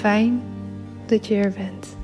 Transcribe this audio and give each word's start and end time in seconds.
Fijn 0.00 0.42
dat 1.06 1.26
je 1.26 1.34
er 1.34 1.52
bent. 1.52 1.96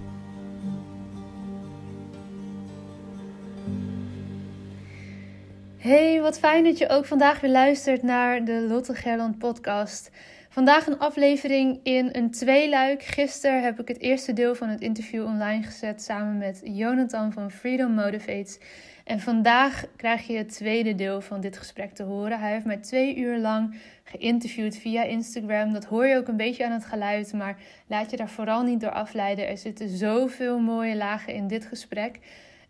Hey, 5.76 6.20
wat 6.20 6.38
fijn 6.38 6.64
dat 6.64 6.78
je 6.78 6.88
ook 6.88 7.04
vandaag 7.04 7.40
weer 7.40 7.50
luistert 7.50 8.02
naar 8.02 8.44
de 8.44 8.66
Lotte 8.68 8.94
Gerland 8.94 9.38
podcast. 9.38 10.10
Vandaag 10.48 10.86
een 10.86 10.98
aflevering 10.98 11.80
in 11.82 12.08
een 12.12 12.30
tweeluik. 12.30 13.02
Gisteren 13.02 13.62
heb 13.62 13.80
ik 13.80 13.88
het 13.88 14.00
eerste 14.00 14.32
deel 14.32 14.54
van 14.54 14.68
het 14.68 14.80
interview 14.80 15.24
online 15.24 15.62
gezet 15.62 16.02
samen 16.02 16.38
met 16.38 16.60
Jonathan 16.64 17.32
van 17.32 17.50
Freedom 17.50 17.92
Motivates. 17.92 18.58
En 19.06 19.20
vandaag 19.20 19.84
krijg 19.96 20.26
je 20.26 20.36
het 20.36 20.52
tweede 20.52 20.94
deel 20.94 21.20
van 21.20 21.40
dit 21.40 21.58
gesprek 21.58 21.94
te 21.94 22.02
horen. 22.02 22.40
Hij 22.40 22.52
heeft 22.52 22.64
mij 22.64 22.76
twee 22.76 23.16
uur 23.16 23.38
lang 23.38 23.74
geïnterviewd 24.04 24.76
via 24.76 25.02
Instagram. 25.02 25.72
Dat 25.72 25.84
hoor 25.84 26.06
je 26.06 26.16
ook 26.16 26.28
een 26.28 26.36
beetje 26.36 26.64
aan 26.64 26.72
het 26.72 26.84
geluid, 26.84 27.32
maar 27.32 27.56
laat 27.86 28.10
je 28.10 28.16
daar 28.16 28.28
vooral 28.28 28.62
niet 28.62 28.80
door 28.80 28.90
afleiden. 28.90 29.48
Er 29.48 29.58
zitten 29.58 29.88
zoveel 29.88 30.58
mooie 30.58 30.96
lagen 30.96 31.34
in 31.34 31.46
dit 31.46 31.66
gesprek. 31.66 32.18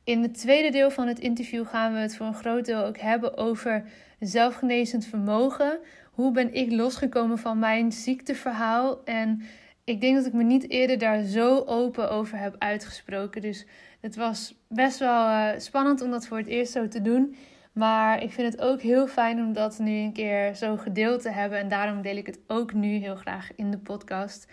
In 0.05 0.23
het 0.23 0.39
tweede 0.39 0.71
deel 0.71 0.91
van 0.91 1.07
het 1.07 1.19
interview 1.19 1.67
gaan 1.67 1.93
we 1.93 1.99
het 1.99 2.17
voor 2.17 2.27
een 2.27 2.35
groot 2.35 2.65
deel 2.65 2.85
ook 2.85 2.99
hebben 2.99 3.37
over 3.37 3.85
zelfgenezend 4.21 5.07
vermogen. 5.07 5.79
Hoe 6.11 6.33
ben 6.33 6.55
ik 6.55 6.73
losgekomen 6.73 7.39
van 7.39 7.59
mijn 7.59 7.93
ziekteverhaal? 7.93 9.05
En 9.05 9.43
ik 9.85 10.01
denk 10.01 10.17
dat 10.17 10.27
ik 10.27 10.33
me 10.33 10.43
niet 10.43 10.71
eerder 10.71 10.99
daar 10.99 11.23
zo 11.23 11.63
open 11.67 12.11
over 12.11 12.39
heb 12.39 12.55
uitgesproken. 12.59 13.41
Dus 13.41 13.67
het 14.01 14.17
was 14.17 14.55
best 14.69 14.99
wel 14.99 15.29
uh, 15.29 15.49
spannend 15.57 16.01
om 16.01 16.11
dat 16.11 16.27
voor 16.27 16.39
het 16.39 16.47
eerst 16.47 16.73
zo 16.73 16.89
te 16.89 17.03
doen. 17.03 17.37
Maar 17.73 18.23
ik 18.23 18.33
vind 18.33 18.53
het 18.53 18.63
ook 18.63 18.81
heel 18.81 19.07
fijn 19.07 19.39
om 19.39 19.53
dat 19.53 19.79
nu 19.79 19.99
een 19.99 20.13
keer 20.13 20.55
zo 20.55 20.77
gedeeld 20.77 21.23
te 21.23 21.31
hebben. 21.31 21.59
En 21.59 21.69
daarom 21.69 22.03
deel 22.03 22.17
ik 22.17 22.27
het 22.27 22.39
ook 22.47 22.73
nu 22.73 22.97
heel 22.97 23.17
graag 23.17 23.55
in 23.55 23.71
de 23.71 23.79
podcast. 23.79 24.47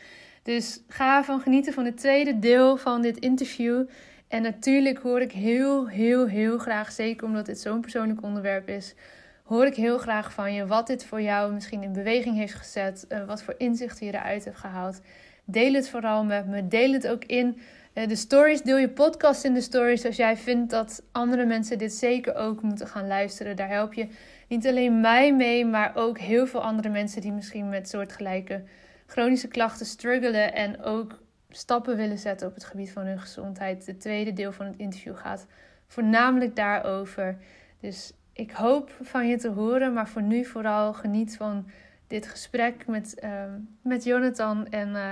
Dus 0.44 0.84
ga 0.88 1.24
van 1.24 1.40
genieten 1.40 1.74
van 1.74 1.86
het 1.86 1.98
tweede 1.98 2.40
deel 2.40 2.78
van 2.78 3.02
dit 3.02 3.18
interview. 3.18 3.84
En 4.28 4.42
natuurlijk 4.42 4.98
hoor 4.98 5.22
ik 5.22 5.32
heel, 5.32 5.88
heel, 5.88 6.28
heel 6.28 6.58
graag, 6.58 6.92
zeker 6.92 7.28
omdat 7.28 7.46
dit 7.46 7.60
zo'n 7.60 7.82
persoonlijk 7.82 8.24
onderwerp 8.24 8.70
is, 8.70 8.96
hoor 9.44 9.66
ik 9.66 9.76
heel 9.76 9.98
graag 9.98 10.34
van 10.34 10.54
je 10.54 10.68
wat 10.68 10.88
dit 10.88 11.06
voor 11.06 11.22
jou 11.22 11.54
misschien 11.54 11.84
in 11.84 11.94
beweging 11.94 12.36
heeft 12.36 12.54
gezet, 12.54 13.06
uh, 13.10 13.26
wat 13.26 13.44
voor 13.44 13.56
inzichten 13.58 14.06
je 14.06 14.14
eruit 14.14 14.46
hebt 14.46 14.58
gehaald. 14.58 15.02
Deel 15.46 15.74
het 15.74 15.90
vooral 15.90 16.24
met 16.24 16.48
me. 16.48 16.68
Deel 16.68 16.92
het 16.92 17.08
ook 17.08 17.26
in 17.26 17.58
de 17.94 18.16
stories. 18.16 18.62
Deel 18.62 18.78
je 18.78 18.90
podcast 18.90 19.44
in 19.44 19.54
de 19.54 19.62
stories 19.62 20.06
als 20.06 20.16
jij 20.16 20.38
vindt 20.38 20.72
dat 20.72 21.04
andere 21.12 21.46
mensen 21.46 21.78
dit 21.78 21.94
zeker 21.94 22.36
ook 22.36 22.62
moeten 22.62 22.88
gaan 22.88 23.08
luisteren. 23.08 23.56
Daar 23.56 23.70
help 23.70 23.94
je 23.94 24.08
niet 24.48 24.68
alleen 24.68 25.02
mij 25.02 25.36
mee, 25.36 25.66
maar 25.66 25.92
ook 25.96 26.20
heel 26.20 26.48
veel 26.48 26.64
andere 26.64 26.90
mensen 26.90 27.22
die 27.22 27.32
misschien 27.32 27.70
met 27.70 27.90
soortgelijke 27.90 28.64
chronische 29.06 29.48
klachten 29.48 29.86
struggelen 29.86 30.54
en 30.54 30.82
ook 30.82 31.20
stappen 31.50 31.98
willen 31.98 32.18
zetten 32.18 32.48
op 32.48 32.54
het 32.54 32.64
gebied 32.64 32.92
van 32.92 33.06
hun 33.06 33.20
gezondheid. 33.20 33.86
Het 33.86 34.00
tweede 34.00 34.34
deel 34.34 34.52
van 34.52 34.66
het 34.66 34.78
interview 34.78 35.18
gaat 35.18 35.48
voornamelijk 35.88 36.56
daarover. 36.56 37.38
Dus 37.80 38.14
ik 38.34 38.52
hoop 38.52 38.92
van 39.02 39.28
je 39.28 39.38
te 39.38 39.50
horen, 39.50 39.94
maar 39.94 40.08
voor 40.08 40.22
nu 40.22 40.46
vooral 40.46 40.94
geniet 40.94 41.38
van 41.38 41.68
dit 42.08 42.28
gesprek 42.28 42.88
met, 42.88 43.22
uh, 43.24 43.44
met 43.82 44.04
Jonathan. 44.04 44.68
En 44.70 44.90
uh, 44.90 45.12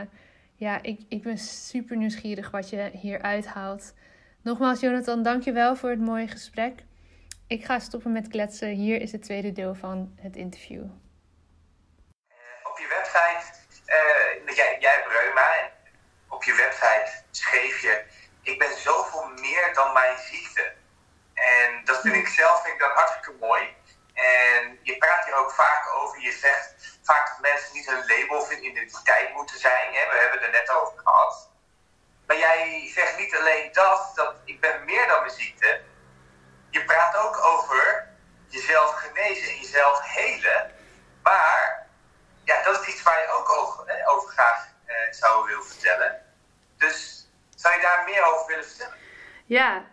ja, 0.61 0.79
ik, 0.81 0.99
ik 1.09 1.22
ben 1.22 1.38
super 1.38 1.97
nieuwsgierig 1.97 2.51
wat 2.51 2.69
je 2.69 2.89
hier 2.94 3.22
uithaalt. 3.22 3.93
Nogmaals, 4.41 4.79
Jonathan, 4.79 5.23
dankjewel 5.23 5.75
voor 5.75 5.90
het 5.90 5.99
mooie 5.99 6.28
gesprek. 6.28 6.84
Ik 7.47 7.66
ga 7.66 7.79
stoppen 7.79 8.11
met 8.11 8.28
kletsen. 8.28 8.69
Hier 8.69 9.02
is 9.02 9.11
het 9.11 9.23
tweede 9.23 9.52
deel 9.52 9.75
van 9.75 10.13
het 10.16 10.35
interview. 10.35 10.84
op 12.63 12.78
je 12.78 12.87
website, 12.97 13.46
uh, 13.87 14.55
jij, 14.55 14.78
jij 14.79 14.91
hebt 14.91 15.08
reuma 15.08 15.59
en 15.59 15.72
op 16.28 16.43
je 16.43 16.53
website 16.55 17.23
schreef 17.31 17.81
je: 17.81 18.03
Ik 18.41 18.59
ben 18.59 18.78
zoveel 18.78 19.28
meer 19.28 19.72
dan 19.73 19.93
mijn 19.93 20.17
ziekte. 20.17 20.73
En 21.34 21.81
dat 21.85 22.02
vind 22.02 22.16
ik 22.16 22.28
zelf 22.28 22.61
vind 22.61 22.73
ik 22.73 22.79
dan 22.79 22.91
hartstikke 22.93 23.34
mooi. 23.40 23.61
En 24.22 24.79
je 24.82 24.97
praat 24.97 25.26
hier 25.26 25.35
ook 25.35 25.52
vaak 25.52 25.94
over, 25.94 26.22
je 26.22 26.32
zegt 26.32 26.73
vaak 27.02 27.28
dat 27.28 27.40
mensen 27.40 27.73
niet 27.73 27.90
hun 27.90 28.08
label 28.08 28.38
of 28.38 28.50
hun 28.50 28.66
identiteit 28.66 29.34
moeten 29.34 29.59
zijn. 29.59 29.94
Hè? 29.94 30.09
We 30.09 30.18
hebben 30.18 30.40
het 30.40 30.47
er 30.47 30.59
net 30.59 30.70
over 30.70 31.00
gehad. 31.03 31.50
Maar 32.28 32.38
jij 32.38 32.91
zegt 32.94 33.18
niet 33.18 33.35
alleen 33.35 33.70
dat, 33.72 34.12
dat 34.16 34.35
ik 34.46 34.59
ben 34.59 34.85
meer 34.85 35.08
dan 35.08 35.20
mijn 35.20 35.34
ziekte. 35.34 35.82
Je 36.70 36.85
praat 36.85 37.16
ook 37.18 37.38
over 37.38 38.08
jezelf 38.47 38.91
genezen 38.91 39.50
en 39.50 39.58
jezelf 39.58 40.00
helen. 40.02 40.72
Maar 41.24 41.88
ja, 42.44 42.64
dat 42.64 42.82
is 42.82 42.88
iets 42.88 43.03
waar 43.03 43.22
je 43.22 43.32
ook 43.32 43.50
over, 43.50 44.06
over 44.06 44.29
graag 44.29 44.67
eh, 44.85 44.96
zou 45.12 45.46
willen 45.46 45.66
vertellen. 45.66 46.26
Dus 46.78 47.22
Zou 47.62 47.76
je 47.76 47.82
daar 47.82 48.03
meer 48.06 48.26
over 48.26 48.46
willen 48.47 48.66
vertellen? 48.66 48.97
Ja, 49.46 49.85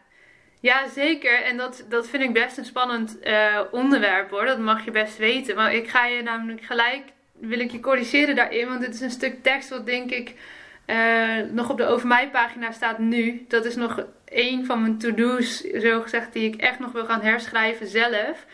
ja, 0.60 0.88
zeker. 0.88 1.42
En 1.42 1.56
dat, 1.56 1.84
dat 1.88 2.08
vind 2.08 2.22
ik 2.22 2.32
best 2.32 2.58
een 2.58 2.64
spannend 2.64 3.16
uh, 3.24 3.60
onderwerp 3.70 4.30
hoor. 4.30 4.46
Dat 4.46 4.58
mag 4.58 4.84
je 4.84 4.90
best 4.90 5.16
weten. 5.16 5.56
Maar 5.56 5.74
ik 5.74 5.88
ga 5.88 6.06
je 6.06 6.22
namelijk 6.22 6.62
gelijk, 6.62 7.02
wil 7.32 7.60
ik 7.60 7.70
je 7.70 7.80
corrigeren 7.80 8.36
daarin. 8.36 8.68
Want 8.68 8.80
dit 8.80 8.94
is 8.94 9.00
een 9.00 9.10
stuk 9.10 9.42
tekst 9.42 9.68
wat 9.68 9.86
denk 9.86 10.10
ik 10.10 10.34
uh, 10.86 11.36
nog 11.50 11.70
op 11.70 11.76
de 11.76 11.86
Over 11.86 12.06
Mij 12.06 12.28
pagina 12.28 12.72
staat 12.72 12.98
nu. 12.98 13.44
Dat 13.48 13.64
is 13.64 13.76
nog 13.76 14.04
een 14.24 14.66
van 14.66 14.80
mijn 14.80 14.98
to-do's, 14.98 15.60
zo 15.60 16.00
gezegd, 16.00 16.32
die 16.32 16.52
ik 16.52 16.60
echt 16.60 16.78
nog 16.78 16.92
wil 16.92 17.04
gaan 17.04 17.22
herschrijven 17.22 17.86
zelf. 17.86 18.46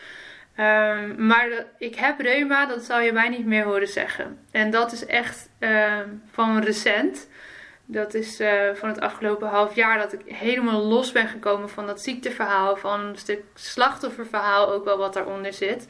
Um, 0.59 1.25
maar 1.27 1.47
ik 1.77 1.95
heb 1.95 2.19
reuma, 2.19 2.65
dat 2.65 2.83
zal 2.83 2.99
je 2.99 3.11
mij 3.11 3.29
niet 3.29 3.45
meer 3.45 3.63
horen 3.63 3.87
zeggen. 3.87 4.39
En 4.51 4.71
dat 4.71 4.91
is 4.91 5.05
echt 5.05 5.49
uh, 5.59 5.99
van 6.31 6.59
recent. 6.59 7.27
Dat 7.85 8.13
is 8.13 8.41
uh, 8.41 8.73
van 8.73 8.89
het 8.89 8.99
afgelopen 8.99 9.47
half 9.47 9.75
jaar 9.75 9.97
dat 9.97 10.13
ik 10.13 10.21
helemaal 10.25 10.83
los 10.83 11.11
ben 11.11 11.27
gekomen 11.27 11.69
van 11.69 11.87
dat 11.87 12.01
ziekteverhaal, 12.01 12.77
van 12.77 12.99
een 12.99 13.17
stuk 13.17 13.43
slachtofferverhaal 13.53 14.71
ook 14.71 14.85
wel 14.85 14.97
wat 14.97 15.13
daaronder 15.13 15.53
zit. 15.53 15.87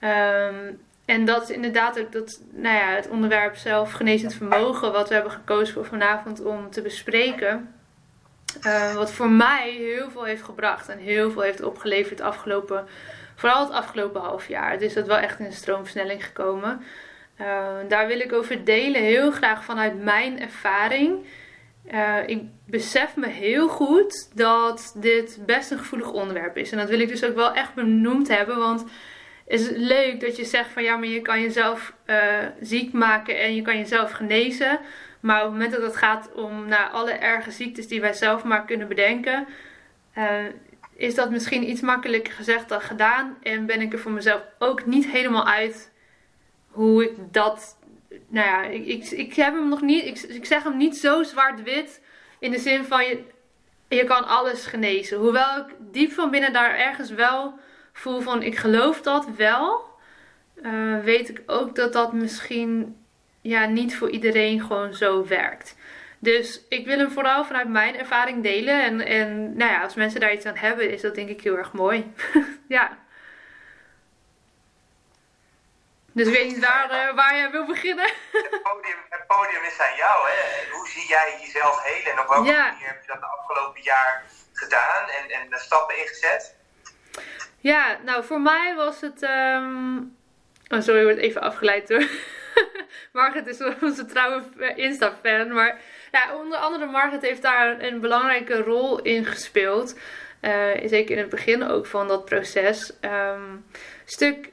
Um, 0.00 0.80
en 1.04 1.24
dat 1.24 1.42
is 1.42 1.50
inderdaad 1.50 2.00
ook 2.00 2.12
dat, 2.12 2.40
nou 2.50 2.76
ja, 2.76 2.94
het 2.94 3.08
onderwerp 3.08 3.56
zelf 3.56 3.92
genezend 3.92 4.34
vermogen, 4.34 4.92
wat 4.92 5.08
we 5.08 5.14
hebben 5.14 5.32
gekozen 5.32 5.74
voor 5.74 5.84
vanavond 5.84 6.44
om 6.44 6.70
te 6.70 6.82
bespreken. 6.82 7.74
Uh, 8.62 8.94
wat 8.94 9.12
voor 9.12 9.30
mij 9.30 9.70
heel 9.70 10.10
veel 10.10 10.24
heeft 10.24 10.42
gebracht 10.42 10.88
en 10.88 10.98
heel 10.98 11.30
veel 11.30 11.42
heeft 11.42 11.62
opgeleverd 11.62 12.20
afgelopen, 12.20 12.86
vooral 13.34 13.64
het 13.64 13.72
afgelopen 13.72 14.20
half 14.20 14.48
jaar. 14.48 14.82
Is 14.82 14.94
dat 14.94 15.06
wel 15.06 15.16
echt 15.16 15.38
in 15.38 15.44
een 15.44 15.52
stroomversnelling 15.52 16.24
gekomen. 16.24 16.82
Uh, 17.42 17.88
daar 17.88 18.06
wil 18.06 18.20
ik 18.20 18.32
over 18.32 18.64
delen, 18.64 19.02
heel 19.02 19.30
graag 19.30 19.64
vanuit 19.64 20.02
mijn 20.02 20.40
ervaring. 20.40 21.26
Uh, 21.92 22.16
ik 22.26 22.42
besef 22.66 23.16
me 23.16 23.26
heel 23.26 23.68
goed 23.68 24.30
dat 24.34 24.96
dit 24.96 25.38
best 25.46 25.70
een 25.70 25.78
gevoelig 25.78 26.12
onderwerp 26.12 26.56
is. 26.56 26.72
En 26.72 26.78
dat 26.78 26.88
wil 26.88 27.00
ik 27.00 27.08
dus 27.08 27.24
ook 27.24 27.34
wel 27.34 27.54
echt 27.54 27.74
benoemd 27.74 28.28
hebben, 28.28 28.58
want 28.58 28.84
is 29.46 29.66
het 29.66 29.76
leuk 29.76 30.20
dat 30.20 30.36
je 30.36 30.44
zegt 30.44 30.70
van 30.70 30.82
ja, 30.82 30.96
maar 30.96 31.08
je 31.08 31.22
kan 31.22 31.40
jezelf 31.40 31.94
uh, 32.06 32.16
ziek 32.60 32.92
maken 32.92 33.38
en 33.40 33.54
je 33.54 33.62
kan 33.62 33.78
jezelf 33.78 34.10
genezen. 34.10 34.80
Maar 35.20 35.38
op 35.38 35.42
het 35.44 35.52
moment 35.52 35.72
dat 35.72 35.82
het 35.82 35.96
gaat 35.96 36.32
om 36.34 36.68
naar 36.68 36.88
alle 36.88 37.12
erge 37.12 37.50
ziektes 37.50 37.88
die 37.88 38.00
wij 38.00 38.12
zelf 38.12 38.44
maar 38.44 38.64
kunnen 38.64 38.88
bedenken, 38.88 39.46
is 40.96 41.14
dat 41.14 41.30
misschien 41.30 41.70
iets 41.70 41.80
makkelijker 41.80 42.32
gezegd 42.32 42.68
dan 42.68 42.80
gedaan. 42.80 43.36
En 43.42 43.66
ben 43.66 43.80
ik 43.80 43.92
er 43.92 43.98
voor 43.98 44.10
mezelf 44.10 44.42
ook 44.58 44.86
niet 44.86 45.06
helemaal 45.06 45.46
uit 45.46 45.91
hoe 46.72 47.04
ik 47.04 47.16
dat. 47.30 47.78
Nou 48.28 48.46
ja, 48.46 48.62
ik, 48.62 48.86
ik, 48.86 49.10
ik 49.10 49.34
heb 49.34 49.54
hem 49.54 49.68
nog 49.68 49.80
niet. 49.82 50.04
Ik, 50.04 50.18
ik 50.18 50.44
zeg 50.44 50.62
hem 50.62 50.76
niet 50.76 50.96
zo 50.96 51.22
zwart-wit. 51.22 52.00
In 52.38 52.50
de 52.50 52.58
zin 52.58 52.84
van 52.84 53.04
je, 53.04 53.24
je 53.88 54.04
kan 54.04 54.26
alles 54.26 54.66
genezen. 54.66 55.18
Hoewel 55.18 55.56
ik 55.56 55.74
diep 55.78 56.12
van 56.12 56.30
binnen 56.30 56.52
daar 56.52 56.78
ergens 56.78 57.10
wel 57.10 57.54
voel 57.92 58.20
van 58.20 58.42
ik 58.42 58.56
geloof 58.56 59.02
dat 59.02 59.26
wel, 59.36 59.84
uh, 60.62 60.98
weet 60.98 61.28
ik 61.28 61.42
ook 61.46 61.74
dat 61.74 61.92
dat 61.92 62.12
misschien 62.12 62.96
ja, 63.40 63.66
niet 63.66 63.96
voor 63.96 64.10
iedereen 64.10 64.60
gewoon 64.60 64.94
zo 64.94 65.26
werkt. 65.26 65.76
Dus 66.18 66.64
ik 66.68 66.86
wil 66.86 66.98
hem 66.98 67.10
vooral 67.10 67.44
vanuit 67.44 67.68
mijn 67.68 67.98
ervaring 67.98 68.42
delen. 68.42 68.84
En, 68.84 69.00
en 69.00 69.56
nou 69.56 69.70
ja, 69.70 69.82
als 69.82 69.94
mensen 69.94 70.20
daar 70.20 70.32
iets 70.32 70.46
aan 70.46 70.56
hebben, 70.56 70.90
is 70.90 71.00
dat 71.00 71.14
denk 71.14 71.28
ik 71.28 71.40
heel 71.40 71.56
erg 71.56 71.72
mooi. 71.72 72.12
ja. 72.68 72.98
Dus 76.12 76.26
ik 76.26 76.34
weet 76.34 76.46
niet 76.46 76.64
waar, 76.64 76.84
uh, 76.84 77.14
waar 77.14 77.36
jij 77.36 77.50
wil 77.50 77.66
beginnen. 77.66 78.04
het, 78.32 78.62
podium, 78.62 78.98
het 79.08 79.26
podium 79.26 79.62
is 79.62 79.80
aan 79.80 79.96
jou. 79.96 80.28
Hè? 80.28 80.70
Hoe 80.72 80.88
zie 80.88 81.08
jij 81.08 81.38
jezelf 81.40 81.82
helen? 81.82 82.12
En 82.12 82.18
op 82.18 82.28
welke 82.28 82.50
ja. 82.50 82.70
manier 82.70 82.86
heb 82.86 83.00
je 83.00 83.06
dat 83.06 83.20
de 83.20 83.26
afgelopen 83.26 83.82
jaar 83.82 84.24
gedaan 84.52 85.08
en, 85.08 85.30
en 85.30 85.60
stappen 85.60 85.98
ingezet? 85.98 86.54
Ja, 87.58 87.98
nou 88.04 88.24
voor 88.24 88.40
mij 88.40 88.74
was 88.74 89.00
het. 89.00 89.22
Um... 89.22 90.16
Oh, 90.68 90.80
sorry, 90.80 91.00
ik 91.00 91.06
word 91.06 91.18
even 91.18 91.40
afgeleid 91.40 91.88
door. 91.88 92.04
Margaret 93.12 93.46
is 93.46 93.60
onze 93.80 94.04
trouwe 94.04 94.42
Insta-fan. 94.74 95.52
Maar 95.52 95.80
ja, 96.12 96.36
onder 96.36 96.58
andere 96.58 96.86
Margaret 96.86 97.22
heeft 97.22 97.42
daar 97.42 97.80
een 97.80 98.00
belangrijke 98.00 98.62
rol 98.62 99.02
in 99.02 99.24
gespeeld. 99.24 99.98
Uh, 100.40 100.70
zeker 100.84 101.10
in 101.10 101.18
het 101.18 101.30
begin 101.30 101.62
ook 101.62 101.86
van 101.86 102.08
dat 102.08 102.24
proces. 102.24 102.92
Um, 103.00 103.66
stuk 104.04 104.50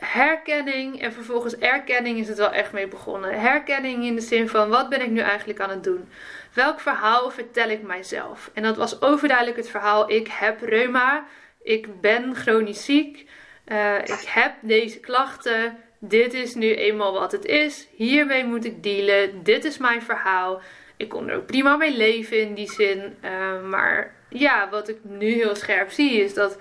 herkenning 0.00 1.02
en 1.02 1.12
vervolgens 1.12 1.58
erkenning 1.58 2.18
is 2.18 2.28
het 2.28 2.38
wel 2.38 2.52
echt 2.52 2.72
mee 2.72 2.88
begonnen. 2.88 3.40
Herkenning 3.40 4.04
in 4.04 4.14
de 4.14 4.20
zin 4.20 4.48
van 4.48 4.68
wat 4.68 4.88
ben 4.88 5.00
ik 5.00 5.10
nu 5.10 5.20
eigenlijk 5.20 5.60
aan 5.60 5.70
het 5.70 5.84
doen? 5.84 6.08
Welk 6.52 6.80
verhaal 6.80 7.30
vertel 7.30 7.68
ik 7.68 7.82
mijzelf? 7.82 8.50
En 8.54 8.62
dat 8.62 8.76
was 8.76 9.02
overduidelijk 9.02 9.56
het 9.56 9.70
verhaal: 9.70 10.10
ik 10.10 10.28
heb 10.28 10.60
reuma 10.60 11.24
ik 11.62 12.00
ben 12.00 12.34
chronisch 12.34 12.84
ziek, 12.84 13.26
uh, 13.66 13.98
ik 13.98 14.24
heb 14.26 14.54
deze 14.60 15.00
klachten, 15.00 15.76
dit 15.98 16.34
is 16.34 16.54
nu 16.54 16.74
eenmaal 16.74 17.12
wat 17.12 17.32
het 17.32 17.44
is, 17.44 17.88
hiermee 17.96 18.44
moet 18.44 18.64
ik 18.64 18.82
dealen, 18.82 19.42
dit 19.42 19.64
is 19.64 19.78
mijn 19.78 20.02
verhaal. 20.02 20.60
Ik 20.96 21.08
kon 21.08 21.28
er 21.28 21.36
ook 21.36 21.46
prima 21.46 21.76
mee 21.76 21.96
leven 21.96 22.40
in 22.40 22.54
die 22.54 22.70
zin, 22.70 23.16
uh, 23.24 23.62
maar 23.62 24.14
ja, 24.28 24.68
wat 24.70 24.88
ik 24.88 24.98
nu 25.02 25.32
heel 25.32 25.54
scherp 25.54 25.90
zie 25.90 26.20
is 26.20 26.34
dat 26.34 26.58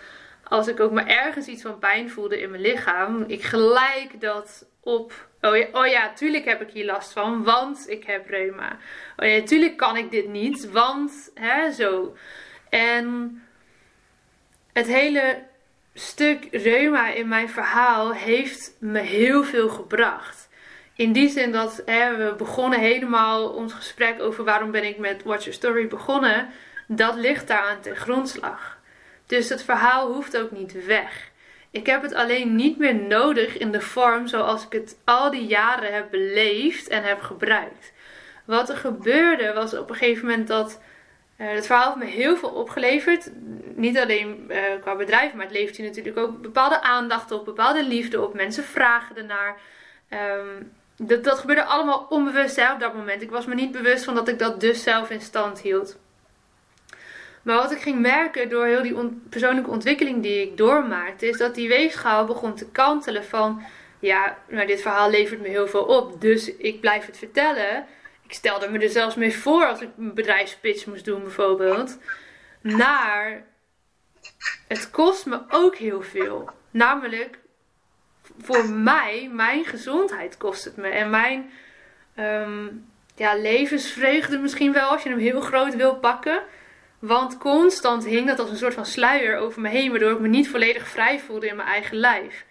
als 0.50 0.68
ik 0.68 0.80
ook 0.80 0.92
maar 0.92 1.08
ergens 1.08 1.48
iets 1.48 1.62
van 1.62 1.80
pijn 1.80 2.10
voelde 2.10 2.42
in 2.42 2.50
mijn 2.50 2.62
lichaam, 2.62 3.24
ik 3.28 3.44
gelijk 3.44 4.22
dat 4.22 4.66
op. 4.80 5.28
Oh 5.42 5.58
ja, 5.58 5.68
oh 5.72 5.88
ja, 5.88 6.14
tuurlijk 6.14 6.46
heb 6.46 6.62
ik 6.62 6.70
hier 6.70 6.86
last 6.86 7.12
van, 7.12 7.44
want 7.44 7.90
ik 7.90 8.04
heb 8.04 8.30
reuma. 8.30 8.78
Oh 9.18 9.28
ja, 9.28 9.42
tuurlijk 9.42 9.78
kan 9.78 9.98
ik 9.98 10.12
dit 10.12 10.28
niet, 10.28 10.72
want 10.72 11.32
hè, 11.34 11.72
zo. 11.72 12.16
En 12.70 13.42
het 14.74 14.88
hele 14.88 15.44
stuk 15.94 16.48
reuma 16.52 17.10
in 17.14 17.28
mijn 17.28 17.50
verhaal 17.50 18.14
heeft 18.14 18.76
me 18.80 19.00
heel 19.00 19.44
veel 19.44 19.70
gebracht. 19.70 20.50
In 20.96 21.12
die 21.12 21.30
zin 21.30 21.52
dat 21.52 21.84
we 21.86 22.34
begonnen 22.38 22.80
helemaal 22.80 23.50
ons 23.50 23.74
gesprek 23.74 24.22
over 24.22 24.44
waarom 24.44 24.72
ben 24.72 24.84
ik 24.84 24.98
met 24.98 25.24
Watch 25.24 25.44
Your 25.44 25.54
Story 25.54 25.88
begonnen. 25.88 26.50
Dat 26.88 27.16
ligt 27.16 27.48
daar 27.48 27.64
aan 27.70 27.82
ten 27.82 27.96
grondslag. 27.96 28.79
Dus 29.30 29.50
het 29.50 29.64
verhaal 29.64 30.12
hoeft 30.14 30.38
ook 30.38 30.52
niet 30.52 30.86
weg. 30.86 31.30
Ik 31.72 31.86
heb 31.86 32.02
het 32.02 32.14
alleen 32.14 32.56
niet 32.56 32.78
meer 32.78 32.96
nodig 32.96 33.58
in 33.58 33.72
de 33.72 33.82
vorm 33.82 34.28
zoals 34.28 34.66
ik 34.66 34.72
het 34.72 34.98
al 35.04 35.32
die 35.32 35.46
jaren 35.46 35.94
heb 35.94 36.12
beleefd 36.12 36.88
en 36.88 37.04
heb 37.04 37.22
gebruikt. 37.22 37.92
Wat 38.46 38.70
er 38.70 38.78
gebeurde 38.78 39.54
was 39.54 39.78
op 39.78 39.90
een 39.90 39.96
gegeven 39.96 40.28
moment 40.28 40.48
dat 40.48 40.82
uh, 41.38 41.52
het 41.52 41.66
verhaal 41.66 41.94
heeft 41.94 42.06
me 42.06 42.12
heel 42.12 42.38
veel 42.38 42.50
opgeleverd. 42.50 43.32
Niet 43.76 43.98
alleen 43.98 44.46
uh, 44.48 44.62
qua 44.82 44.96
bedrijf, 44.96 45.34
maar 45.34 45.46
het 45.46 45.56
levert 45.56 45.76
je 45.76 45.84
natuurlijk 45.84 46.18
ook 46.18 46.42
bepaalde 46.42 46.82
aandacht 46.82 47.32
op, 47.32 47.46
bepaalde 47.46 47.84
liefde 47.84 48.22
op. 48.22 48.34
Mensen 48.34 48.64
vragen 48.64 49.18
ernaar. 49.18 49.58
Um, 50.10 50.72
dat, 50.96 51.24
dat 51.24 51.40
gebeurde 51.40 51.64
allemaal 51.64 52.06
onbewust 52.10 52.56
hè, 52.56 52.74
op 52.74 52.80
dat 52.80 52.94
moment. 52.94 53.22
Ik 53.22 53.32
was 53.32 53.46
me 53.46 53.56
niet 53.56 53.72
bewust 53.72 54.04
van 54.04 54.16
dat 54.16 54.28
ik 54.28 54.40
dat 54.40 54.60
dus 54.60 54.84
zelf 54.84 55.10
in 55.10 55.22
stand 55.22 55.62
hield. 55.62 55.98
Maar 57.42 57.56
wat 57.56 57.72
ik 57.72 57.82
ging 57.82 58.00
merken 58.00 58.50
door 58.50 58.66
heel 58.66 58.82
die 58.82 58.96
on 58.96 59.24
persoonlijke 59.30 59.70
ontwikkeling 59.70 60.22
die 60.22 60.42
ik 60.42 60.58
doormaakte, 60.58 61.28
is 61.28 61.38
dat 61.38 61.56
die 61.56 61.68
weegschaal 61.68 62.26
begon 62.26 62.56
te 62.56 62.70
kantelen 62.72 63.26
van, 63.26 63.62
ja, 64.00 64.38
nou 64.48 64.68
dit 64.68 64.82
verhaal 64.82 65.10
levert 65.10 65.42
me 65.42 65.48
heel 65.48 65.68
veel 65.68 65.84
op, 65.84 66.22
dus 66.22 66.56
ik 66.56 66.80
blijf 66.80 67.06
het 67.06 67.18
vertellen 67.18 67.86
ik 68.30 68.36
stelde 68.36 68.70
me 68.70 68.80
er 68.80 68.90
zelfs 68.90 69.16
mee 69.16 69.36
voor 69.36 69.66
als 69.66 69.82
ik 69.82 69.90
een 69.98 70.14
bedrijfspitch 70.14 70.86
moest 70.86 71.06
doen 71.06 71.22
bijvoorbeeld. 71.22 71.98
Naar 72.62 73.44
het 74.68 74.90
kost 74.90 75.26
me 75.26 75.42
ook 75.50 75.76
heel 75.76 76.02
veel. 76.02 76.50
Namelijk 76.72 77.40
voor 78.42 78.70
mij, 78.70 79.30
mijn 79.34 79.66
gezondheid 79.66 80.38
kost 80.38 80.64
het 80.64 80.78
me. 80.78 80.88
En 80.88 81.10
mijn 81.10 81.52
um, 82.16 82.86
ja, 83.16 83.36
levensvreugde 83.36 84.38
misschien 84.38 84.74
wel, 84.74 84.90
als 84.90 85.04
je 85.04 85.10
hem 85.10 85.20
heel 85.20 85.42
groot 85.42 85.76
wil 85.76 85.96
pakken. 85.96 86.42
Want 87.00 87.38
constant 87.38 88.06
hing 88.06 88.28
dat 88.28 88.40
als 88.40 88.50
een 88.50 88.58
soort 88.58 88.74
van 88.74 88.86
sluier 88.86 89.38
over 89.38 89.62
me 89.62 89.70
heen, 89.70 89.90
waardoor 89.90 90.12
ik 90.12 90.20
me 90.20 90.28
niet 90.28 90.50
volledig 90.50 90.88
vrij 90.88 91.20
voelde 91.20 91.48
in 91.48 91.56
mijn 91.56 91.68
eigen 91.68 91.98
lijf. 91.98 92.46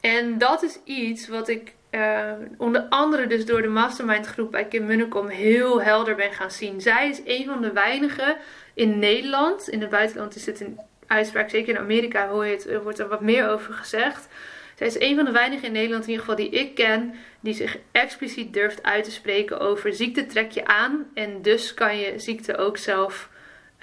En 0.00 0.38
dat 0.38 0.62
is 0.62 0.78
iets 0.84 1.28
wat 1.28 1.48
ik 1.48 1.74
uh, 1.90 2.32
onder 2.58 2.86
andere 2.88 3.26
dus 3.26 3.46
door 3.46 3.62
de 3.62 3.68
mastermind 3.68 4.26
groep 4.26 4.50
bij 4.50 4.64
Kim 4.64 4.86
Munnekom 4.86 5.28
heel 5.28 5.82
helder 5.82 6.14
ben 6.14 6.32
gaan 6.32 6.50
zien. 6.50 6.80
Zij 6.80 7.08
is 7.08 7.20
een 7.24 7.44
van 7.44 7.60
de 7.62 7.72
weinigen 7.72 8.36
in 8.74 8.98
Nederland. 8.98 9.68
In 9.68 9.80
het 9.80 9.90
buitenland 9.90 10.36
is 10.36 10.44
dit 10.44 10.60
een 10.60 10.80
uitspraak, 11.06 11.50
zeker 11.50 11.74
in 11.74 11.80
Amerika 11.80 12.28
hoor 12.28 12.46
je 12.46 12.52
het, 12.52 12.66
er 12.66 12.82
wordt 12.82 12.98
er 12.98 13.08
wat 13.08 13.20
meer 13.20 13.48
over 13.48 13.72
gezegd. 13.72 14.28
Zij 14.76 14.86
is 14.86 15.00
een 15.00 15.16
van 15.16 15.24
de 15.24 15.30
weinigen 15.30 15.66
in 15.66 15.72
Nederland 15.72 16.04
in 16.04 16.10
ieder 16.10 16.24
geval 16.24 16.44
die 16.44 16.60
ik 16.60 16.74
ken 16.74 17.14
die 17.40 17.54
zich 17.54 17.78
expliciet 17.92 18.52
durft 18.52 18.82
uit 18.82 19.04
te 19.04 19.10
spreken 19.10 19.60
over 19.60 19.92
ziekte 19.92 20.26
trek 20.26 20.50
je 20.50 20.66
aan 20.66 21.06
en 21.14 21.42
dus 21.42 21.74
kan 21.74 21.98
je 21.98 22.18
ziekte 22.18 22.56
ook 22.56 22.76
zelf 22.76 23.30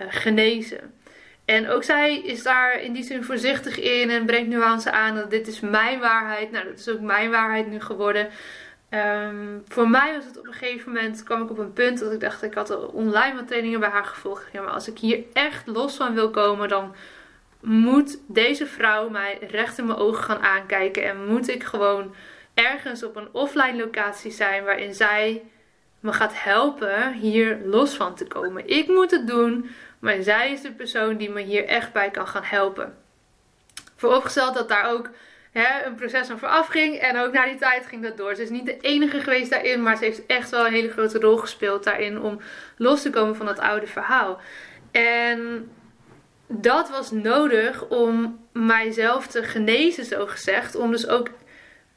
uh, 0.02 0.08
genezen. 0.10 0.94
En 1.46 1.70
ook 1.70 1.84
zij 1.84 2.20
is 2.20 2.44
daar 2.44 2.82
in 2.82 2.94
die 2.94 3.04
zin 3.04 3.24
voorzichtig 3.24 3.80
in 3.80 4.10
en 4.10 4.26
brengt 4.26 4.50
nuance 4.50 4.92
aan 4.92 5.16
dat 5.16 5.30
dit 5.30 5.48
is 5.48 5.60
mijn 5.60 6.00
waarheid. 6.00 6.52
Nou, 6.52 6.66
dat 6.66 6.80
is 6.80 6.90
ook 6.90 7.00
mijn 7.00 7.32
waarheid 7.32 7.68
nu 7.68 7.80
geworden. 7.80 8.30
Ehm, 8.90 9.60
voor 9.68 9.90
mij 9.90 10.14
was 10.16 10.26
het 10.26 10.40
op 10.40 10.48
een 10.48 10.54
gegeven 10.54 10.94
moment, 10.94 11.24
kwam 11.24 11.44
ik 11.44 11.50
op 11.50 11.58
een 11.58 11.74
punt 11.74 12.00
dat 12.00 12.12
ik 12.12 12.20
dacht, 12.20 12.44
ik 12.44 12.54
had 12.54 12.92
online 12.92 13.36
wat 13.36 13.48
trainingen 13.48 13.80
bij 13.80 13.90
haar 13.90 14.06
gevolgd. 14.06 14.46
Ja, 14.52 14.62
maar 14.62 14.74
als 14.74 14.88
ik 14.88 14.98
hier 14.98 15.24
echt 15.34 15.68
los 15.68 15.96
van 15.96 16.14
wil 16.14 16.30
komen, 16.30 16.70
dan 16.70 16.96
moet 17.64 18.18
deze 18.28 18.66
vrouw 18.66 19.10
mij 19.10 19.38
recht 19.50 19.78
in 19.78 19.86
mijn 19.86 19.98
ogen 19.98 20.24
gaan 20.24 20.42
aankijken. 20.42 21.04
En 21.04 21.26
moet 21.26 21.48
ik 21.48 21.64
gewoon 21.64 22.16
ergens 22.54 23.04
op 23.04 23.16
een 23.16 23.30
offline 23.32 23.78
locatie 23.78 24.32
zijn 24.32 24.64
waarin 24.64 24.94
zij 24.94 25.44
me 26.00 26.14
gaat 26.14 26.44
helpen 26.44 27.14
hier 27.14 27.60
los 27.66 27.96
van 27.96 28.16
te 28.16 28.26
komen. 28.26 28.68
Ik 28.68 28.88
moet 28.88 29.12
het 29.12 29.28
doen, 29.28 29.70
maar 30.00 30.22
zij 30.22 30.52
is 30.52 30.62
de 30.62 30.72
persoon 30.72 31.18
die 31.18 31.30
me 31.30 31.42
hier 31.42 31.66
echt 31.66 31.94
bij 31.94 32.12
kan 32.12 32.28
gaan 32.28 32.44
helpen. 32.44 32.98
Vooropgesteld 33.96 34.54
dat 34.54 34.70
daar 34.70 34.92
ook 34.92 35.10
hè, 35.52 35.86
een 35.86 35.96
proces 35.96 36.30
aan 36.30 36.40
vooraf 36.40 36.68
ging. 36.68 36.96
En 36.96 37.18
ook 37.18 37.34
na 37.34 37.46
die 37.46 37.56
tijd 37.56 37.86
ging 37.86 38.04
dat 38.04 38.18
door. 38.18 38.36
Ze 38.36 38.42
is 38.42 38.50
niet 38.50 38.66
de 38.66 38.80
enige 38.80 39.20
geweest 39.20 39.50
daarin, 39.50 39.84
maar 39.84 39.98
ze 39.98 40.04
heeft 40.04 40.26
echt 40.26 40.50
wel 40.50 40.66
een 40.66 40.74
hele 40.74 40.92
grote 40.92 41.20
rol 41.20 41.38
gespeeld 41.38 41.84
daarin 41.84 42.22
om 42.22 42.40
los 42.78 43.02
te 43.02 43.10
komen 43.10 43.36
van 43.36 43.46
dat 43.46 43.60
oude 43.60 43.88
verhaal. 43.88 44.40
En 44.92 45.70
dat 46.48 46.90
was 46.90 47.12
nodig 47.12 47.88
om 47.88 48.40
mijzelf 48.52 49.28
te 49.28 49.44
genezen, 49.44 50.06
zo 50.06 50.26
gezegd. 50.26 50.76
Om 50.76 50.92
dus 50.92 51.08
ook 51.08 51.30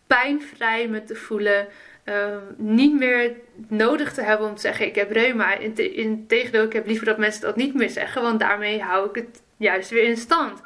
pijnvrij 0.07 0.89
me 0.89 1.05
te 1.05 1.15
voelen. 1.15 1.69
Ehm, 2.05 2.41
niet 2.57 2.99
meer 2.99 3.33
nodig 3.69 4.13
te 4.13 4.23
hebben 4.23 4.49
om 4.49 4.55
te 4.55 4.61
zeggen: 4.61 4.87
Ik 4.87 4.95
heb 4.95 5.11
reuma. 5.11 5.55
Integendeel, 5.79 6.65
ik 6.65 6.73
heb 6.73 6.87
liever 6.87 7.07
dat 7.07 7.19
mensen 7.19 7.41
dat 7.41 7.57
niet 7.57 7.75
meer 7.75 7.91
zeggen, 7.91 8.23
want 8.23 8.41
daarmee 8.41 8.83
hou 8.83 9.09
ik 9.09 9.15
het 9.15 9.43
juist 9.57 9.91
weer 9.91 10.05
in 10.05 10.17
stand. 10.17 10.61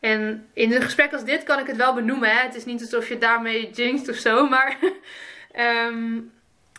En 0.00 0.48
in 0.52 0.72
een 0.72 0.82
gesprek 0.82 1.12
als 1.12 1.24
dit 1.24 1.42
kan 1.42 1.58
ik 1.58 1.66
het 1.66 1.76
wel 1.76 1.94
benoemen. 1.94 2.30
Hè? 2.30 2.42
Het 2.42 2.54
is 2.54 2.64
niet 2.64 2.80
alsof 2.80 3.08
je 3.08 3.18
daarmee 3.18 3.70
jinxt 3.70 4.08
of 4.08 4.16
zo, 4.16 4.48
maar 4.48 4.78
ehm, 5.52 6.20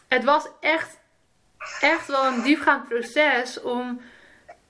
het 0.07 0.23
was 0.23 0.47
echt, 0.59 0.99
echt 1.81 2.07
wel 2.07 2.25
een 2.25 2.41
diepgaand 2.41 2.87
proces 2.87 3.61
om 3.61 4.01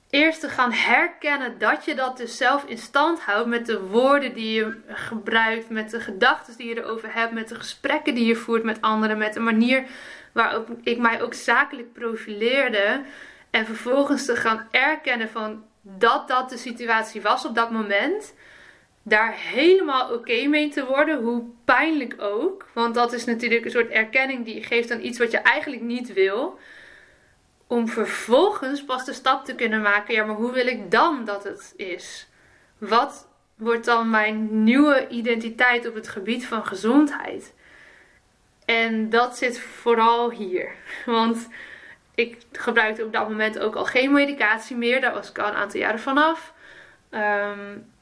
eerst 0.09 0.39
te 0.39 0.49
gaan 0.49 0.71
herkennen 0.71 1.57
dat 1.57 1.85
je 1.85 1.95
dat 1.95 2.17
dus 2.17 2.37
zelf 2.37 2.63
in 2.63 2.77
stand 2.77 3.19
houdt 3.19 3.47
met 3.47 3.65
de 3.65 3.81
woorden 3.81 4.33
die 4.33 4.53
je 4.53 4.77
gebruikt, 4.87 5.69
met 5.69 5.89
de 5.89 5.99
gedachten 5.99 6.57
die 6.57 6.67
je 6.67 6.77
erover 6.77 7.13
hebt, 7.13 7.33
met 7.33 7.47
de 7.47 7.55
gesprekken 7.55 8.15
die 8.15 8.25
je 8.25 8.35
voert 8.35 8.63
met 8.63 8.81
anderen, 8.81 9.17
met 9.17 9.33
de 9.33 9.39
manier 9.39 9.85
waarop 10.31 10.69
ik 10.83 10.97
mij 10.97 11.21
ook 11.21 11.33
zakelijk 11.33 11.93
profileerde. 11.93 13.01
En 13.49 13.65
vervolgens 13.65 14.25
te 14.25 14.35
gaan 14.35 14.67
erkennen 14.71 15.29
van 15.29 15.63
dat 15.81 16.27
dat 16.27 16.49
de 16.49 16.57
situatie 16.57 17.21
was 17.21 17.45
op 17.45 17.55
dat 17.55 17.71
moment. 17.71 18.33
Daar 19.03 19.33
helemaal 19.37 20.13
oké 20.13 20.47
mee 20.47 20.69
te 20.69 20.85
worden, 20.85 21.21
hoe 21.21 21.43
pijnlijk 21.65 22.15
ook. 22.17 22.67
Want 22.73 22.95
dat 22.95 23.13
is 23.13 23.25
natuurlijk 23.25 23.65
een 23.65 23.71
soort 23.71 23.89
erkenning 23.89 24.45
die 24.45 24.55
je 24.55 24.63
geeft 24.63 24.91
aan 24.91 25.03
iets 25.03 25.17
wat 25.17 25.31
je 25.31 25.37
eigenlijk 25.37 25.81
niet 25.81 26.13
wil 26.13 26.59
om 27.67 27.87
vervolgens 27.87 28.83
pas 28.85 29.05
de 29.05 29.13
stap 29.13 29.45
te 29.45 29.55
kunnen 29.55 29.81
maken. 29.81 30.13
Ja, 30.13 30.25
maar 30.25 30.35
hoe 30.35 30.51
wil 30.51 30.67
ik 30.67 30.91
dan 30.91 31.25
dat 31.25 31.43
het 31.43 31.73
is? 31.75 32.27
Wat 32.77 33.27
wordt 33.55 33.85
dan 33.85 34.09
mijn 34.09 34.63
nieuwe 34.63 35.07
identiteit 35.07 35.87
op 35.87 35.95
het 35.95 36.07
gebied 36.07 36.45
van 36.45 36.65
gezondheid? 36.65 37.53
En 38.65 39.09
dat 39.09 39.37
zit 39.37 39.59
vooral 39.59 40.31
hier. 40.31 40.71
Want 41.05 41.47
ik 42.15 42.37
gebruikte 42.51 43.03
op 43.03 43.13
dat 43.13 43.29
moment 43.29 43.59
ook 43.59 43.75
al 43.75 43.85
geen 43.85 44.11
medicatie 44.11 44.75
meer. 44.75 45.01
Daar 45.01 45.13
was 45.13 45.29
ik 45.29 45.39
al 45.39 45.47
een 45.47 45.53
aantal 45.53 45.79
jaren 45.79 45.99
vanaf. 45.99 46.53
Um, 47.11 47.93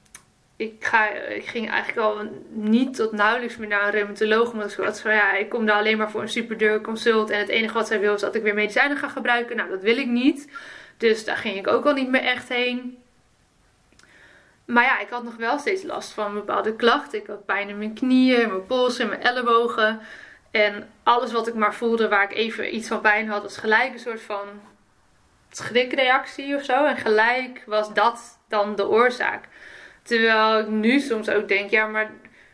ik, 0.63 0.91
ik 1.29 1.45
ging 1.45 1.69
eigenlijk 1.69 2.07
al 2.07 2.29
niet 2.49 2.95
tot 2.95 3.11
nauwelijks 3.11 3.57
meer 3.57 3.67
naar 3.67 3.83
een 3.85 3.91
reumatoloog. 3.91 4.51
Omdat 4.51 4.69
ik 4.69 4.75
zoiets 4.75 5.01
van 5.01 5.13
ja, 5.13 5.33
ik 5.33 5.49
kom 5.49 5.65
daar 5.65 5.77
alleen 5.77 5.97
maar 5.97 6.11
voor 6.11 6.21
een 6.21 6.29
super 6.29 6.81
consult. 6.81 7.29
En 7.29 7.39
het 7.39 7.49
enige 7.49 7.73
wat 7.73 7.87
zij 7.87 7.99
wil 7.99 8.13
is 8.13 8.21
dat 8.21 8.35
ik 8.35 8.43
weer 8.43 8.53
medicijnen 8.53 8.97
ga 8.97 9.07
gebruiken. 9.07 9.55
Nou, 9.55 9.69
dat 9.69 9.81
wil 9.81 9.97
ik 9.97 10.07
niet. 10.07 10.51
Dus 10.97 11.25
daar 11.25 11.37
ging 11.37 11.57
ik 11.57 11.67
ook 11.67 11.85
al 11.85 11.93
niet 11.93 12.09
meer 12.09 12.23
echt 12.23 12.49
heen. 12.49 12.97
Maar 14.65 14.83
ja, 14.83 14.99
ik 14.99 15.09
had 15.09 15.23
nog 15.23 15.35
wel 15.35 15.59
steeds 15.59 15.83
last 15.83 16.13
van 16.13 16.33
bepaalde 16.33 16.75
klachten. 16.75 17.19
Ik 17.19 17.27
had 17.27 17.45
pijn 17.45 17.69
in 17.69 17.77
mijn 17.77 17.93
knieën, 17.93 18.47
mijn 18.47 18.65
polsen, 18.65 19.07
mijn 19.07 19.21
ellebogen. 19.21 19.99
En 20.51 20.89
alles 21.03 21.31
wat 21.31 21.47
ik 21.47 21.53
maar 21.53 21.73
voelde 21.73 22.07
waar 22.07 22.23
ik 22.23 22.33
even 22.33 22.75
iets 22.75 22.87
van 22.87 23.01
pijn 23.01 23.27
had, 23.27 23.41
was 23.41 23.57
gelijk 23.57 23.93
een 23.93 23.99
soort 23.99 24.21
van 24.21 24.47
schrikreactie 25.51 26.55
of 26.55 26.63
zo. 26.63 26.85
En 26.85 26.97
gelijk 26.97 27.63
was 27.65 27.93
dat 27.93 28.39
dan 28.47 28.75
de 28.75 28.87
oorzaak. 28.87 29.47
Terwijl 30.03 30.59
ik 30.59 30.67
nu 30.67 30.99
soms 30.99 31.29
ook 31.29 31.47
denk, 31.47 31.69
ja, 31.69 31.87
maar 31.87 32.11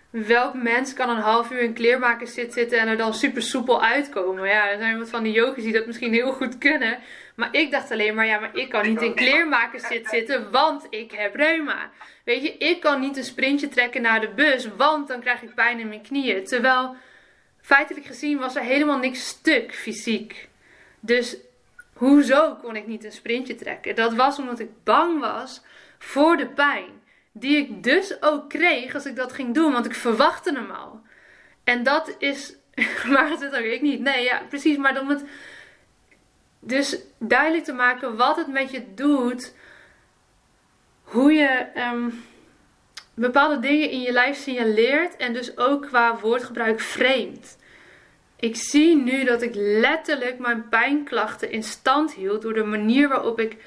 welk 0.09 0.53
mens 0.53 0.93
kan 0.93 1.09
een 1.09 1.21
half 1.21 1.51
uur 1.51 1.59
in 1.59 1.73
kleermakers 1.73 2.33
zitten 2.33 2.79
en 2.79 2.87
er 2.87 2.97
dan 2.97 3.13
super 3.13 3.41
soepel 3.41 3.83
uitkomen? 3.83 4.47
Ja, 4.47 4.69
er 4.69 4.77
zijn 4.77 4.99
wat 4.99 5.09
van 5.09 5.23
die 5.23 5.33
yogis 5.33 5.63
die 5.63 5.73
dat 5.73 5.85
misschien 5.85 6.13
heel 6.13 6.31
goed 6.31 6.57
kunnen. 6.57 6.99
Maar 7.35 7.49
ik 7.51 7.71
dacht 7.71 7.91
alleen 7.91 8.15
maar, 8.15 8.25
ja, 8.25 8.39
maar 8.39 8.55
ik 8.55 8.69
kan 8.69 8.87
niet 8.87 9.01
in 9.01 9.13
kleermakers 9.13 9.83
zitten, 10.03 10.51
want 10.51 10.87
ik 10.89 11.11
heb 11.11 11.35
reuma. 11.35 11.89
Weet 12.23 12.41
je, 12.41 12.57
ik 12.57 12.79
kan 12.79 12.99
niet 12.99 13.17
een 13.17 13.23
sprintje 13.23 13.67
trekken 13.67 14.01
naar 14.01 14.21
de 14.21 14.29
bus, 14.29 14.67
want 14.77 15.07
dan 15.07 15.19
krijg 15.19 15.41
ik 15.41 15.55
pijn 15.55 15.79
in 15.79 15.87
mijn 15.87 16.01
knieën. 16.01 16.45
Terwijl, 16.45 16.95
feitelijk 17.61 18.05
gezien, 18.05 18.37
was 18.37 18.55
er 18.55 18.63
helemaal 18.63 18.97
niks 18.97 19.27
stuk 19.27 19.73
fysiek. 19.75 20.47
Dus 20.99 21.37
hoezo 21.93 22.55
kon 22.55 22.75
ik 22.75 22.87
niet 22.87 23.03
een 23.03 23.11
sprintje 23.11 23.55
trekken? 23.55 23.95
Dat 23.95 24.13
was 24.13 24.39
omdat 24.39 24.59
ik 24.59 24.69
bang 24.83 25.19
was 25.19 25.61
voor 25.97 26.37
de 26.37 26.47
pijn. 26.47 26.98
Die 27.31 27.57
ik 27.57 27.83
dus 27.83 28.21
ook 28.21 28.49
kreeg 28.49 28.93
als 28.93 29.05
ik 29.05 29.15
dat 29.15 29.33
ging 29.33 29.53
doen, 29.53 29.71
want 29.71 29.85
ik 29.85 29.95
verwachtte 29.95 30.53
hem 30.53 30.71
al. 30.71 31.01
En 31.63 31.83
dat 31.83 32.15
is. 32.17 32.55
Maar 33.13 33.29
het 33.29 33.55
ook 33.55 33.63
ik 33.63 33.81
niet. 33.81 33.99
Nee, 33.99 34.23
ja, 34.23 34.41
precies. 34.49 34.77
Maar 34.77 35.01
om 35.01 35.09
het. 35.09 35.23
Dus 36.59 36.97
duidelijk 37.17 37.63
te 37.63 37.73
maken 37.73 38.17
wat 38.17 38.35
het 38.35 38.47
met 38.47 38.71
je 38.71 38.93
doet. 38.93 39.53
Hoe 41.03 41.33
je 41.33 41.65
um, 41.93 42.23
bepaalde 43.13 43.59
dingen 43.59 43.89
in 43.89 44.01
je 44.01 44.11
lijf 44.11 44.37
signaleert. 44.37 45.17
En 45.17 45.33
dus 45.33 45.57
ook 45.57 45.81
qua 45.87 46.19
woordgebruik 46.19 46.79
vreemd. 46.79 47.57
Ik 48.39 48.55
zie 48.55 48.95
nu 48.95 49.23
dat 49.23 49.41
ik 49.41 49.51
letterlijk 49.55 50.39
mijn 50.39 50.69
pijnklachten 50.69 51.51
in 51.51 51.63
stand 51.63 52.13
hield 52.13 52.41
door 52.41 52.53
de 52.53 52.63
manier 52.63 53.07
waarop 53.07 53.39
ik 53.39 53.57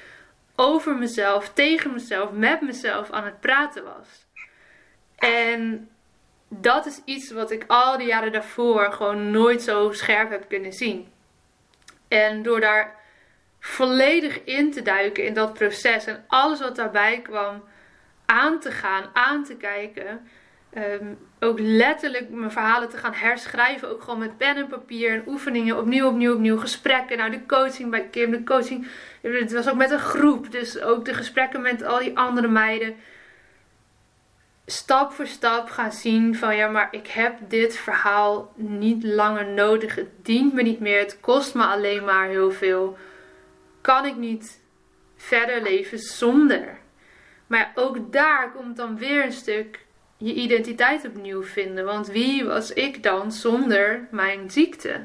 over 0.55 0.95
mezelf, 0.95 1.53
tegen 1.53 1.93
mezelf, 1.93 2.31
met 2.31 2.61
mezelf 2.61 3.11
aan 3.11 3.25
het 3.25 3.39
praten 3.39 3.83
was. 3.83 4.27
En 5.15 5.89
dat 6.47 6.85
is 6.85 7.01
iets 7.05 7.31
wat 7.31 7.51
ik 7.51 7.63
al 7.67 7.97
die 7.97 8.07
jaren 8.07 8.31
daarvoor 8.31 8.91
gewoon 8.91 9.31
nooit 9.31 9.61
zo 9.61 9.91
scherp 9.91 10.29
heb 10.29 10.49
kunnen 10.49 10.73
zien. 10.73 11.11
En 12.07 12.43
door 12.43 12.59
daar 12.59 12.95
volledig 13.59 14.43
in 14.43 14.71
te 14.71 14.81
duiken 14.81 15.25
in 15.25 15.33
dat 15.33 15.53
proces 15.53 16.05
en 16.05 16.23
alles 16.27 16.59
wat 16.59 16.75
daarbij 16.75 17.21
kwam 17.21 17.63
aan 18.25 18.59
te 18.59 18.71
gaan, 18.71 19.09
aan 19.13 19.43
te 19.43 19.55
kijken, 19.57 20.27
Ehm, 20.73 21.13
ook 21.39 21.59
letterlijk 21.59 22.29
mijn 22.29 22.51
verhalen 22.51 22.89
te 22.89 22.97
gaan 22.97 23.13
herschrijven. 23.13 23.89
Ook 23.89 24.01
gewoon 24.01 24.19
met 24.19 24.37
pen 24.37 24.55
en 24.55 24.67
papier 24.67 25.11
en 25.11 25.23
oefeningen. 25.27 25.77
Opnieuw, 25.77 26.07
opnieuw, 26.07 26.33
opnieuw. 26.33 26.57
Gesprekken. 26.57 27.17
Nou, 27.17 27.31
de 27.31 27.45
coaching 27.45 27.89
bij 27.91 28.07
Kim. 28.07 28.31
De 28.31 28.43
coaching. 28.43 28.87
Het 29.21 29.51
was 29.51 29.69
ook 29.69 29.75
met 29.75 29.91
een 29.91 29.99
groep. 29.99 30.51
Dus 30.51 30.79
ook 30.79 31.05
de 31.05 31.13
gesprekken 31.13 31.61
met 31.61 31.83
al 31.83 31.99
die 31.99 32.17
andere 32.17 32.47
meiden. 32.47 32.95
Stap 34.65 35.11
voor 35.11 35.27
stap 35.27 35.69
gaan 35.69 35.91
zien 35.91 36.35
van 36.35 36.55
ja, 36.55 36.67
maar 36.67 36.87
ik 36.91 37.07
heb 37.07 37.37
dit 37.47 37.77
verhaal 37.77 38.53
niet 38.55 39.03
langer 39.03 39.45
nodig. 39.45 39.95
Het 39.95 40.09
dient 40.25 40.53
me 40.53 40.61
niet 40.61 40.79
meer. 40.79 40.99
Het 40.99 41.19
kost 41.19 41.53
me 41.53 41.63
alleen 41.63 42.03
maar 42.03 42.27
heel 42.27 42.51
veel. 42.51 42.97
Kan 43.81 44.05
ik 44.05 44.15
niet 44.15 44.61
verder 45.17 45.61
leven 45.61 45.99
zonder? 45.99 46.77
Maar 47.47 47.71
ook 47.75 48.11
daar 48.11 48.51
komt 48.51 48.77
dan 48.77 48.97
weer 48.97 49.25
een 49.25 49.31
stuk 49.31 49.82
je 50.23 50.33
identiteit 50.33 51.05
opnieuw 51.05 51.43
vinden. 51.43 51.85
Want 51.85 52.07
wie 52.07 52.45
was 52.45 52.73
ik 52.73 53.03
dan 53.03 53.31
zonder 53.31 54.07
mijn 54.11 54.51
ziekte? 54.51 55.01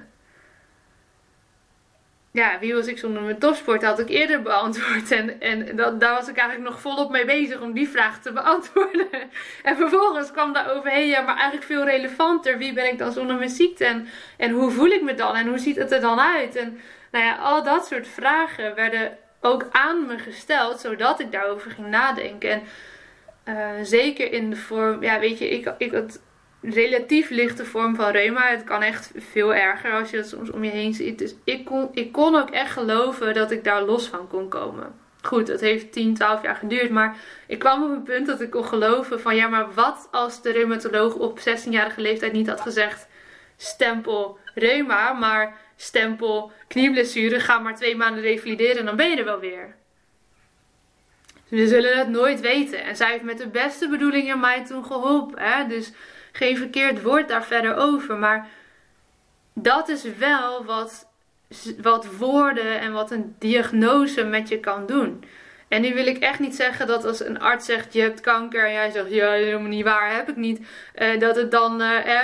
Ja, 2.30 2.58
wie 2.58 2.74
was 2.74 2.86
ik 2.86 2.98
zonder 2.98 3.22
mijn 3.22 3.38
topsport? 3.38 3.82
had 3.82 3.98
ik 3.98 4.08
eerder 4.08 4.42
beantwoord. 4.42 5.10
En, 5.10 5.40
en 5.40 5.76
dat, 5.76 6.00
daar 6.00 6.14
was 6.14 6.28
ik 6.28 6.36
eigenlijk 6.36 6.70
nog 6.70 6.80
volop 6.80 7.10
mee 7.10 7.24
bezig 7.24 7.60
om 7.60 7.72
die 7.72 7.88
vraag 7.88 8.22
te 8.22 8.32
beantwoorden. 8.32 9.08
En 9.62 9.76
vervolgens 9.76 10.30
kwam 10.30 10.52
daar 10.52 10.76
overheen, 10.76 11.06
ja, 11.06 11.20
maar 11.20 11.36
eigenlijk 11.36 11.66
veel 11.66 11.84
relevanter. 11.84 12.58
Wie 12.58 12.72
ben 12.72 12.86
ik 12.86 12.98
dan 12.98 13.12
zonder 13.12 13.36
mijn 13.36 13.50
ziekte? 13.50 13.84
En, 13.84 14.08
en 14.36 14.50
hoe 14.50 14.70
voel 14.70 14.90
ik 14.90 15.02
me 15.02 15.14
dan? 15.14 15.36
En 15.36 15.48
hoe 15.48 15.58
ziet 15.58 15.76
het 15.76 15.92
er 15.92 16.00
dan 16.00 16.20
uit? 16.20 16.56
En 16.56 16.80
nou 17.10 17.24
ja, 17.24 17.36
al 17.36 17.62
dat 17.62 17.86
soort 17.86 18.08
vragen 18.08 18.74
werden 18.74 19.18
ook 19.40 19.66
aan 19.70 20.06
me 20.06 20.18
gesteld, 20.18 20.80
zodat 20.80 21.20
ik 21.20 21.32
daarover 21.32 21.70
ging 21.70 21.88
nadenken. 21.88 22.50
En 22.50 22.62
eh, 23.48 23.70
zeker 23.82 24.32
in 24.32 24.50
de 24.50 24.56
vorm, 24.56 25.02
ja, 25.02 25.18
weet 25.18 25.38
je, 25.38 25.48
ik, 25.48 25.74
ik 25.78 25.92
had 25.92 26.20
relatief 26.60 27.30
lichte 27.30 27.64
vorm 27.64 27.94
van 27.96 28.10
reuma. 28.10 28.46
Het 28.46 28.64
kan 28.64 28.82
echt 28.82 29.12
veel 29.16 29.54
erger 29.54 29.92
als 29.92 30.10
je 30.10 30.16
het 30.16 30.28
soms 30.28 30.50
om 30.50 30.64
je 30.64 30.70
heen 30.70 30.94
ziet. 30.94 31.18
Dus 31.18 31.34
ik 31.44 31.64
kon, 31.64 31.88
ik 31.92 32.12
kon 32.12 32.36
ook 32.36 32.50
echt 32.50 32.72
geloven 32.72 33.34
dat 33.34 33.50
ik 33.50 33.64
daar 33.64 33.82
los 33.82 34.06
van 34.08 34.28
kon 34.28 34.48
komen. 34.48 34.94
Goed, 35.22 35.48
het 35.48 35.60
heeft 35.60 35.92
10, 35.92 36.14
12 36.14 36.42
jaar 36.42 36.56
geduurd. 36.56 36.90
Maar 36.90 37.16
ik 37.46 37.58
kwam 37.58 37.82
op 37.82 37.90
een 37.90 38.02
punt 38.02 38.26
dat 38.26 38.40
ik 38.40 38.50
kon 38.50 38.64
geloven 38.64 39.20
van 39.20 39.36
ja, 39.36 39.48
maar 39.48 39.72
wat 39.74 40.08
als 40.10 40.42
de 40.42 40.52
reumatoloog 40.52 41.14
op 41.14 41.38
16-jarige 41.38 42.00
leeftijd 42.00 42.32
niet 42.32 42.48
had 42.48 42.60
gezegd: 42.60 43.08
stempel 43.56 44.38
reuma, 44.54 45.12
maar 45.12 45.56
stempel 45.76 46.52
knieblessure, 46.66 47.40
ga 47.40 47.58
maar 47.58 47.76
twee 47.76 47.96
maanden 47.96 48.22
revalideren 48.22 48.78
en 48.78 48.84
dan 48.84 48.96
ben 48.96 49.10
je 49.10 49.16
er 49.16 49.24
wel 49.24 49.40
weer. 49.40 49.77
We 51.48 51.66
zullen 51.66 51.98
het 51.98 52.08
nooit 52.08 52.40
weten. 52.40 52.84
En 52.84 52.96
zij 52.96 53.10
heeft 53.10 53.22
met 53.22 53.38
de 53.38 53.48
beste 53.48 53.88
bedoelingen 53.88 54.40
mij 54.40 54.64
toen 54.64 54.84
geholpen. 54.84 55.42
Hè? 55.42 55.66
Dus 55.66 55.92
geen 56.32 56.56
verkeerd 56.56 57.02
woord 57.02 57.28
daar 57.28 57.44
verder 57.44 57.76
over. 57.76 58.16
Maar 58.16 58.48
dat 59.52 59.88
is 59.88 60.02
wel 60.18 60.64
wat, 60.64 61.06
wat 61.80 62.06
woorden 62.16 62.80
en 62.80 62.92
wat 62.92 63.10
een 63.10 63.34
diagnose 63.38 64.24
met 64.24 64.48
je 64.48 64.60
kan 64.60 64.86
doen. 64.86 65.24
En 65.68 65.80
nu 65.80 65.94
wil 65.94 66.06
ik 66.06 66.18
echt 66.18 66.38
niet 66.38 66.54
zeggen 66.54 66.86
dat 66.86 67.04
als 67.04 67.24
een 67.24 67.40
arts 67.40 67.66
zegt 67.66 67.92
je 67.92 68.00
hebt 68.00 68.20
kanker 68.20 68.66
en 68.66 68.72
jij 68.72 68.90
zegt 68.90 69.10
ja 69.10 69.30
helemaal 69.30 69.68
niet 69.68 69.84
waar 69.84 70.14
heb 70.14 70.28
ik 70.28 70.36
niet, 70.36 70.60
uh, 70.96 71.20
dat 71.20 71.36
het 71.36 71.50
dan 71.50 71.82
uh, 71.82 72.20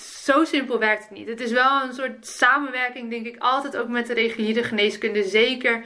zo 0.00 0.44
simpel 0.44 0.78
werkt 0.78 1.02
het 1.02 1.18
niet. 1.18 1.28
Het 1.28 1.40
is 1.40 1.50
wel 1.50 1.82
een 1.82 1.94
soort 1.94 2.26
samenwerking 2.26 3.10
denk 3.10 3.26
ik 3.26 3.36
altijd 3.38 3.76
ook 3.76 3.88
met 3.88 4.06
de 4.06 4.14
reguliere 4.14 4.62
geneeskunde, 4.62 5.22
zeker 5.22 5.84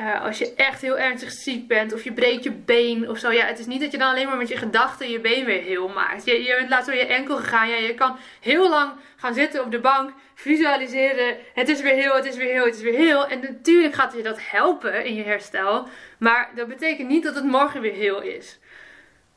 uh, 0.00 0.24
als 0.24 0.38
je 0.38 0.54
echt 0.54 0.80
heel 0.80 0.98
ernstig 0.98 1.30
ziek 1.30 1.68
bent 1.68 1.92
of 1.92 2.04
je 2.04 2.12
breekt 2.12 2.44
je 2.44 2.52
been 2.52 3.08
of 3.08 3.18
zo. 3.18 3.30
Ja, 3.30 3.46
het 3.46 3.58
is 3.58 3.66
niet 3.66 3.80
dat 3.80 3.92
je 3.92 3.98
dan 3.98 4.10
alleen 4.10 4.26
maar 4.26 4.36
met 4.36 4.48
je 4.48 4.56
gedachten 4.56 5.10
je 5.10 5.20
been 5.20 5.44
weer 5.44 5.62
heel 5.62 5.88
maakt. 5.88 6.24
Je, 6.24 6.42
je 6.42 6.54
bent 6.58 6.70
laatst 6.70 6.86
door 6.86 6.96
je 6.96 7.06
enkel 7.06 7.36
gegaan. 7.36 7.68
Ja, 7.68 7.76
je 7.76 7.94
kan 7.94 8.16
heel 8.40 8.68
lang 8.68 8.92
gaan 9.16 9.34
zitten 9.34 9.64
op 9.64 9.70
de 9.70 9.80
bank, 9.80 10.12
visualiseren. 10.34 11.36
Het 11.54 11.68
is 11.68 11.80
weer 11.80 11.94
heel, 11.94 12.14
het 12.14 12.24
is 12.24 12.36
weer 12.36 12.52
heel, 12.52 12.64
het 12.64 12.74
is 12.74 12.82
weer 12.82 12.94
heel. 12.94 13.26
En 13.26 13.40
natuurlijk 13.40 13.94
gaat 13.94 14.12
je 14.16 14.22
dat 14.22 14.38
helpen 14.40 15.04
in 15.04 15.14
je 15.14 15.22
herstel. 15.22 15.88
Maar 16.18 16.50
dat 16.54 16.68
betekent 16.68 17.08
niet 17.08 17.22
dat 17.22 17.34
het 17.34 17.44
morgen 17.44 17.80
weer 17.80 17.92
heel 17.92 18.22
is. 18.22 18.58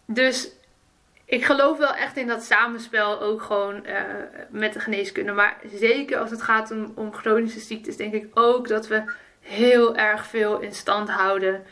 Dus 0.06 0.52
ik 1.26 1.46
geloof 1.46 1.78
wel 1.78 1.94
echt 1.94 2.18
in 2.18 2.28
dat 2.28 2.44
samenspel 2.44 3.22
ook 3.22 3.42
gewoon 3.42 3.86
uh, 3.86 4.02
met 4.50 4.74
de 4.74 4.80
geneeskunde. 4.80 5.32
Maar 5.32 5.58
zeker 5.74 6.18
als 6.18 6.30
het 6.30 6.42
gaat 6.42 6.72
om, 6.72 6.92
om 6.96 7.14
chronische 7.14 7.60
ziektes, 7.60 7.98
denk 7.98 8.14
ik 8.14 8.28
ook 8.34 8.68
dat 8.68 8.88
we 8.88 9.04
heel 9.44 9.96
erg 9.96 10.26
veel 10.26 10.60
in 10.60 10.74
stand 10.74 11.10
houden 11.10 11.66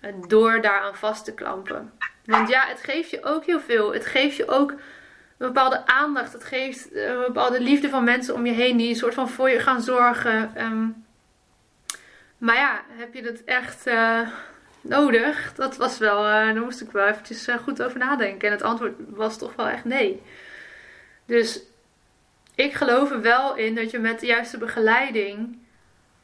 eh, 0.00 0.12
door 0.28 0.60
daaraan 0.60 0.96
vast 0.96 1.24
te 1.24 1.34
klampen. 1.34 1.92
Want 2.24 2.48
ja, 2.48 2.66
het 2.66 2.82
geeft 2.82 3.10
je 3.10 3.24
ook 3.24 3.44
heel 3.44 3.60
veel. 3.60 3.92
Het 3.92 4.06
geeft 4.06 4.36
je 4.36 4.48
ook 4.48 4.70
een 4.70 5.46
bepaalde 5.46 5.86
aandacht. 5.86 6.32
Het 6.32 6.44
geeft 6.44 6.92
eh, 6.92 7.08
een 7.08 7.18
bepaalde 7.18 7.60
liefde 7.60 7.88
van 7.88 8.04
mensen 8.04 8.34
om 8.34 8.46
je 8.46 8.52
heen 8.52 8.76
die 8.76 8.88
een 8.88 8.96
soort 8.96 9.14
van 9.14 9.28
voor 9.28 9.50
je 9.50 9.60
gaan 9.60 9.82
zorgen. 9.82 10.50
Ehm, 10.54 10.86
maar 12.38 12.56
ja, 12.56 12.82
heb 12.88 13.14
je 13.14 13.22
dat 13.22 13.38
echt 13.44 13.86
uh, 13.86 14.28
nodig? 14.80 15.54
Dat 15.54 15.76
was 15.76 15.98
wel, 15.98 16.18
uh, 16.18 16.32
daar 16.32 16.60
moest 16.62 16.80
ik 16.80 16.90
wel 16.90 17.06
eventjes 17.06 17.48
goed 17.62 17.82
over 17.82 17.98
nadenken. 17.98 18.48
En 18.48 18.54
het 18.54 18.62
antwoord 18.62 18.94
was 19.08 19.38
toch 19.38 19.54
wel 19.54 19.68
echt 19.68 19.84
nee. 19.84 20.22
Dus 21.26 21.62
ik 22.54 22.74
geloof 22.74 23.10
er 23.10 23.20
wel 23.20 23.56
in 23.56 23.74
dat 23.74 23.90
je 23.90 23.98
met 23.98 24.20
de 24.20 24.26
juiste 24.26 24.58
begeleiding 24.58 25.58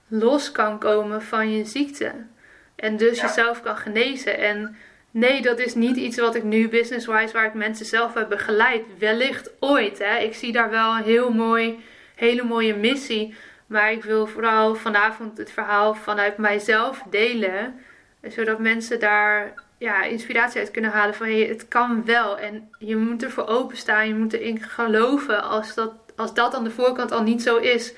los 0.09 0.53
kan 0.53 0.79
komen 0.79 1.23
van 1.23 1.57
je 1.57 1.65
ziekte. 1.65 2.13
En 2.77 2.97
dus 2.97 3.21
jezelf 3.21 3.63
kan 3.63 3.77
genezen. 3.77 4.39
En 4.39 4.77
nee, 5.11 5.43
dat 5.43 5.59
is 5.59 5.75
niet 5.75 5.97
iets 5.97 6.19
wat 6.19 6.35
ik 6.35 6.43
nu 6.43 6.69
business-wise, 6.69 7.33
waar 7.33 7.47
ik 7.47 7.55
mensen 7.55 7.87
zelf 7.87 8.15
heb 8.15 8.29
begeleid. 8.29 8.83
Wellicht 8.99 9.51
ooit. 9.61 9.99
Hè. 9.99 10.19
Ik 10.19 10.35
zie 10.35 10.53
daar 10.53 10.71
wel 10.71 10.97
een 10.97 11.03
heel 11.03 11.33
mooi, 11.33 11.85
hele 12.15 12.43
mooie 12.43 12.75
missie. 12.75 13.35
Maar 13.67 13.93
ik 13.93 14.05
wil 14.05 14.27
vooral 14.27 14.75
vanavond 14.75 15.39
het 15.39 15.53
verhaal 15.53 15.95
vanuit 15.95 16.37
mijzelf 16.37 17.03
delen. 17.11 17.81
Zodat 18.23 18.59
mensen 18.59 19.01
daar 19.01 19.55
ja, 19.79 20.03
inspiratie 20.03 20.61
uit 20.61 20.71
kunnen 20.71 20.91
halen 20.91 21.15
van 21.15 21.27
hey, 21.27 21.41
het 21.41 21.69
kan 21.69 22.05
wel. 22.05 22.39
En 22.39 22.71
je 22.79 22.97
moet 22.97 23.23
ervoor 23.23 23.47
openstaan, 23.47 24.09
je 24.09 24.15
moet 24.15 24.33
erin 24.33 24.63
geloven. 24.63 25.43
Als 25.43 25.75
dat, 25.75 25.93
als 26.17 26.35
dat 26.35 26.55
aan 26.55 26.65
de 26.65 26.71
voorkant 26.71 27.13
al 27.13 27.23
niet 27.23 27.43
zo 27.43 27.57
is, 27.57 27.95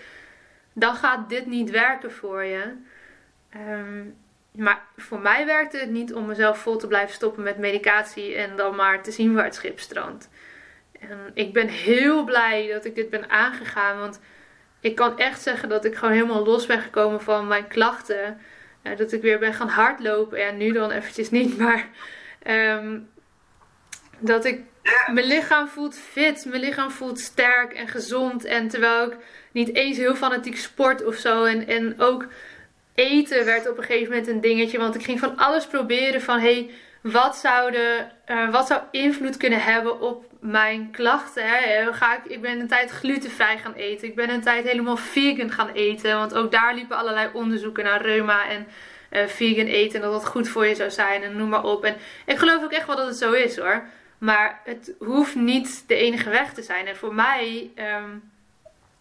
dan 0.79 0.95
gaat 0.95 1.29
dit 1.29 1.47
niet 1.47 1.71
werken 1.71 2.13
voor 2.13 2.45
je. 2.45 2.73
Ehm, 3.51 4.05
maar 4.53 4.83
voor 4.97 5.21
mij 5.21 5.47
werkte 5.47 5.79
het 5.79 5.91
niet 5.91 6.15
om 6.15 6.27
mezelf 6.27 6.59
vol 6.59 6.77
te 6.77 6.87
blijven 6.87 7.15
stoppen 7.15 7.43
met 7.43 7.59
medicatie 7.59 8.35
en 8.35 8.57
dan 8.57 8.77
maar 8.77 9.03
te 9.03 9.11
zien 9.11 9.35
waar 9.35 9.45
het 9.45 9.55
schip 9.55 9.81
strandt. 9.81 10.29
En 11.01 11.31
ik 11.35 11.53
ben 11.53 11.69
heel 11.69 12.25
blij 12.25 12.69
dat 12.73 12.85
ik 12.85 12.95
dit 12.95 13.11
ben 13.11 13.31
aangegaan, 13.31 13.99
want 13.99 14.21
ik 14.81 14.95
kan 14.95 15.19
echt 15.19 15.43
zeggen 15.43 15.69
dat 15.69 15.85
ik 15.85 15.95
gewoon 15.95 16.15
helemaal 16.15 16.45
los 16.45 16.67
ben 16.67 16.81
gekomen 16.81 17.23
van 17.23 17.47
mijn 17.47 17.69
klachten. 17.69 18.41
Uh, 18.83 18.97
dat 18.97 19.13
ik 19.13 19.23
weer 19.23 19.39
ben 19.39 19.55
gaan 19.55 19.69
hardlopen. 19.69 20.39
Ja, 20.39 20.51
nu 20.51 20.73
dan 20.73 20.91
eventjes 20.91 21.31
niet, 21.31 21.59
maar 21.67 21.89
ehm, 22.43 22.99
dat 24.19 24.45
ik 24.45 24.61
mijn 25.13 25.27
lichaam 25.27 25.69
voelt 25.69 25.99
fit, 25.99 26.45
mijn 26.45 26.63
lichaam 26.63 26.91
voelt 26.91 27.21
sterk 27.21 27.73
en 27.73 27.89
gezond. 27.89 28.45
En 28.45 28.69
terwijl 28.69 29.07
ik 29.07 29.17
niet 29.53 29.75
eens 29.75 29.97
heel 29.97 30.15
fanatiek 30.15 30.57
sport 30.57 31.05
of 31.05 31.15
zo. 31.15 31.45
En, 31.45 31.67
en 31.67 32.01
ook 32.01 32.27
eten 32.95 33.45
werd 33.45 33.71
op 33.71 33.79
een 33.79 33.85
gegeven 33.85 34.09
moment 34.09 34.29
een 34.29 34.41
dingetje. 34.41 34.79
Want 34.79 34.95
ik 34.95 35.05
ging 35.05 35.19
van 35.19 35.37
alles 35.37 35.67
proberen 35.67 36.23
van 36.23 36.41
hey, 36.41 36.71
wat, 37.03 37.37
zou, 37.37 37.71
de, 37.71 38.05
uh, 38.31 38.51
wat 38.51 38.67
zou 38.67 38.81
invloed 38.91 39.37
kunnen 39.37 39.63
hebben 39.63 40.01
op 40.01 40.25
mijn 40.41 40.91
klachten. 40.91 41.49
Hè? 41.49 41.57
Eh, 41.57 41.95
ga 41.95 42.17
ik, 42.17 42.25
ik 42.25 42.41
ben 42.41 42.61
een 42.61 42.69
tijd 42.69 42.91
glutenvrij 42.91 43.59
gaan 43.59 43.75
eten. 43.75 44.09
Ik 44.09 44.15
ben 44.15 44.31
een 44.31 44.43
tijd 44.43 44.65
helemaal 44.65 44.97
vegan 44.97 45.51
gaan 45.51 45.71
eten. 45.73 46.19
Want 46.19 46.35
ook 46.35 46.51
daar 46.51 46.75
liepen 46.75 46.97
allerlei 46.97 47.31
onderzoeken 47.33 47.85
naar 47.85 48.03
reuma 48.03 48.49
en 48.49 48.67
uh, 49.11 49.27
vegan 49.27 49.67
eten. 49.67 49.95
En 49.95 50.11
dat 50.11 50.21
dat 50.21 50.31
goed 50.31 50.49
voor 50.49 50.67
je 50.67 50.75
zou 50.75 50.91
zijn 50.91 51.23
en 51.23 51.37
noem 51.37 51.49
maar 51.49 51.65
op. 51.65 51.85
En 51.85 51.97
ik 52.27 52.37
geloof 52.37 52.65
ook 52.65 52.73
echt 52.73 52.87
wel 52.87 52.97
dat 52.97 53.07
het 53.07 53.17
zo 53.17 53.33
is 53.33 53.57
hoor. 53.57 53.83
Maar 54.19 54.61
het 54.65 54.95
hoeft 54.99 55.35
niet 55.35 55.85
de 55.87 55.95
enige 55.95 56.31
weg 56.31 56.55
te 56.55 56.63
zijn. 56.63 56.87
En 56.87 56.97
voor 56.97 57.15
mij 57.15 57.71
um, 57.77 58.33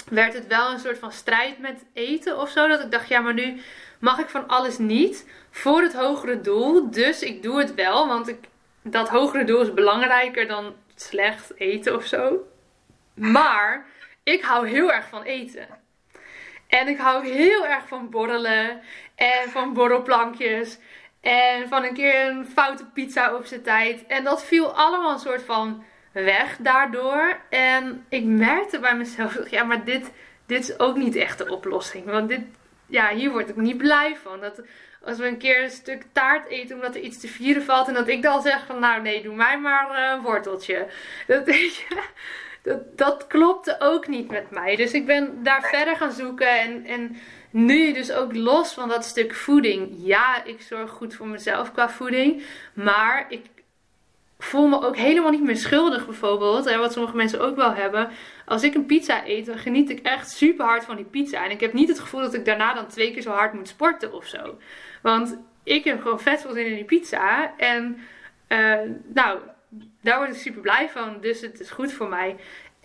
werd 0.09 0.33
het 0.33 0.47
wel 0.47 0.71
een 0.71 0.79
soort 0.79 0.99
van 0.99 1.11
strijd 1.11 1.59
met 1.59 1.85
eten 1.93 2.39
of 2.39 2.49
zo. 2.49 2.67
Dat 2.67 2.83
ik 2.83 2.91
dacht, 2.91 3.07
ja, 3.07 3.19
maar 3.19 3.33
nu 3.33 3.61
mag 3.99 4.19
ik 4.19 4.29
van 4.29 4.47
alles 4.47 4.77
niet 4.77 5.27
voor 5.51 5.81
het 5.81 5.93
hogere 5.93 6.41
doel. 6.41 6.91
Dus 6.91 7.21
ik 7.21 7.43
doe 7.43 7.59
het 7.59 7.73
wel, 7.73 8.07
want 8.07 8.27
ik, 8.27 8.37
dat 8.81 9.09
hogere 9.09 9.43
doel 9.43 9.61
is 9.61 9.73
belangrijker 9.73 10.47
dan 10.47 10.75
slecht 10.95 11.51
eten 11.55 11.95
of 11.95 12.05
zo. 12.05 12.47
Maar 13.13 13.85
ik 14.23 14.43
hou 14.43 14.67
heel 14.67 14.93
erg 14.93 15.07
van 15.07 15.23
eten. 15.23 15.67
En 16.67 16.87
ik 16.87 16.97
hou 16.97 17.27
heel 17.27 17.65
erg 17.65 17.87
van 17.87 18.09
borrelen 18.09 18.81
en 19.15 19.49
van 19.49 19.73
borrelplankjes. 19.73 20.77
En 21.25 21.67
van 21.67 21.83
een 21.83 21.93
keer 21.93 22.25
een 22.25 22.45
foute 22.45 22.85
pizza 22.85 23.35
op 23.35 23.45
zijn 23.45 23.61
tijd. 23.61 24.05
En 24.05 24.23
dat 24.23 24.45
viel 24.45 24.75
allemaal 24.75 25.11
een 25.11 25.19
soort 25.19 25.43
van 25.43 25.83
weg 26.11 26.57
daardoor. 26.57 27.39
En 27.49 28.05
ik 28.09 28.23
merkte 28.23 28.79
bij 28.79 28.95
mezelf, 28.95 29.37
ja, 29.49 29.63
maar 29.63 29.83
dit, 29.83 30.11
dit 30.45 30.59
is 30.59 30.79
ook 30.79 30.95
niet 30.95 31.15
echt 31.15 31.37
de 31.37 31.49
oplossing. 31.49 32.05
Want 32.05 32.29
dit, 32.29 32.41
ja, 32.87 33.09
hier 33.13 33.31
word 33.31 33.49
ik 33.49 33.55
niet 33.55 33.77
blij 33.77 34.17
van. 34.23 34.39
Dat 34.39 34.61
als 35.03 35.17
we 35.17 35.27
een 35.27 35.37
keer 35.37 35.63
een 35.63 35.69
stuk 35.69 36.05
taart 36.11 36.47
eten 36.47 36.75
omdat 36.75 36.95
er 36.95 37.01
iets 37.01 37.19
te 37.19 37.27
vieren 37.27 37.63
valt. 37.63 37.87
En 37.87 37.93
dat 37.93 38.07
ik 38.07 38.21
dan 38.21 38.41
zeg 38.41 38.65
van, 38.65 38.79
nou 38.79 39.01
nee, 39.01 39.23
doe 39.23 39.35
mij 39.35 39.59
maar 39.59 40.13
een 40.13 40.21
worteltje. 40.21 40.87
Dat, 41.27 41.45
dat, 42.63 42.97
dat 42.97 43.27
klopte 43.27 43.75
ook 43.79 44.07
niet 44.07 44.31
met 44.31 44.51
mij. 44.51 44.75
Dus 44.75 44.91
ik 44.93 45.05
ben 45.05 45.43
daar 45.43 45.61
verder 45.61 45.95
gaan 45.95 46.11
zoeken 46.11 46.59
en... 46.59 46.85
en 46.85 47.17
nu 47.55 47.93
dus 47.93 48.11
ook 48.11 48.35
los 48.35 48.73
van 48.73 48.89
dat 48.89 49.05
stuk 49.05 49.33
voeding. 49.33 49.89
Ja, 49.97 50.43
ik 50.43 50.61
zorg 50.61 50.89
goed 50.89 51.13
voor 51.13 51.27
mezelf 51.27 51.71
qua 51.71 51.89
voeding. 51.89 52.43
Maar 52.73 53.25
ik 53.29 53.45
voel 54.39 54.67
me 54.67 54.81
ook 54.81 54.97
helemaal 54.97 55.31
niet 55.31 55.43
meer 55.43 55.57
schuldig 55.57 56.05
bijvoorbeeld. 56.05 56.65
En 56.65 56.79
wat 56.79 56.93
sommige 56.93 57.15
mensen 57.15 57.41
ook 57.41 57.55
wel 57.55 57.73
hebben. 57.73 58.09
Als 58.45 58.63
ik 58.63 58.75
een 58.75 58.85
pizza 58.85 59.27
eet, 59.27 59.45
dan 59.45 59.57
geniet 59.57 59.89
ik 59.89 59.99
echt 59.99 60.29
super 60.29 60.65
hard 60.65 60.83
van 60.83 60.95
die 60.95 61.05
pizza. 61.05 61.45
En 61.45 61.51
ik 61.51 61.59
heb 61.59 61.73
niet 61.73 61.89
het 61.89 61.99
gevoel 61.99 62.21
dat 62.21 62.33
ik 62.33 62.45
daarna 62.45 62.73
dan 62.73 62.87
twee 62.87 63.13
keer 63.13 63.21
zo 63.21 63.31
hard 63.31 63.53
moet 63.53 63.67
sporten 63.67 64.13
of 64.13 64.25
zo. 64.25 64.57
Want 65.01 65.37
ik 65.63 65.83
heb 65.83 66.01
gewoon 66.01 66.19
vet 66.19 66.41
veel 66.41 66.53
zin 66.53 66.65
in 66.65 66.75
die 66.75 66.83
pizza. 66.83 67.53
En 67.57 67.97
uh, 68.49 68.79
nou, 69.13 69.39
daar 70.01 70.17
word 70.17 70.29
ik 70.29 70.41
super 70.41 70.61
blij 70.61 70.89
van. 70.89 71.17
Dus 71.21 71.41
het 71.41 71.59
is 71.59 71.71
goed 71.71 71.93
voor 71.93 72.09
mij. 72.09 72.35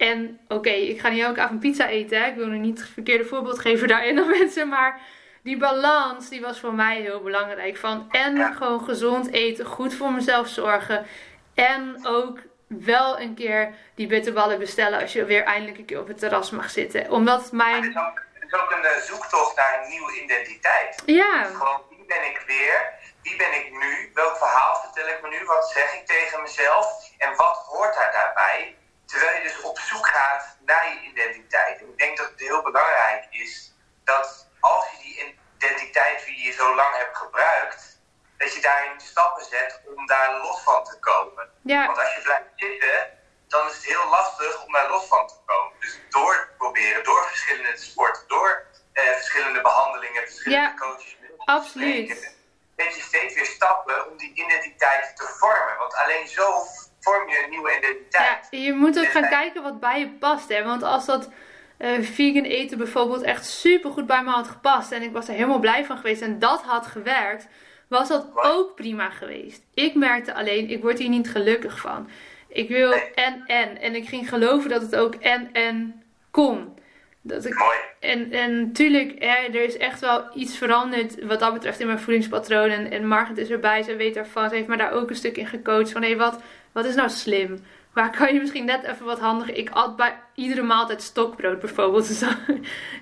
En 0.00 0.40
oké, 0.48 0.70
ik 0.70 1.00
ga 1.00 1.08
niet 1.08 1.22
elke 1.22 1.40
avond 1.40 1.60
pizza 1.60 1.88
eten. 1.88 2.22
Hè? 2.22 2.28
Ik 2.28 2.34
wil 2.34 2.46
nu 2.46 2.58
niet 2.58 2.78
het 2.78 2.88
verkeerde 2.88 3.24
voorbeeld 3.24 3.58
geven 3.58 3.88
daarin 3.88 4.18
aan 4.18 4.28
mensen. 4.38 4.68
Maar 4.68 5.00
die 5.42 5.56
balans, 5.56 6.28
die 6.28 6.40
was 6.40 6.60
voor 6.60 6.74
mij 6.74 7.00
heel 7.00 7.22
belangrijk. 7.22 7.76
Van 7.76 8.06
en 8.10 8.54
gewoon 8.54 8.84
gezond 8.84 9.32
eten, 9.32 9.66
goed 9.66 9.94
voor 9.94 10.12
mezelf 10.12 10.48
zorgen. 10.48 11.06
En 11.54 12.06
ook 12.06 12.38
wel 12.66 13.20
een 13.20 13.34
keer 13.34 13.74
die 13.94 14.06
bitterballen 14.06 14.58
bestellen 14.58 15.00
als 15.00 15.12
je 15.12 15.24
weer 15.24 15.42
eindelijk 15.42 15.78
een 15.78 15.84
keer 15.84 16.00
op 16.00 16.08
het 16.08 16.18
terras 16.18 16.50
mag 16.50 16.70
zitten. 16.70 17.10
Omdat 17.10 17.52
mijn... 17.52 17.82
Het 17.82 17.94
is 17.94 17.96
ook, 17.96 18.22
het 18.32 18.52
is 18.52 18.60
ook 18.60 18.70
een 18.70 18.84
eh, 18.84 18.96
zoektocht 18.96 19.56
naar 19.56 19.80
een 19.82 19.88
nieuwe 19.88 20.20
identiteit. 20.22 21.02
Ja. 21.06 21.44
Gewoon, 21.44 21.82
wie 21.88 22.04
ben 22.06 22.24
ik 22.24 22.42
weer? 22.46 22.92
Wie 23.22 23.36
ben 23.36 23.54
ik 23.54 23.70
nu? 23.70 24.10
Welk 24.14 24.36
verhaal 24.36 24.74
vertel 24.74 25.08
ik 25.08 25.18
me 25.22 25.28
nu? 25.28 25.44
Wat 25.44 25.70
zeg 25.74 25.94
ik 25.94 26.06
tegen 26.06 26.42
mezelf? 26.42 26.86
En 27.18 27.36
wat 27.36 27.56
hoort 27.66 27.94
daar 27.94 28.12
daarbij? 28.12 28.78
Terwijl 29.10 29.36
je 29.36 29.42
dus 29.42 29.60
op 29.60 29.78
zoek 29.78 30.06
gaat 30.06 30.56
naar 30.60 30.88
je 30.92 31.00
identiteit. 31.10 31.78
En 31.80 31.88
ik 31.88 31.98
denk 31.98 32.16
dat 32.16 32.28
het 32.30 32.40
heel 32.40 32.62
belangrijk 32.62 33.26
is 33.30 33.72
dat 34.04 34.48
als 34.60 34.90
je 34.90 34.96
die 35.02 35.36
identiteit 35.56 36.24
die 36.24 36.44
je 36.46 36.52
zo 36.52 36.74
lang 36.74 36.96
hebt 36.96 37.16
gebruikt, 37.16 38.00
dat 38.38 38.54
je 38.54 38.60
daarin 38.60 39.00
stappen 39.00 39.44
zet 39.44 39.80
om 39.96 40.06
daar 40.06 40.38
los 40.42 40.60
van 40.60 40.84
te 40.84 40.98
komen. 40.98 41.50
Ja. 41.62 41.86
Want 41.86 41.98
als 41.98 42.14
je 42.14 42.20
blijft 42.20 42.48
zitten, 42.56 43.18
dan 43.48 43.66
is 43.68 43.74
het 43.74 43.84
heel 43.84 44.08
lastig 44.08 44.64
om 44.64 44.72
daar 44.72 44.88
los 44.88 45.04
van 45.06 45.26
te 45.28 45.34
komen. 45.44 45.72
Dus 45.80 45.98
door 46.08 46.34
te 46.34 46.54
proberen, 46.58 47.04
door 47.04 47.24
verschillende 47.28 47.76
sporten, 47.76 48.28
door 48.28 48.66
eh, 48.92 49.04
verschillende 49.04 49.60
behandelingen, 49.60 50.22
verschillende 50.22 50.66
Ja, 50.66 50.74
coaches. 50.74 51.16
absoluut. 51.44 52.38
Weet 52.76 52.94
je 52.96 53.02
steeds 53.02 53.34
weer 53.34 53.46
stappen 53.46 54.10
om 54.10 54.16
die 54.16 54.32
identiteit 54.32 55.16
te 55.16 55.26
vormen. 55.38 55.76
Want 55.78 55.94
alleen 55.94 56.28
zo 56.28 56.66
vorm 57.00 57.28
je 57.28 57.40
een 57.44 57.50
nieuwe 57.50 57.70
Ja, 57.70 57.78
identiteit. 57.78 58.48
je 58.50 58.72
moet 58.72 58.98
ook 58.98 59.06
gaan 59.06 59.28
kijken 59.28 59.62
wat 59.62 59.80
bij 59.80 59.98
je 60.00 60.08
past. 60.08 60.48
Hè? 60.48 60.64
Want 60.64 60.82
als 60.82 61.06
dat 61.06 61.30
eh, 61.78 62.00
vegan 62.00 62.44
eten 62.44 62.78
bijvoorbeeld 62.78 63.22
echt 63.22 63.46
super 63.46 63.90
goed 63.90 64.06
bij 64.06 64.22
me 64.22 64.30
had 64.30 64.48
gepast. 64.48 64.92
En 64.92 65.02
ik 65.02 65.12
was 65.12 65.28
er 65.28 65.34
helemaal 65.34 65.58
blij 65.58 65.84
van 65.84 65.96
geweest. 65.96 66.22
En 66.22 66.38
dat 66.38 66.62
had 66.62 66.86
gewerkt. 66.86 67.46
Was 67.88 68.08
dat 68.08 68.26
ook 68.34 68.74
prima 68.74 69.10
geweest. 69.10 69.62
Ik 69.74 69.94
merkte 69.94 70.34
alleen, 70.34 70.70
ik 70.70 70.82
word 70.82 70.98
hier 70.98 71.08
niet 71.08 71.30
gelukkig 71.30 71.80
van. 71.80 72.08
Ik 72.48 72.68
wil 72.68 72.90
Nee. 72.90 73.10
en 73.14 73.42
en. 73.46 73.80
En 73.80 73.94
ik 73.94 74.08
ging 74.08 74.28
geloven 74.28 74.70
dat 74.70 74.82
het 74.82 74.96
ook 74.96 75.14
en 75.14 75.52
en 75.52 76.02
kon. 76.30 76.78
Dat 77.22 77.44
ik, 77.44 77.54
Mooi. 77.54 77.78
en, 78.00 78.32
en 78.32 78.60
natuurlijk, 78.60 79.14
hè, 79.18 79.34
er 79.34 79.64
is 79.64 79.76
echt 79.76 80.00
wel 80.00 80.24
iets 80.34 80.58
veranderd 80.58 81.24
wat 81.24 81.40
dat 81.40 81.52
betreft 81.52 81.80
in 81.80 81.86
mijn 81.86 81.98
voedingspatroon. 81.98 82.68
En, 82.68 82.90
en 82.90 83.06
Margaret 83.06 83.38
is 83.38 83.50
erbij, 83.50 83.82
ze 83.82 83.96
weet 83.96 84.16
ervan. 84.16 84.48
Ze 84.48 84.54
heeft 84.54 84.68
me 84.68 84.76
daar 84.76 84.92
ook 84.92 85.10
een 85.10 85.16
stuk 85.16 85.36
in 85.36 85.46
gecoacht. 85.46 85.92
Van 85.92 86.02
hé, 86.02 86.16
wat, 86.16 86.40
wat 86.72 86.84
is 86.84 86.94
nou 86.94 87.08
slim? 87.08 87.58
Waar 87.92 88.10
kan 88.16 88.34
je 88.34 88.40
misschien 88.40 88.64
net 88.64 88.82
even 88.82 89.06
wat 89.06 89.18
handiger? 89.18 89.56
Ik 89.56 89.70
at 89.70 89.96
bij 89.96 90.18
iedere 90.34 90.62
maaltijd 90.62 91.02
stokbrood 91.02 91.60
bijvoorbeeld. 91.60 92.08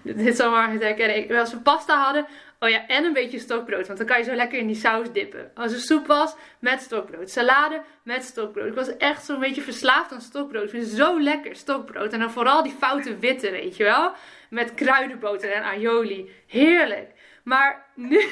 Dus 0.02 0.14
dit 0.14 0.36
zal 0.36 0.50
Margaret 0.50 0.82
herkennen. 0.82 1.16
Ik, 1.16 1.32
als 1.32 1.52
we 1.52 1.58
pasta 1.58 2.02
hadden, 2.02 2.26
oh 2.60 2.68
ja, 2.68 2.86
en 2.86 3.04
een 3.04 3.12
beetje 3.12 3.38
stokbrood. 3.38 3.86
Want 3.86 3.98
dan 3.98 4.06
kan 4.06 4.18
je 4.18 4.24
zo 4.24 4.34
lekker 4.34 4.58
in 4.58 4.66
die 4.66 4.76
saus 4.76 5.12
dippen. 5.12 5.50
Als 5.54 5.72
er 5.72 5.78
soep 5.78 6.06
was, 6.06 6.34
met 6.58 6.80
stokbrood. 6.80 7.30
Salade, 7.30 7.82
met 8.02 8.24
stokbrood. 8.24 8.66
Ik 8.66 8.74
was 8.74 8.96
echt 8.96 9.24
zo'n 9.24 9.40
beetje 9.40 9.62
verslaafd 9.62 10.12
aan 10.12 10.20
stokbrood. 10.20 10.64
Ik 10.64 10.70
vind 10.70 10.86
het 10.86 10.96
zo 10.96 11.20
lekker, 11.20 11.56
stokbrood. 11.56 12.12
En 12.12 12.18
dan 12.18 12.30
vooral 12.30 12.62
die 12.62 12.76
foute 12.78 13.18
witte, 13.18 13.50
weet 13.50 13.76
je 13.76 13.84
wel? 13.84 14.12
Met 14.50 14.74
kruidenboter 14.74 15.52
en 15.52 15.62
aioli. 15.62 16.30
Heerlijk. 16.46 17.10
Maar 17.44 17.86
nu... 17.94 18.18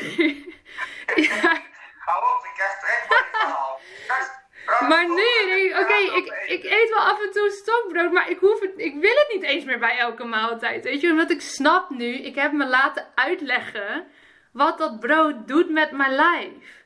ja, 1.14 1.60
Hou 2.06 2.22
op, 2.22 2.44
ik 2.44 2.52
krijg 2.54 2.78
trek 2.78 3.06
van 3.08 4.28
maar 4.88 5.07
nu 5.09 5.70
oké, 5.81 6.16
ik, 6.16 6.44
ik 6.46 6.64
eet 6.64 6.90
wel 6.94 7.02
af 7.02 7.22
en 7.22 7.33
toe 7.33 7.50
stokbrood, 7.50 8.12
maar 8.12 8.31
ik, 8.31 8.38
hoef 8.38 8.61
het, 8.61 8.72
ik 8.76 8.94
wil 8.94 9.14
het 9.14 9.31
niet 9.35 9.42
eens 9.42 9.64
meer 9.64 9.79
bij 9.79 9.98
elke 9.98 10.24
maaltijd. 10.24 10.85
Weet 10.85 11.00
je, 11.00 11.11
omdat 11.11 11.31
ik 11.31 11.40
snap 11.40 11.90
nu, 11.90 12.07
ik 12.14 12.35
heb 12.35 12.52
me 12.52 12.66
laten 12.66 13.07
uitleggen 13.14 14.05
wat 14.52 14.79
dat 14.79 15.00
brood 15.00 15.48
doet 15.48 15.70
met 15.70 15.90
mijn 15.90 16.14
lijf. 16.14 16.85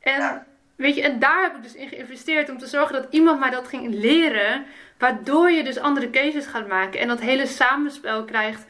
En, 0.00 0.20
Ja. 0.20 0.46
weet 0.76 0.94
je, 0.94 1.02
en 1.02 1.18
daar 1.18 1.42
heb 1.42 1.56
ik 1.56 1.62
dus 1.62 1.74
in 1.74 1.88
geïnvesteerd 1.88 2.50
om 2.50 2.58
te 2.58 2.66
zorgen 2.66 2.94
dat 3.02 3.06
iemand 3.10 3.38
mij 3.40 3.50
dat 3.50 3.68
ging 3.68 3.94
leren, 3.94 4.66
waardoor 4.98 5.50
je 5.50 5.64
dus 5.64 5.78
andere 5.78 6.10
keuzes 6.10 6.46
gaat 6.46 6.68
maken 6.68 7.00
en 7.00 7.08
dat 7.08 7.20
hele 7.20 7.46
samenspel 7.46 8.24
krijgt. 8.24 8.66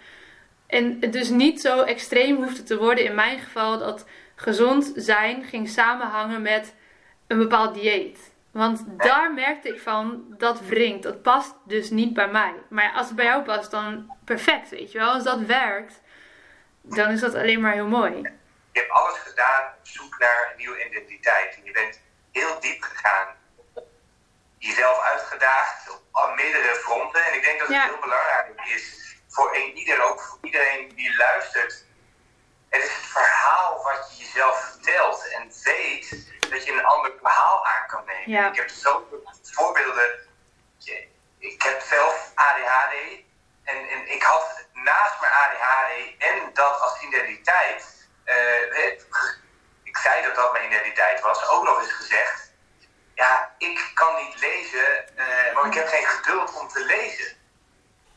En 0.66 0.96
het 1.00 1.12
dus 1.12 1.28
niet 1.28 1.60
zo 1.60 1.80
extreem 1.80 2.36
hoefde 2.36 2.62
te 2.62 2.78
worden 2.78 3.04
in 3.04 3.14
mijn 3.14 3.38
geval 3.38 3.78
dat 3.78 4.06
gezond 4.34 4.92
zijn 4.94 5.44
ging 5.44 5.68
samenhangen 5.68 6.42
met 6.42 6.74
een 7.26 7.38
bepaald 7.38 7.74
dieet. 7.74 8.34
Want 8.56 8.84
daar 8.86 9.32
merkte 9.34 9.68
ik 9.68 9.80
van, 9.80 10.24
dat 10.28 10.60
wringt. 10.60 11.02
Dat 11.02 11.22
past 11.22 11.54
dus 11.64 11.90
niet 11.90 12.14
bij 12.14 12.28
mij. 12.28 12.54
Maar 12.68 12.92
als 12.92 13.06
het 13.06 13.16
bij 13.16 13.24
jou 13.24 13.42
past, 13.42 13.70
dan 13.70 14.16
perfect, 14.24 14.68
weet 14.68 14.92
je 14.92 14.98
wel. 14.98 15.12
Als 15.12 15.24
dat 15.24 15.40
werkt, 15.40 16.00
dan 16.82 17.10
is 17.10 17.20
dat 17.20 17.34
alleen 17.34 17.60
maar 17.60 17.72
heel 17.72 17.86
mooi. 17.86 18.12
Je 18.72 18.78
hebt 18.80 18.90
alles 18.90 19.18
gedaan 19.18 19.64
op 19.78 19.86
zoek 19.86 20.18
naar 20.18 20.48
een 20.50 20.56
nieuwe 20.56 20.86
identiteit. 20.88 21.54
En 21.56 21.64
je 21.64 21.70
bent 21.72 22.02
heel 22.32 22.60
diep 22.60 22.82
gegaan. 22.82 23.26
Jezelf 24.58 25.00
uitgedaagd 25.02 25.90
op 26.12 26.32
meerdere 26.36 26.74
fronten. 26.74 27.24
En 27.26 27.34
ik 27.34 27.42
denk 27.44 27.58
dat 27.58 27.68
het 27.68 27.76
Ja. 27.76 27.84
heel 27.84 28.00
belangrijk 28.00 28.60
is 28.74 29.16
voor 29.28 29.56
een, 29.56 29.76
ieder, 29.76 30.02
ook 30.10 30.20
voor 30.20 30.38
iedereen 30.42 30.92
die 30.94 31.16
luistert. 31.16 31.85
Het 32.76 32.84
is 32.84 32.92
het 32.94 33.06
verhaal 33.06 33.82
wat 33.82 34.08
je 34.10 34.24
jezelf 34.24 34.60
vertelt. 34.70 35.28
En 35.28 35.52
weet 35.64 36.26
dat 36.50 36.64
je 36.64 36.72
een 36.72 36.84
ander 36.84 37.12
verhaal 37.22 37.66
aan 37.66 37.86
kan 37.86 38.04
nemen. 38.06 38.30
Ja. 38.30 38.48
Ik 38.48 38.56
heb 38.56 38.68
zoveel 38.68 39.30
voorbeelden. 39.42 40.24
Ik 41.38 41.62
heb 41.62 41.80
zelf 41.80 42.30
ADHD. 42.34 42.94
En, 43.64 43.88
en 43.88 44.10
ik 44.12 44.22
had 44.22 44.64
naast 44.72 45.20
mijn 45.20 45.32
ADHD 45.32 45.92
en 46.18 46.50
dat 46.54 46.80
als 46.80 47.00
identiteit. 47.02 47.94
eh, 48.24 48.34
het- 48.70 49.06
ik 49.82 49.96
zei 49.96 50.22
dat 50.22 50.34
dat 50.34 50.52
mijn 50.52 50.64
identiteit 50.66 51.20
was, 51.20 51.48
ook 51.48 51.64
nog 51.64 51.80
eens 51.80 51.92
gezegd. 51.92 52.52
Ja, 53.14 53.54
ik 53.58 53.90
kan 53.94 54.14
niet 54.24 54.40
lezen, 54.40 55.16
eh 55.18 55.54
want 55.54 55.66
ik 55.66 55.74
heb 55.74 55.88
geen 55.88 56.06
geduld 56.06 56.54
om 56.60 56.68
te 56.68 56.84
lezen. 56.84 57.36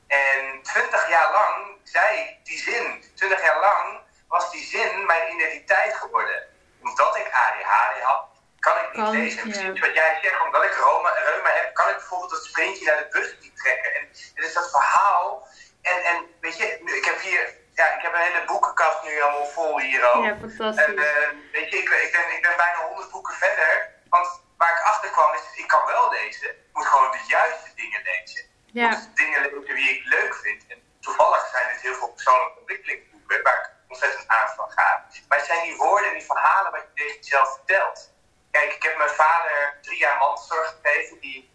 En 0.08 0.62
twintig 0.62 1.10
jaar 1.10 1.32
lang 1.32 1.78
zei 1.84 2.39
die 2.43 2.58
zin, 2.60 3.04
twintig 3.15 3.41
jaar 3.43 3.60
lang 3.60 4.00
was 4.30 4.52
die 4.52 4.63
zin 4.65 5.06
mijn 5.06 5.34
identiteit 5.34 5.94
geworden. 5.96 6.44
Omdat 6.84 7.15
ik 7.18 7.28
ADHD 7.34 8.02
had, 8.02 8.26
kan 8.60 8.78
ik 8.78 8.88
niet 8.94 9.04
Kan, 9.04 9.12
lezen. 9.12 9.42
En 9.42 9.48
ja. 9.48 9.54
precies 9.54 9.80
wat 9.86 9.94
jij 9.94 10.20
zegt, 10.22 10.42
omdat 10.46 10.63
ik 10.63 10.74
reuma, 10.74 11.10
reuma 11.13 11.50
heb, 11.50 11.74
kan 11.74 11.89
ik 11.89 11.96
bijvoorbeeld 11.96 12.32
dat 12.32 12.44
sprintje 12.46 12.86
naar 12.86 12.98
de 12.98 13.08
bus 13.10 13.36
niet 13.42 13.58
trekken. 13.58 13.94
En 13.96 14.02
het 14.36 14.46
is 14.46 14.54
dat 14.54 14.70
verhaal. 14.72 15.48
En, 15.82 16.04
en 16.04 16.18
weet 16.42 16.58
je, 16.58 16.65
ik 17.00 17.06
heb 17.06 17.20
hier, 17.22 17.54
ja, 17.74 17.86
ik 17.98 18.02
heb 18.02 18.13
een 18.13 18.20
hele 18.30 18.46
boekenkast 18.46 19.04
nu 19.04 19.10
helemaal 19.10 19.46
vol 19.46 19.80
hier 19.80 20.12
ook. 20.13 20.24
Ja, 20.24 20.30
En 20.30 20.39
fantastisch. 20.39 20.96
eh, 20.96 21.30
weet 21.52 21.70
je, 21.72 21.78
ik, 21.78 21.89
ben- 21.89 22.04
ik, 22.04 22.12
ben, 22.12 22.36
ik 22.36 22.42
ben 22.42 22.58
bijna 22.58 22.86
100 22.88 23.12
boeken 23.12 23.34
verder. 23.36 23.94
Want 24.10 24.42
waar 24.58 24.72
ik 24.78 24.84
achter 24.84 25.10
kwam 25.10 25.34
is, 25.34 25.42
ik 25.62 25.68
kan 25.68 25.86
wel 25.86 26.10
lezen. 26.12 26.50
Ik 26.50 26.70
moet 26.74 26.86
gewoon 26.86 27.12
de 27.12 27.24
juiste 27.28 27.70
dingen 27.76 28.02
lezen. 28.04 28.48
Ja. 28.65 29.02
dingen 29.15 29.42
lezen 29.42 29.76
die 29.76 29.89
ik 29.89 30.06
leuk 30.06 30.36
vind. 30.36 30.63
En 30.68 30.82
toevallig 31.02 31.48
zijn 31.52 31.70
het 31.70 31.82
heel 31.82 31.94
veel 31.96 32.10
persoonlijke 32.12 32.60
ontwikkelingsboeken 32.60 33.44
waar 33.44 33.54
ik 33.54 33.70
ontzettend 33.89 34.28
aan 34.28 34.49
van 34.56 34.71
ga. 34.71 35.06
Maar 35.28 35.38
het 35.38 35.47
zijn 35.47 35.63
die 35.63 35.78
woorden 35.78 36.10
en 36.10 36.17
die 36.17 36.25
verhalen 36.25 36.71
wat 36.71 36.82
je 36.82 36.93
tegen 36.93 37.15
jezelf 37.15 37.54
vertelt. 37.54 38.12
Kijk, 38.52 38.73
ik 38.73 38.84
heb 38.84 38.97
mijn 38.97 39.10
vader 39.10 39.78
drie 39.82 39.97
jaar 39.97 40.17
mantelzorg 40.17 40.75
gegeven. 40.82 41.19
Die 41.19 41.52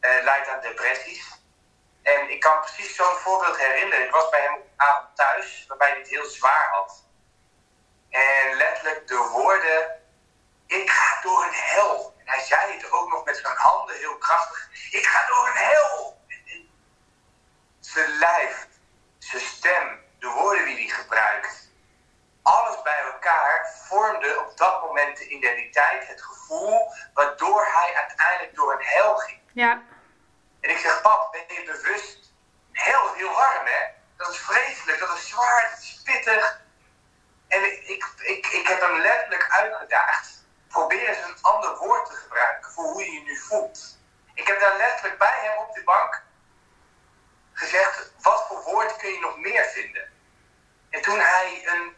eh, 0.00 0.22
leidt 0.22 0.48
aan 0.48 0.60
depressies. 0.60 1.42
En 2.02 2.30
ik 2.30 2.40
kan 2.40 2.60
precies 2.60 2.96
zo'n 2.96 3.16
voorbeeld 3.16 3.58
herinneren. 3.58 4.04
Ik 4.04 4.10
was 4.10 4.28
bij 4.28 4.40
hem 4.40 4.54
op 4.54 4.66
avond 4.76 5.16
thuis, 5.16 5.64
waarbij 5.68 5.88
hij 5.88 5.98
het 5.98 6.08
heel 6.08 6.24
zwaar 6.24 6.68
had. 6.70 7.04
En 8.10 8.56
letterlijk 8.56 9.08
de 9.08 9.16
woorden, 9.16 10.02
ik 10.66 10.90
ga 10.90 11.20
door 11.20 11.44
een 11.44 11.54
hel. 11.54 12.14
En 12.18 12.28
hij 12.28 12.40
zei 12.40 12.72
het 12.72 12.90
ook 12.90 13.10
nog 13.10 13.24
met 13.24 13.36
zijn 13.36 13.56
handen 13.56 13.96
heel 13.96 14.18
krachtig. 14.18 14.68
Ik 14.90 15.06
ga 15.06 15.26
door 15.26 15.46
een 15.46 15.56
hel. 15.56 16.22
Zijn 17.80 18.18
lijf, 18.18 18.66
zijn 19.18 19.42
stem, 19.42 20.04
de 20.18 20.28
woorden 20.28 20.64
die 20.64 20.76
hij 20.76 20.88
gebruikt. 20.88 21.63
Alles 22.44 22.82
bij 22.82 23.00
elkaar 23.12 23.74
vormde 23.88 24.40
op 24.40 24.56
dat 24.56 24.82
moment 24.82 25.16
de 25.18 25.28
identiteit, 25.28 26.08
het 26.08 26.22
gevoel, 26.22 26.92
waardoor 27.14 27.66
hij 27.72 27.94
uiteindelijk 27.94 28.54
door 28.54 28.72
een 28.72 28.84
hel 28.84 29.16
ging. 29.16 29.40
Ja, 29.52 29.82
En 30.60 30.70
ik 30.70 30.78
zeg, 30.78 31.02
pap, 31.02 31.32
ben 31.32 31.56
je 31.56 31.64
bewust? 31.64 32.32
Heel, 32.72 33.12
heel 33.14 33.32
warm, 33.32 33.66
hè? 33.66 33.84
Dat 34.16 34.28
is 34.28 34.38
vreselijk, 34.38 34.98
dat 34.98 35.16
is 35.16 35.28
zwaar, 35.28 35.70
dat 35.70 35.78
is 35.78 36.02
pittig. 36.04 36.60
En 37.48 37.64
ik, 37.64 37.82
ik, 37.82 38.04
ik, 38.20 38.46
ik 38.46 38.66
heb 38.66 38.80
hem 38.80 39.00
letterlijk 39.00 39.46
uitgedaagd. 39.50 40.44
Probeer 40.68 41.08
eens 41.08 41.26
een 41.26 41.42
ander 41.42 41.76
woord 41.76 42.06
te 42.06 42.12
gebruiken 42.12 42.72
voor 42.72 42.84
hoe 42.84 43.04
je 43.04 43.12
je 43.12 43.22
nu 43.22 43.36
voelt. 43.36 43.98
Ik 44.34 44.46
heb 44.46 44.60
daar 44.60 44.76
letterlijk 44.76 45.18
bij 45.18 45.38
hem 45.42 45.58
op 45.58 45.74
de 45.74 45.82
bank 45.84 46.22
gezegd, 47.52 48.12
wat 48.22 48.46
voor 48.48 48.62
woord 48.62 48.96
kun 48.96 49.12
je 49.12 49.20
nog 49.20 49.38
meer 49.38 49.64
vinden? 49.64 50.12
En 50.90 51.02
toen 51.02 51.18
hij 51.18 51.62
een 51.66 51.96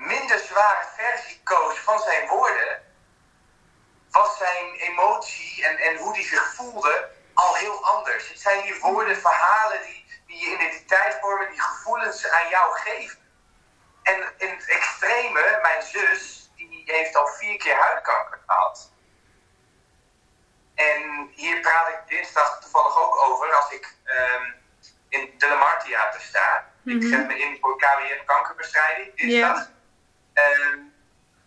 minder 0.00 0.38
zware 0.38 0.86
versie 0.96 1.40
koos 1.44 1.78
van 1.78 1.98
zijn 1.98 2.28
woorden, 2.28 2.82
was 4.10 4.36
zijn 4.38 4.74
emotie 4.74 5.66
en, 5.66 5.76
en 5.76 5.96
hoe 5.96 6.12
hij 6.12 6.22
zich 6.22 6.54
voelde 6.54 7.08
al 7.34 7.54
heel 7.54 7.84
anders. 7.84 8.28
Het 8.28 8.40
zijn 8.40 8.62
die 8.62 8.80
woorden, 8.80 9.16
verhalen 9.16 9.82
die, 9.82 10.06
die 10.26 10.38
je 10.38 10.54
identiteit 10.54 11.16
vormen, 11.20 11.50
die 11.50 11.60
gevoelens 11.60 12.28
aan 12.28 12.48
jou 12.48 12.78
geven. 12.78 13.18
En 14.02 14.34
in 14.38 14.48
het 14.48 14.68
extreme, 14.68 15.58
mijn 15.62 15.82
zus, 15.82 16.50
die 16.56 16.82
heeft 16.86 17.16
al 17.16 17.26
vier 17.26 17.56
keer 17.58 17.76
huidkanker 17.76 18.38
gehad. 18.46 18.92
En 20.74 21.30
hier 21.34 21.60
praat 21.60 21.88
ik 21.88 21.98
dinsdag 22.08 22.60
toevallig 22.60 22.98
ook 22.98 23.22
over 23.22 23.54
als 23.54 23.70
ik 23.72 23.94
ehm, 24.04 24.44
in 25.08 25.34
de 25.38 25.48
Lamar 25.48 25.82
Theater 25.84 26.20
sta. 26.20 26.68
Ik 26.84 26.94
Mhm. 26.94 27.08
zet 27.08 27.26
me 27.26 27.38
in 27.38 27.58
voor 27.60 27.76
KWF 27.78 28.24
kankerbestrijding 28.24 29.16
dinsdag. 29.16 29.70
Ehm, 30.40 30.78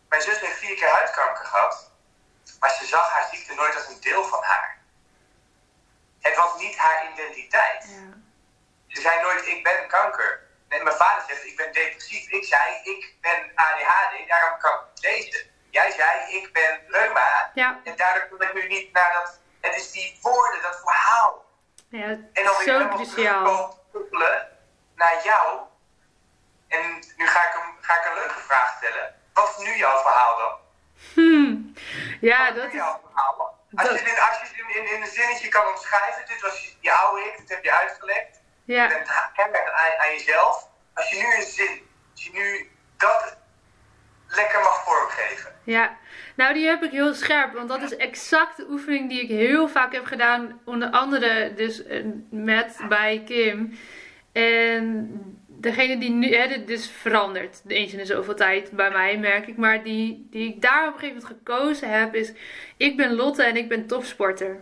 mijn 0.10 0.22
zus 0.22 0.40
heeft 0.40 0.58
vier 0.58 0.76
keer 0.76 0.90
huidkanker 0.90 1.46
gehad. 1.46 1.92
Maar 2.60 2.70
ze 2.70 2.86
zag 2.86 3.10
haar 3.12 3.28
ziekte 3.32 3.54
nooit 3.54 3.76
als 3.76 3.88
een 3.88 4.02
deel 4.02 4.24
van 4.24 4.44
haar. 4.44 4.82
Het 6.20 6.36
was 6.36 6.58
niet 6.58 6.78
haar 6.78 7.12
identiteit. 7.14 7.84
ja. 7.90 8.22
Ze 8.88 9.02
zei 9.02 9.22
nooit, 9.22 9.48
ik 9.48 9.64
ben 9.64 9.88
kanker. 9.88 10.42
Nee, 10.70 10.84
mijn 10.84 10.96
vader 10.96 11.24
zegt, 11.28 11.46
ik 11.46 11.58
ben 11.58 11.72
depressief. 11.74 12.30
Ik 12.30 12.44
zei, 12.46 12.76
ik 12.84 13.16
ben 13.22 13.52
ADHD, 13.56 14.28
daarom 14.28 14.60
kan 14.60 14.74
ik 14.74 15.04
lezen. 15.04 15.52
Jij 15.70 15.92
zei, 15.92 16.36
ik 16.38 16.54
ben 16.54 16.82
reuma. 16.88 17.52
Ja. 17.54 17.80
En 17.84 17.96
daardoor 17.96 18.28
kon 18.28 18.42
ik 18.42 18.54
nu 18.54 18.68
niet 18.68 18.94
naar 18.94 19.14
dat... 19.14 19.40
Het 19.62 19.76
is 19.76 19.92
die 19.92 20.20
woorden, 20.22 20.62
dat 20.62 20.80
verhaal. 20.84 21.46
Ja, 21.88 22.06
en 22.08 22.44
dan 22.44 22.44
weer 22.58 22.68
zo 22.68 22.72
helemaal 22.72 22.96
cruciaal. 22.96 23.80
naar 24.96 25.24
jou. 25.24 25.60
En 26.78 26.84
nu 27.18 27.26
ga 27.28 27.42
ik, 27.48 27.54
een, 27.60 27.70
ga 27.88 27.94
ik 28.00 28.06
een 28.10 28.14
leuke 28.22 28.40
vraag 28.50 28.70
stellen. 28.78 29.16
Wat 29.34 29.56
is 29.58 29.66
nu 29.66 29.76
jouw 29.78 29.98
verhaal 30.02 30.38
dan? 30.38 30.54
Hmm. 31.14 31.74
Ja, 32.22 32.46
Wat 32.46 32.56
dat 32.56 32.66
is. 32.68 32.74
jouw 32.74 33.00
verhaal? 33.06 33.60
Als 33.76 33.88
dat- 33.90 34.00
je, 34.00 34.06
dit, 34.06 34.20
als 34.30 34.40
je 34.40 34.46
het 34.48 34.58
in, 34.76 34.82
in, 34.84 34.96
in 34.96 35.02
een 35.02 35.08
zinnetje 35.08 35.48
kan 35.48 35.68
omschrijven, 35.68 36.24
dit 36.28 36.42
was 36.42 36.76
je 36.80 36.92
oude 36.94 37.22
ik, 37.26 37.38
dit 37.38 37.50
heb 37.50 37.64
je 37.64 37.74
uitgelegd. 37.74 38.42
Je 38.66 38.74
Ja, 38.74 38.88
bent 38.88 39.10
kenmerk 39.36 39.68
aan, 39.72 40.00
aan 40.00 40.12
jezelf. 40.14 40.68
Als 40.94 41.10
je 41.10 41.16
nu 41.18 41.36
een 41.36 41.52
zin, 41.52 41.82
als 42.14 42.24
je 42.24 42.32
nu 42.34 42.72
dat 42.98 43.38
lekker 44.28 44.60
mag 44.60 44.84
vormgeven. 44.84 45.52
ja. 45.64 45.98
Nou, 46.36 46.54
die 46.54 46.68
heb 46.68 46.84
ik 46.84 46.92
heel 46.92 47.14
scherp, 47.14 47.54
want 47.54 47.70
dat 47.70 47.82
is 47.82 47.96
exact 47.96 48.58
de 48.58 48.66
oefening 48.70 49.10
die 49.10 49.22
ik 49.22 49.30
heel 49.30 49.68
vaak 49.70 49.94
heb 49.94 50.06
gedaan, 50.06 50.62
onder 50.66 50.90
andere 50.90 51.54
dus 51.54 51.84
eh, 51.86 52.04
met 52.32 52.78
bij 52.90 53.24
Kim. 53.26 53.80
En 54.32 55.43
degene 55.64 55.98
die 55.98 56.10
nu, 56.10 56.36
hè, 56.36 56.48
dit 56.48 56.70
is 56.70 56.90
veranderd, 56.90 57.62
eens 57.68 57.92
in 57.92 57.98
de 57.98 58.06
zoveel 58.06 58.36
tijd 58.36 58.72
bij 58.72 58.90
mij, 58.90 59.18
merk 59.18 59.48
ik. 59.48 59.58
Maar 59.58 59.84
die, 59.84 60.28
die 60.32 60.54
ik 60.54 60.62
daar 60.62 60.88
op 60.88 60.94
een 60.94 61.00
gegeven 61.00 61.22
moment 61.22 61.40
gekozen 61.46 61.90
heb, 61.90 62.16
is: 62.16 62.32
ik 62.78 62.98
ben 62.98 63.16
Lotte 63.16 63.44
en 63.44 63.56
ik 63.56 63.70
ben 63.70 63.88
topsporter. 63.88 64.60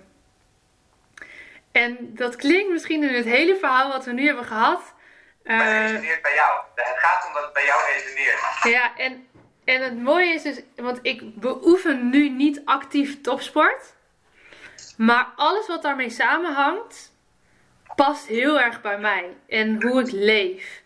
En 1.72 1.98
dat 2.00 2.36
klinkt 2.36 2.72
misschien 2.72 3.04
in 3.04 3.16
het 3.16 3.26
hele 3.26 3.56
verhaal 3.56 3.92
wat 3.92 4.06
we 4.06 4.12
nu 4.12 4.26
hebben 4.26 4.46
gehad. 4.46 4.94
Maar 5.44 5.66
het 5.66 5.86
eh, 5.86 5.92
resoneert 5.92 6.22
bij 6.22 6.34
jou. 6.34 6.62
Het 6.76 6.98
gaat 6.98 7.28
om 7.28 7.34
dat 7.34 7.44
het 7.44 7.54
bij 7.54 7.66
jou 7.66 7.82
resoneert. 7.94 8.40
ja, 8.64 8.98
en, 8.98 9.28
en 9.64 9.82
het 9.82 9.98
mooie 10.02 10.34
is 10.34 10.42
dus, 10.42 10.62
want 10.76 11.00
ik 11.02 11.36
beoefen 11.36 12.10
nu 12.10 12.30
niet 12.30 12.62
actief 12.66 13.22
topsport. 13.22 13.96
Maar 14.98 15.28
alles 15.36 15.68
wat 15.68 15.82
daarmee 15.82 16.10
samenhangt, 16.10 17.12
past 17.96 18.28
heel 18.28 18.60
erg 18.60 18.82
bij 18.82 18.98
mij. 18.98 19.38
En 19.48 19.84
hoe 19.84 20.02
ik 20.02 20.12
leef. 20.12 20.82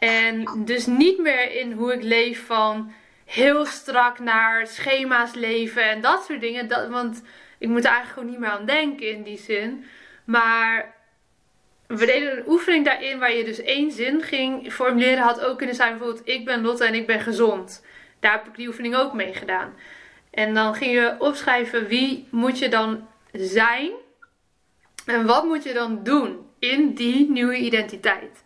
En 0.00 0.64
dus 0.64 0.86
niet 0.86 1.18
meer 1.18 1.52
in 1.52 1.72
hoe 1.72 1.92
ik 1.92 2.02
leef 2.02 2.46
van 2.46 2.92
heel 3.24 3.66
strak 3.66 4.18
naar 4.18 4.66
schema's 4.66 5.34
leven 5.34 5.82
en 5.82 6.00
dat 6.00 6.24
soort 6.24 6.40
dingen. 6.40 6.68
Dat, 6.68 6.88
want 6.88 7.22
ik 7.58 7.68
moet 7.68 7.84
er 7.84 7.90
eigenlijk 7.90 8.12
gewoon 8.12 8.30
niet 8.30 8.38
meer 8.38 8.48
aan 8.48 8.66
denken 8.66 9.10
in 9.10 9.22
die 9.22 9.38
zin. 9.38 9.84
Maar 10.24 10.94
we 11.86 12.06
deden 12.06 12.36
een 12.36 12.48
oefening 12.48 12.84
daarin 12.84 13.18
waar 13.18 13.32
je 13.32 13.44
dus 13.44 13.60
één 13.60 13.90
zin 13.90 14.22
ging 14.22 14.72
formuleren. 14.72 15.18
Had 15.18 15.40
ook 15.40 15.58
kunnen 15.58 15.76
zijn 15.76 15.98
bijvoorbeeld 15.98 16.28
ik 16.28 16.44
ben 16.44 16.62
Lotte 16.62 16.84
en 16.84 16.94
ik 16.94 17.06
ben 17.06 17.20
gezond. 17.20 17.84
Daar 18.20 18.32
heb 18.32 18.46
ik 18.46 18.56
die 18.56 18.68
oefening 18.68 18.96
ook 18.96 19.12
mee 19.12 19.34
gedaan. 19.34 19.74
En 20.30 20.54
dan 20.54 20.74
ging 20.74 20.92
je 20.92 21.16
opschrijven 21.18 21.86
wie 21.86 22.26
moet 22.30 22.58
je 22.58 22.68
dan 22.68 23.08
zijn. 23.32 23.90
En 25.06 25.26
wat 25.26 25.44
moet 25.44 25.62
je 25.62 25.72
dan 25.72 26.02
doen 26.02 26.46
in 26.58 26.94
die 26.94 27.30
nieuwe 27.30 27.56
identiteit. 27.56 28.42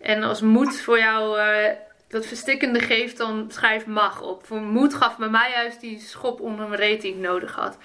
En 0.00 0.22
als 0.22 0.40
moed 0.40 0.80
voor 0.80 0.98
jou 0.98 1.38
eh, 1.38 1.76
dat 2.08 2.26
verstikkende 2.26 2.80
geeft, 2.80 3.16
dan 3.16 3.50
schrijf 3.50 3.86
mag 3.86 4.22
op. 4.22 4.46
Voor 4.46 4.60
moed 4.60 4.94
gaf 4.94 5.16
bij 5.16 5.28
mij 5.28 5.50
juist 5.50 5.80
die 5.80 5.98
schop 5.98 6.40
onder 6.40 6.68
mijn 6.68 6.80
reet 6.80 7.00
die 7.00 7.12
ik 7.12 7.18
nodig 7.18 7.54
had 7.54 7.78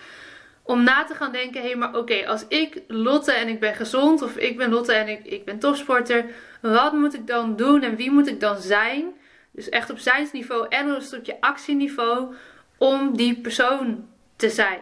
om 0.66 0.84
na 0.84 1.04
te 1.04 1.16
gaan 1.16 1.32
denken: 1.32 1.62
hé, 1.62 1.68
hey, 1.68 1.76
maar 1.76 1.96
oké, 1.96 2.28
als 2.28 2.48
ik 2.48 2.82
Lotte 2.88 3.32
en 3.32 3.48
ik 3.48 3.60
ben 3.60 3.76
gezond, 3.76 4.22
of 4.22 4.38
ik 4.38 4.58
ben 4.58 4.70
Lotte 4.70 4.94
en 4.94 5.08
ik, 5.08 5.26
ik 5.26 5.46
ben 5.46 5.60
topsporter, 5.60 6.26
wat 6.62 6.94
moet 6.94 7.14
ik 7.14 7.28
dan 7.28 7.56
doen 7.56 7.82
en 7.82 7.96
wie 7.96 8.12
moet 8.12 8.28
ik 8.28 8.40
dan 8.40 8.58
zijn? 8.58 9.14
Dus 9.52 9.70
echt 9.70 9.90
op 9.90 9.98
zijnsniveau 9.98 10.66
en 10.70 10.96
op 10.96 11.02
stukje 11.02 11.38
actieniveau 11.40 12.36
om 12.78 13.18
die 13.18 13.42
persoon 13.42 14.08
te 14.36 14.50
zijn. 14.50 14.80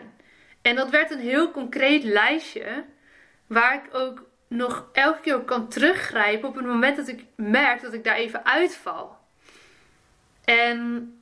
En 0.62 0.76
dat 0.76 0.90
werd 0.90 1.12
een 1.12 1.20
heel 1.20 1.52
concreet 1.52 2.04
lijstje 2.04 2.84
waar 3.48 3.74
ik 3.74 3.96
ook 3.96 4.26
nog 4.56 4.86
elke 4.92 5.20
keer 5.22 5.40
kan 5.40 5.68
teruggrijpen 5.68 6.50
op 6.50 6.56
het 6.56 6.66
moment 6.66 6.98
dat 6.98 7.08
ik 7.08 7.24
merk 7.36 7.82
dat 7.82 7.94
ik 7.94 8.04
daar 8.04 8.16
even 8.16 8.46
uitval. 8.46 9.18
En 10.44 11.14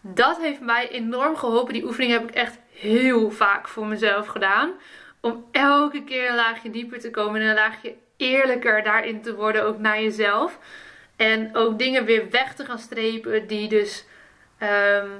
dat 0.00 0.38
heeft 0.38 0.60
mij 0.60 0.88
enorm 0.88 1.36
geholpen. 1.36 1.72
Die 1.72 1.84
oefening 1.84 2.12
heb 2.12 2.28
ik 2.28 2.34
echt 2.34 2.58
heel 2.70 3.30
vaak 3.30 3.68
voor 3.68 3.86
mezelf 3.86 4.26
gedaan. 4.26 4.72
Om 5.20 5.46
elke 5.52 6.04
keer 6.04 6.28
een 6.28 6.34
laagje 6.36 6.70
dieper 6.70 7.00
te 7.00 7.10
komen 7.10 7.40
en 7.40 7.46
een 7.46 7.54
laagje 7.54 7.94
eerlijker 8.16 8.82
daarin 8.82 9.22
te 9.22 9.34
worden, 9.34 9.64
ook 9.64 9.78
naar 9.78 10.02
jezelf. 10.02 10.58
En 11.16 11.56
ook 11.56 11.78
dingen 11.78 12.04
weer 12.04 12.30
weg 12.30 12.54
te 12.54 12.64
gaan 12.64 12.78
strepen 12.78 13.46
die 13.46 13.68
dus 13.68 14.04
ehm, 14.58 15.10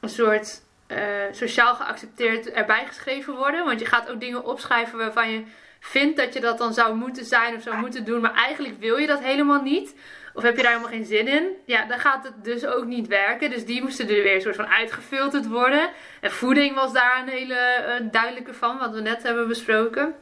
een 0.00 0.08
soort 0.08 0.62
eh, 0.86 0.98
sociaal 1.30 1.74
geaccepteerd 1.74 2.50
erbij 2.50 2.86
geschreven 2.86 3.34
worden. 3.34 3.64
Want 3.64 3.80
je 3.80 3.86
gaat 3.86 4.10
ook 4.10 4.20
dingen 4.20 4.44
opschrijven 4.44 4.98
waarvan 4.98 5.30
je 5.30 5.44
vindt 5.80 6.16
dat 6.16 6.34
je 6.34 6.40
dat 6.40 6.58
dan 6.58 6.74
zou 6.74 6.94
moeten 6.94 7.24
zijn 7.24 7.54
of 7.54 7.62
zou 7.62 7.76
moeten 7.76 8.04
doen, 8.04 8.20
maar 8.20 8.34
eigenlijk 8.34 8.80
wil 8.80 8.96
je 8.96 9.06
dat 9.06 9.20
helemaal 9.20 9.62
niet. 9.62 9.94
Of 10.36 10.42
heb 10.42 10.56
je 10.56 10.62
daar 10.62 10.70
helemaal 10.72 10.92
geen 10.92 11.04
zin 11.04 11.28
in? 11.28 11.48
Ja, 11.66 11.84
dan 11.84 11.98
gaat 11.98 12.24
het 12.24 12.44
dus 12.44 12.66
ook 12.66 12.84
niet 12.84 13.06
werken. 13.06 13.50
Dus 13.50 13.64
die 13.64 13.82
moesten 13.82 14.08
er 14.08 14.22
weer 14.22 14.34
een 14.34 14.40
soort 14.40 14.56
van 14.56 14.68
uitgefilterd 14.68 15.48
worden. 15.48 15.90
En 16.20 16.30
voeding 16.30 16.74
was 16.74 16.92
daar 16.92 17.22
een 17.22 17.28
hele 17.28 17.54
eh, 17.54 18.06
duidelijke 18.10 18.54
van, 18.54 18.78
wat 18.78 18.90
we 18.90 19.00
net 19.00 19.22
hebben 19.22 19.48
besproken. 19.48 20.14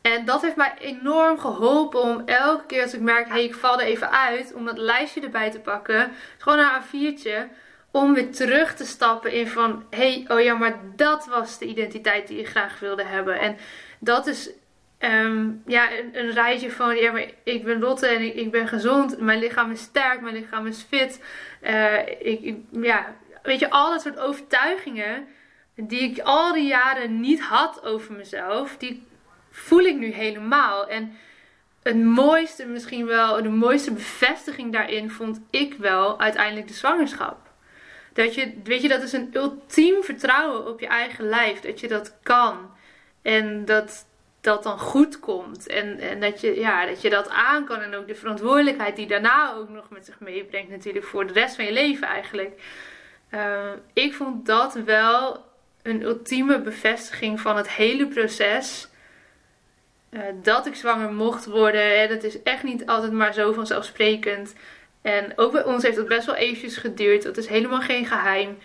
En 0.00 0.24
dat 0.24 0.42
heeft 0.42 0.56
mij 0.56 0.74
enorm 0.78 1.38
geholpen 1.38 2.00
om 2.00 2.22
elke 2.26 2.66
keer 2.66 2.82
als 2.82 2.94
ik 2.94 3.00
merk, 3.00 3.26
hé, 3.26 3.32
hey, 3.32 3.44
ik 3.44 3.54
val 3.54 3.80
er 3.80 3.86
even 3.86 4.10
uit, 4.10 4.52
om 4.54 4.64
dat 4.64 4.78
lijstje 4.78 5.20
erbij 5.20 5.50
te 5.50 5.60
pakken. 5.60 6.12
Gewoon 6.38 6.58
een 6.58 6.82
A4'tje. 6.82 7.48
Om 7.90 8.14
weer 8.14 8.32
terug 8.32 8.74
te 8.74 8.84
stappen 8.84 9.32
in 9.32 9.48
van, 9.48 9.84
hé, 9.90 9.98
hey, 9.98 10.36
oh 10.36 10.42
ja, 10.42 10.54
maar 10.54 10.80
dat 10.96 11.26
was 11.26 11.58
de 11.58 11.64
identiteit 11.64 12.28
die 12.28 12.36
je 12.36 12.44
graag 12.44 12.78
wilde 12.78 13.04
hebben. 13.04 13.40
En 13.40 13.56
dat 14.00 14.26
is 14.26 14.50
Ehm, 15.00 15.50
ja, 15.66 15.88
een, 16.12 16.30
rijtje 16.30 16.70
van, 16.70 16.96
ja, 16.96 17.12
maar 17.12 17.26
ik 17.44 17.64
ben 17.64 17.78
Lotte 17.78 18.06
en 18.06 18.22
ik, 18.22 18.34
ik 18.34 18.50
ben 18.50 18.68
gezond. 18.68 19.20
Mijn 19.20 19.38
lichaam 19.38 19.70
is 19.70 19.80
sterk, 19.80 20.20
mijn 20.20 20.34
lichaam 20.34 20.66
is 20.66 20.82
fit. 20.88 21.24
Eh, 21.60 22.08
ik- 22.08 22.56
ja, 22.70 23.16
weet 23.42 23.58
je, 23.58 23.70
al 23.70 23.90
dat 23.90 24.00
soort 24.02 24.18
overtuigingen 24.18 25.26
die 25.74 26.00
ik 26.00 26.20
al 26.22 26.52
die 26.52 26.66
jaren 26.66 27.20
niet 27.20 27.40
had 27.40 27.84
over 27.84 28.14
mezelf, 28.14 28.76
die 28.76 29.06
voel 29.50 29.80
ik 29.80 29.96
nu 29.96 30.12
helemaal. 30.12 30.88
En 30.88 31.16
het 31.82 32.04
mooiste, 32.04 32.66
misschien 32.66 33.06
wel, 33.06 33.42
de 33.42 33.48
mooiste 33.48 33.92
bevestiging 33.92 34.72
daarin 34.72 35.10
vond 35.10 35.40
ik 35.50 35.74
wel 35.74 36.20
uiteindelijk 36.20 36.68
de 36.68 36.74
zwangerschap. 36.74 37.38
Dat 38.12 38.34
je, 38.34 38.52
weet 38.64 38.82
je, 38.82 38.88
dat 38.88 39.02
is 39.02 39.12
een 39.12 39.30
ultiem 39.32 40.02
vertrouwen 40.02 40.66
op 40.66 40.80
je 40.80 40.86
eigen 40.86 41.28
lijf. 41.28 41.60
Dat 41.60 41.80
je 41.80 41.88
dat 41.88 42.18
kan. 42.22 42.78
En 43.22 43.64
dat 43.64 44.08
dat 44.40 44.62
dan 44.62 44.78
goed 44.78 45.20
komt. 45.20 45.66
En, 45.66 45.98
en 45.98 46.20
dat, 46.20 46.40
je, 46.40 46.58
ja, 46.58 46.86
dat 46.86 47.02
je 47.02 47.10
dat 47.10 47.28
aan 47.28 47.64
kan. 47.64 47.80
En 47.80 47.94
ook 47.94 48.06
de 48.06 48.14
verantwoordelijkheid 48.14 48.96
die 48.96 49.06
daarna 49.06 49.54
ook 49.54 49.68
nog 49.68 49.90
met 49.90 50.04
zich 50.04 50.20
meebrengt. 50.20 50.70
Natuurlijk 50.70 51.04
voor 51.04 51.26
de 51.26 51.32
rest 51.32 51.54
van 51.54 51.64
je 51.64 51.72
leven 51.72 52.06
eigenlijk. 52.06 52.60
Uh, 53.30 53.70
ik 53.92 54.14
vond 54.14 54.46
dat 54.46 54.74
wel 54.74 55.44
een 55.82 56.02
ultieme 56.02 56.60
bevestiging 56.60 57.40
van 57.40 57.56
het 57.56 57.70
hele 57.70 58.06
proces. 58.06 58.88
Uh, 60.10 60.20
dat 60.42 60.66
ik 60.66 60.74
zwanger 60.74 61.12
mocht 61.12 61.46
worden. 61.46 61.98
Hè, 61.98 62.08
dat 62.08 62.22
is 62.22 62.42
echt 62.42 62.62
niet 62.62 62.86
altijd 62.86 63.12
maar 63.12 63.34
zo 63.34 63.52
vanzelfsprekend. 63.52 64.54
En 65.02 65.32
ook 65.36 65.52
bij 65.52 65.64
ons 65.64 65.82
heeft 65.82 65.96
het 65.96 66.08
best 66.08 66.26
wel 66.26 66.34
eventjes 66.34 66.76
geduurd. 66.76 67.22
Dat 67.22 67.36
is 67.36 67.46
helemaal 67.46 67.80
geen 67.80 68.06
geheim. 68.06 68.58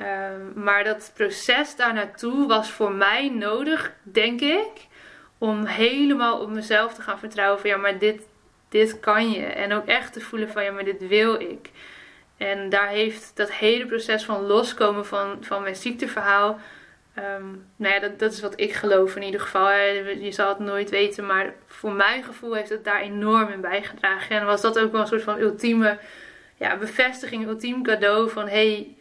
Uh, 0.00 0.06
maar 0.54 0.84
dat 0.84 1.12
proces 1.14 1.76
daar 1.76 1.94
naartoe 1.94 2.46
was 2.46 2.70
voor 2.70 2.92
mij 2.92 3.28
nodig, 3.28 3.92
denk 4.02 4.40
ik. 4.40 4.86
Om 5.38 5.64
helemaal 5.64 6.40
op 6.40 6.50
mezelf 6.50 6.94
te 6.94 7.02
gaan 7.02 7.18
vertrouwen. 7.18 7.60
Van 7.60 7.70
ja, 7.70 7.76
maar 7.76 7.98
dit, 7.98 8.22
dit 8.68 9.00
kan 9.00 9.30
je. 9.30 9.44
En 9.44 9.72
ook 9.72 9.86
echt 9.86 10.12
te 10.12 10.20
voelen 10.20 10.50
van 10.50 10.64
ja, 10.64 10.72
maar 10.72 10.84
dit 10.84 11.08
wil 11.08 11.40
ik. 11.40 11.70
En 12.36 12.68
daar 12.68 12.88
heeft 12.88 13.32
dat 13.34 13.52
hele 13.52 13.86
proces 13.86 14.24
van 14.24 14.46
loskomen 14.46 15.06
van, 15.06 15.36
van 15.40 15.62
mijn 15.62 15.76
ziekteverhaal. 15.76 16.58
Um, 17.18 17.66
nou 17.76 17.94
ja, 17.94 18.00
dat, 18.00 18.18
dat 18.18 18.32
is 18.32 18.40
wat 18.40 18.60
ik 18.60 18.72
geloof 18.72 19.16
in 19.16 19.22
ieder 19.22 19.40
geval. 19.40 19.70
Je 19.70 20.32
zal 20.32 20.48
het 20.48 20.58
nooit 20.58 20.90
weten, 20.90 21.26
maar 21.26 21.54
voor 21.66 21.92
mijn 21.92 22.24
gevoel 22.24 22.54
heeft 22.54 22.70
het 22.70 22.84
daar 22.84 23.00
enorm 23.00 23.48
in 23.48 23.60
bijgedragen. 23.60 24.36
En 24.36 24.46
was 24.46 24.60
dat 24.60 24.78
ook 24.78 24.92
wel 24.92 25.00
een 25.00 25.06
soort 25.06 25.22
van 25.22 25.38
ultieme 25.38 25.98
ja, 26.56 26.76
bevestiging, 26.76 27.46
ultiem 27.46 27.82
cadeau 27.82 28.30
van 28.30 28.48
hey, 28.48 28.96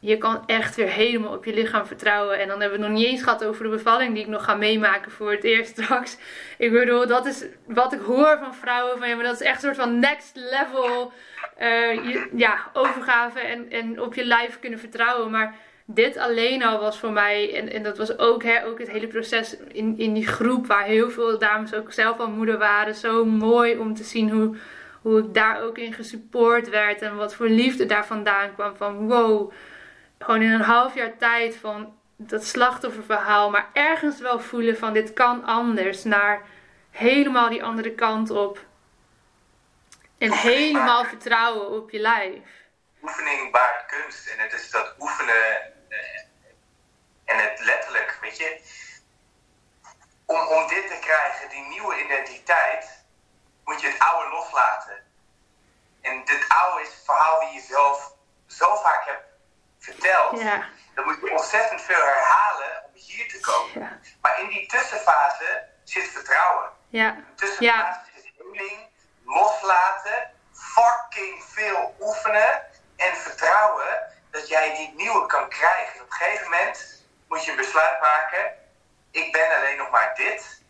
je 0.00 0.18
kan 0.18 0.42
echt 0.46 0.76
weer 0.76 0.88
helemaal 0.88 1.32
op 1.32 1.44
je 1.44 1.54
lichaam 1.54 1.86
vertrouwen. 1.86 2.38
En 2.38 2.48
dan 2.48 2.60
hebben 2.60 2.80
we 2.80 2.86
nog 2.86 2.96
niet 2.96 3.06
eens 3.06 3.22
gehad 3.22 3.44
over 3.44 3.64
de 3.64 3.70
bevalling 3.70 4.14
die 4.14 4.22
ik 4.22 4.28
nog 4.28 4.44
ga 4.44 4.54
meemaken 4.54 5.10
voor 5.10 5.30
het 5.30 5.44
eerst 5.44 5.70
straks. 5.70 6.16
Ik 6.58 6.72
bedoel, 6.72 7.06
dat 7.06 7.26
is 7.26 7.44
wat 7.66 7.92
ik 7.92 8.00
hoor 8.00 8.38
van 8.38 8.54
vrouwen. 8.54 8.98
Van, 8.98 9.08
ja, 9.08 9.14
maar 9.14 9.24
dat 9.24 9.40
is 9.40 9.46
echt 9.46 9.62
een 9.62 9.74
soort 9.74 9.86
van 9.86 9.98
next 9.98 10.36
level 10.36 11.12
je, 11.58 12.28
ja, 12.36 12.70
overgave 12.72 13.40
en, 13.40 13.70
en 13.70 14.00
op 14.00 14.14
je 14.14 14.24
lijf 14.24 14.58
kunnen 14.60 14.78
vertrouwen. 14.78 15.30
Maar 15.30 15.54
dit 15.84 16.16
alleen 16.16 16.64
al 16.64 16.80
was 16.80 16.98
voor 16.98 17.12
mij, 17.12 17.54
en, 17.54 17.72
en 17.72 17.82
dat 17.82 17.98
was 17.98 18.18
ook, 18.18 18.42
hè, 18.42 18.66
ook 18.66 18.78
het 18.78 18.90
hele 18.90 19.06
proces 19.06 19.56
in, 19.72 19.98
in 19.98 20.12
die 20.14 20.26
groep 20.26 20.66
waar 20.66 20.84
heel 20.84 21.10
veel 21.10 21.38
dames 21.38 21.74
ook 21.74 21.92
zelf 21.92 22.18
al 22.18 22.30
moeder 22.30 22.58
waren. 22.58 22.94
Zo 22.94 23.24
mooi 23.24 23.78
om 23.78 23.94
te 23.94 24.04
zien 24.04 24.30
hoe, 24.30 24.56
hoe 25.02 25.18
ik 25.18 25.34
daar 25.34 25.62
ook 25.62 25.78
in 25.78 25.92
gesupport 25.92 26.68
werd 26.68 27.02
en 27.02 27.16
wat 27.16 27.34
voor 27.34 27.48
liefde 27.48 27.86
daar 27.86 28.06
vandaan 28.06 28.54
kwam. 28.54 28.76
Van 28.76 29.08
wow, 29.08 29.52
gewoon 30.22 30.42
in 30.42 30.50
een 30.50 30.60
half 30.60 30.94
jaar 30.94 31.16
tijd 31.16 31.56
van 31.56 31.98
dat 32.16 32.44
slachtofferverhaal, 32.44 33.50
maar 33.50 33.70
ergens 33.72 34.20
wel 34.20 34.40
voelen 34.40 34.78
van 34.78 34.92
dit 34.92 35.12
kan 35.12 35.44
anders, 35.44 36.04
naar 36.04 36.42
helemaal 36.90 37.48
die 37.48 37.64
andere 37.64 37.94
kant 37.94 38.30
op. 38.30 38.58
En 40.18 40.32
helemaal 40.32 41.04
vertrouwen 41.04 41.70
op 41.70 41.90
je 41.90 41.98
lijf. 41.98 42.42
Oefening 43.02 43.52
baart 43.52 43.86
kunst. 43.86 44.28
En 44.28 44.38
het 44.38 44.52
is 44.52 44.70
dat 44.70 44.94
oefenen 44.98 45.72
eh, 45.88 46.20
en 47.24 47.50
het 47.50 47.60
letterlijk, 47.60 48.18
weet 48.20 48.36
je. 48.36 48.60
Om, 50.26 50.40
om 50.40 50.68
dit 50.68 50.88
te 50.88 50.98
krijgen, 51.00 51.48
die 51.48 51.68
nieuwe 51.68 52.04
identiteit, 52.04 53.04
moet 53.64 53.80
je 53.80 53.86
het 53.86 53.98
oude 53.98 54.30
loslaten. 54.30 55.04
En 56.00 56.24
dit 56.24 56.44
oude 56.48 56.82
is 56.82 56.88
het 56.88 57.04
verhaal 57.04 57.40
die 57.40 57.52
je 57.52 57.60
zelf 57.60 58.14
zo 58.46 58.76
vaak 58.76 59.04
hebt 59.06 59.29
verteld. 59.80 60.40
Ja. 60.40 60.64
Dan 60.94 61.04
moet 61.04 61.18
je 61.20 61.30
ontzettend 61.30 61.82
veel 61.82 62.04
herhalen 62.04 62.82
om 62.86 62.90
hier 62.94 63.28
te 63.28 63.40
komen. 63.40 63.80
Ja. 63.80 63.98
Maar 64.20 64.40
in 64.40 64.48
die 64.48 64.66
tussenfase 64.66 65.68
zit 65.84 66.08
vertrouwen. 66.08 66.70
Ja. 66.88 67.16
Tussenfase 67.36 67.64
Ja. 67.64 68.04
zit 68.14 68.32
healing, 68.38 68.86
loslaten, 69.24 70.30
fucking 70.52 71.44
veel 71.44 71.94
oefenen 72.00 72.62
en 72.96 73.16
vertrouwen 73.16 74.08
dat 74.30 74.48
jij 74.48 74.74
die 74.74 74.92
nieuwe 74.96 75.26
kan 75.26 75.48
krijgen. 75.48 76.00
Op 76.00 76.06
een 76.06 76.12
gegeven 76.12 76.50
moment 76.50 77.04
moet 77.28 77.44
je 77.44 77.50
een 77.50 77.56
besluit 77.56 78.00
maken. 78.00 78.52
Ik 79.10 79.32
ben 79.32 79.56
alleen 79.56 79.76
nog 79.76 79.90
maar 79.90 80.14
dit. 80.14 80.62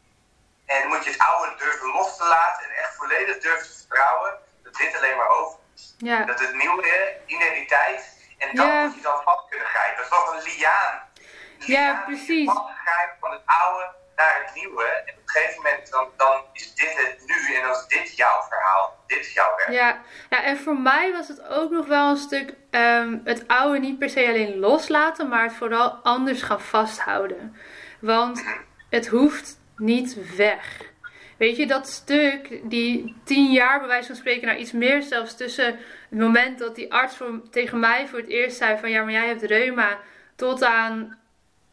En 0.67 0.89
moet 0.89 1.05
je 1.05 1.11
het 1.11 1.19
oude 1.19 1.55
durven 1.57 1.89
los 1.89 2.17
te 2.17 2.25
laten 2.25 2.65
en 2.65 2.75
echt 2.77 2.95
volledig 2.95 3.39
durven 3.39 3.67
te 3.67 3.77
vertrouwen 3.77 4.39
dat 4.63 4.75
dit 4.75 4.97
alleen 4.97 5.17
maar 5.17 5.29
over 5.29 5.59
is. 5.75 5.95
Ja. 5.99 6.25
Dat 6.25 6.41
het 6.41 6.55
nieuwe 6.55 7.17
identiteit. 7.27 8.19
En 8.41 8.49
dat 8.57 8.67
Ja. 8.67 8.85
moet 8.85 8.95
je 8.95 9.01
dan 9.11 9.21
vast 9.25 9.49
kunnen 9.49 9.67
grijpen. 9.67 9.97
Dat 9.97 10.05
is 10.05 10.11
toch 10.19 10.35
een 10.35 10.43
liaan. 10.53 10.95
Ja, 11.59 12.03
precies. 12.07 12.47
vastgrijpt 12.53 13.17
van 13.21 13.31
het 13.31 13.43
oude 13.45 13.85
naar 14.17 14.43
het 14.45 14.55
nieuwe. 14.55 14.85
En 14.85 15.15
op 15.15 15.21
een 15.25 15.29
gegeven 15.29 15.63
moment 15.63 15.91
dan, 15.91 16.09
dan 16.17 16.37
is 16.53 16.75
dit 16.75 16.97
het 16.97 17.23
nu 17.27 17.55
en 17.55 17.63
dan 17.63 17.71
is 17.71 17.87
dit 17.87 18.17
jouw 18.17 18.43
verhaal. 18.49 18.97
Dit 19.07 19.19
is 19.19 19.33
jouw 19.33 19.57
werk. 19.57 19.71
Ja, 19.71 20.01
ja, 20.31 20.43
en 20.43 20.57
voor 20.59 20.77
mij 20.79 21.13
was 21.13 21.29
het 21.29 21.43
ook 21.49 21.71
nog 21.71 21.87
wel 21.87 22.11
een 22.11 22.17
stuk 22.17 22.55
ehm, 22.71 23.19
het 23.25 23.49
oude 23.49 23.79
niet 23.79 23.99
per 23.99 24.11
se 24.11 24.27
alleen 24.27 24.59
loslaten, 24.59 25.29
maar 25.29 25.43
het 25.43 25.53
vooral 25.55 25.91
anders 26.03 26.43
gaan 26.43 26.61
vasthouden. 26.61 27.57
Want 28.01 28.45
het 28.91 29.07
hoeft 29.09 29.61
niet 29.77 30.37
weg. 30.37 30.89
Weet 31.39 31.57
je, 31.57 31.67
dat 31.67 31.89
stuk, 31.89 32.61
die 32.71 33.21
tien 33.25 33.53
jaar 33.53 33.79
bij 33.79 33.89
wijze 33.89 34.07
van 34.07 34.17
spreken, 34.17 34.47
nou 34.47 34.59
iets 34.59 34.73
meer 34.73 35.03
zelfs 35.03 35.37
tussen 35.37 35.79
het 36.11 36.19
moment 36.19 36.59
dat 36.59 36.75
die 36.75 36.93
arts 36.93 37.17
voor, 37.17 37.41
tegen 37.51 37.81
mij 37.81 38.09
voor 38.09 38.19
het 38.19 38.29
eerst 38.29 38.57
zei 38.57 38.79
van 38.79 38.91
ja, 38.91 39.03
maar 39.03 39.13
jij 39.13 39.27
hebt 39.27 39.43
reuma, 39.43 39.99
tot 40.37 40.65
aan 40.65 41.19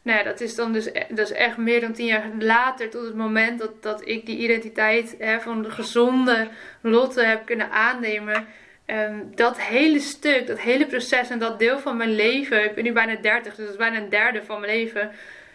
nou 0.08 0.18
ja, 0.18 0.24
dat 0.24 0.40
is 0.40 0.54
dan 0.54 0.72
dus 0.72 0.86
e- 0.86 1.06
dat 1.08 1.30
is 1.30 1.32
echt 1.32 1.56
meer 1.56 1.80
dan 1.80 1.92
tien 1.92 2.06
jaar 2.06 2.30
later, 2.38 2.90
tot 2.90 3.04
het 3.04 3.14
moment 3.14 3.58
dat, 3.58 3.82
dat 3.82 4.08
ik 4.08 4.26
die 4.26 4.38
identiteit 4.38 5.14
hè, 5.18 5.40
van 5.40 5.62
de 5.62 5.70
gezonde 5.70 6.48
Lotte 6.80 7.22
heb 7.22 7.46
kunnen 7.46 7.70
aannemen. 7.70 8.46
Ehm, 8.84 9.20
dat 9.34 9.60
hele 9.60 10.00
stuk, 10.00 10.46
dat 10.46 10.60
hele 10.60 10.86
proces 10.86 11.30
en 11.30 11.38
dat 11.38 11.58
deel 11.58 11.78
van 11.78 11.96
mijn 11.96 12.14
leven, 12.14 12.64
ik 12.64 12.74
ben 12.74 12.84
nu 12.84 12.92
bijna 12.92 13.14
30, 13.14 13.54
dus 13.54 13.64
dat 13.64 13.74
is 13.74 13.80
bijna 13.80 13.96
een 13.96 14.08
derde 14.08 14.42
van 14.42 14.60
mijn 14.60 14.72
leven, 14.72 15.12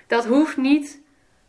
dat 0.07 0.25
hoeft 0.25 0.57
niet 0.57 1.01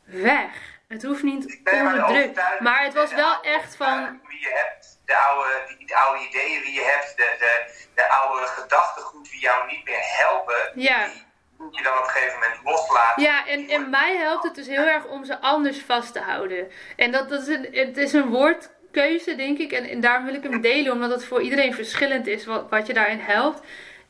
weg. 0.04 0.72
Het 0.88 1.02
hoeft 1.02 1.22
niet 1.22 1.44
Ik 1.52 1.64
ben 1.64 1.84
maar 1.84 1.92
onderdrukt. 1.92 2.40
het 2.62 2.94
was 2.94 3.14
wel 3.14 3.42
echt 3.42 3.76
van. 3.76 4.20
Wie 4.28 4.40
je 4.40 4.64
hebt, 4.66 4.93
de 5.04 5.16
oude, 5.16 5.74
die, 5.78 5.86
de 5.86 5.96
oude 5.96 6.20
ideeën 6.28 6.62
die 6.62 6.72
je 6.74 6.82
hebt, 6.84 7.16
de, 7.16 7.34
de, 7.38 7.72
de 7.94 8.08
oude 8.08 8.46
gedachtegoed 8.46 9.30
die 9.30 9.40
jou 9.40 9.66
niet 9.66 9.84
meer 9.84 10.02
helpen, 10.02 10.70
Ja. 10.74 11.04
die 11.06 11.22
moet 11.58 11.76
je 11.76 11.82
dan 11.82 11.98
op 11.98 12.04
een 12.04 12.10
gegeven 12.10 12.38
moment 12.40 12.60
loslaten. 12.64 13.22
Ja, 13.22 13.46
en, 13.46 13.68
en 13.68 13.90
mij 13.90 14.16
helpt 14.16 14.42
het 14.44 14.54
dus 14.54 14.66
heel 14.66 14.86
erg 14.86 15.04
om 15.06 15.24
ze 15.24 15.40
anders 15.40 15.82
vast 15.86 16.12
te 16.12 16.20
houden. 16.20 16.70
En 16.96 17.12
dat, 17.12 17.28
dat 17.28 17.40
is 17.42 17.48
een, 17.48 17.68
het 17.72 17.96
is 17.96 18.12
een 18.12 18.28
woordkeuze, 18.28 19.34
denk 19.36 19.58
ik. 19.58 19.72
En, 19.72 19.84
en 19.88 20.00
daarom 20.00 20.24
wil 20.24 20.34
ik 20.34 20.42
hem 20.42 20.60
delen, 20.60 20.92
omdat 20.92 21.10
het 21.10 21.24
voor 21.24 21.42
iedereen 21.42 21.74
verschillend 21.74 22.26
is 22.26 22.44
wat, 22.46 22.70
wat 22.70 22.86
je 22.86 22.92
daarin 22.94 23.20
helpt. 23.20 23.60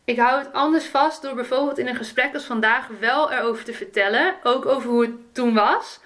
Ik 0.05 0.19
hou 0.19 0.39
het 0.39 0.53
anders 0.53 0.87
vast 0.87 1.23
door 1.23 1.35
bijvoorbeeld 1.35 1.79
in 1.79 1.87
een 1.89 1.95
gesprek 1.97 2.35
als 2.35 2.45
vandaag 2.45 2.87
wel 3.01 3.33
erover 3.33 3.65
te 3.65 3.73
vertellen. 3.75 4.37
Ook 4.43 4.67
over 4.67 4.91
hoe 4.91 5.03
het 5.03 5.35
toen 5.35 5.55
was. 5.55 6.01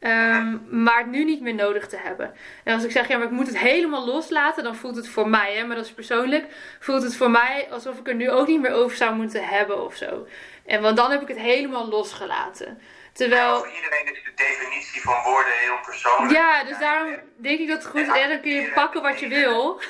Ehm, 0.00 0.56
maar 0.82 0.98
het 0.98 1.06
nu 1.06 1.24
niet 1.24 1.40
meer 1.40 1.54
nodig 1.54 1.86
te 1.88 1.96
hebben. 1.96 2.34
En 2.64 2.74
als 2.74 2.84
ik 2.84 2.90
zeg, 2.90 3.08
ja, 3.08 3.16
maar 3.16 3.26
ik 3.26 3.32
moet 3.32 3.46
het 3.46 3.58
helemaal 3.58 4.06
loslaten, 4.06 4.64
dan 4.64 4.76
voelt 4.76 4.96
het 4.96 5.08
voor 5.08 5.28
mij, 5.28 5.54
hè, 5.54 5.64
maar 5.64 5.76
dat 5.76 5.84
is 5.84 5.92
persoonlijk, 5.92 6.44
voelt 6.80 7.02
het 7.02 7.16
voor 7.16 7.30
mij 7.30 7.68
alsof 7.70 7.98
ik 7.98 8.08
er 8.08 8.14
nu 8.14 8.30
ook 8.30 8.46
niet 8.46 8.60
meer 8.60 8.72
over 8.72 8.96
zou 8.96 9.14
moeten 9.14 9.44
hebben 9.48 9.84
of 9.84 9.94
zo. 9.94 10.26
En 10.66 10.82
want 10.82 10.96
dan 10.96 11.10
heb 11.10 11.22
ik 11.22 11.28
het 11.28 11.36
helemaal 11.38 11.88
losgelaten. 11.88 12.80
Terwijl, 13.12 13.58
Voor 13.58 13.72
iedereen 13.74 14.12
is 14.12 14.22
de 14.24 14.32
definitie 14.34 15.00
van 15.02 15.22
woorden 15.24 15.52
heel 15.52 15.78
persoonlijk. 15.84 16.32
ja, 16.32 16.64
dus 16.64 16.78
daarom 16.78 17.16
denk 17.36 17.58
ik 17.60 17.68
dat 17.68 17.76
het 17.82 17.86
goed 17.86 18.00
is. 18.00 18.08
En 18.20 18.28
dan 18.28 18.40
kun 18.40 18.50
je 18.50 18.70
pakken 18.74 19.02
wat 19.02 19.20
je 19.20 19.28
wil. 19.28 19.80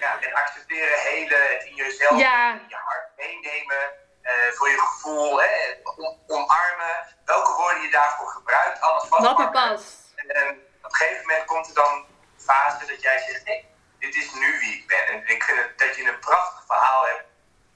Ja, 0.00 0.18
en 0.20 0.32
accepteren, 0.34 0.98
hele, 0.98 1.34
het 1.34 1.64
in 1.68 1.74
jezelf, 1.74 2.20
Ja. 2.20 2.52
in 2.52 2.60
je 2.68 2.74
hart 2.84 3.08
meenemen, 3.16 3.82
voor 4.50 4.68
je 4.68 4.78
gevoel, 4.78 5.42
hè, 5.42 5.74
om- 5.96 6.18
omarmen. 6.26 7.06
Welke 7.24 7.52
woorden 7.52 7.82
je 7.82 7.90
daarvoor 7.90 8.28
gebruikt, 8.28 8.80
alles 8.80 9.08
Wat 9.08 9.20
me 9.20 9.26
vastpakken. 9.26 9.70
past. 9.70 10.12
En, 10.16 10.28
en 10.28 10.48
op 10.82 10.90
een 10.90 10.94
gegeven 10.94 11.26
moment 11.26 11.44
komt 11.44 11.68
er 11.68 11.74
dan 11.74 11.92
een 11.94 12.06
fase 12.44 12.86
dat 12.86 13.02
jij 13.02 13.18
zegt, 13.18 13.44
nee, 13.44 13.66
dit 13.98 14.14
is 14.14 14.32
nu 14.32 14.58
wie 14.58 14.74
ik 14.78 14.86
ben. 14.86 15.06
En 15.06 15.26
ik 15.26 15.42
vind 15.42 15.58
het, 15.58 15.78
dat 15.78 15.96
je 15.96 16.04
een 16.04 16.18
prachtig 16.18 16.64
verhaal 16.66 17.04
hebt 17.06 17.24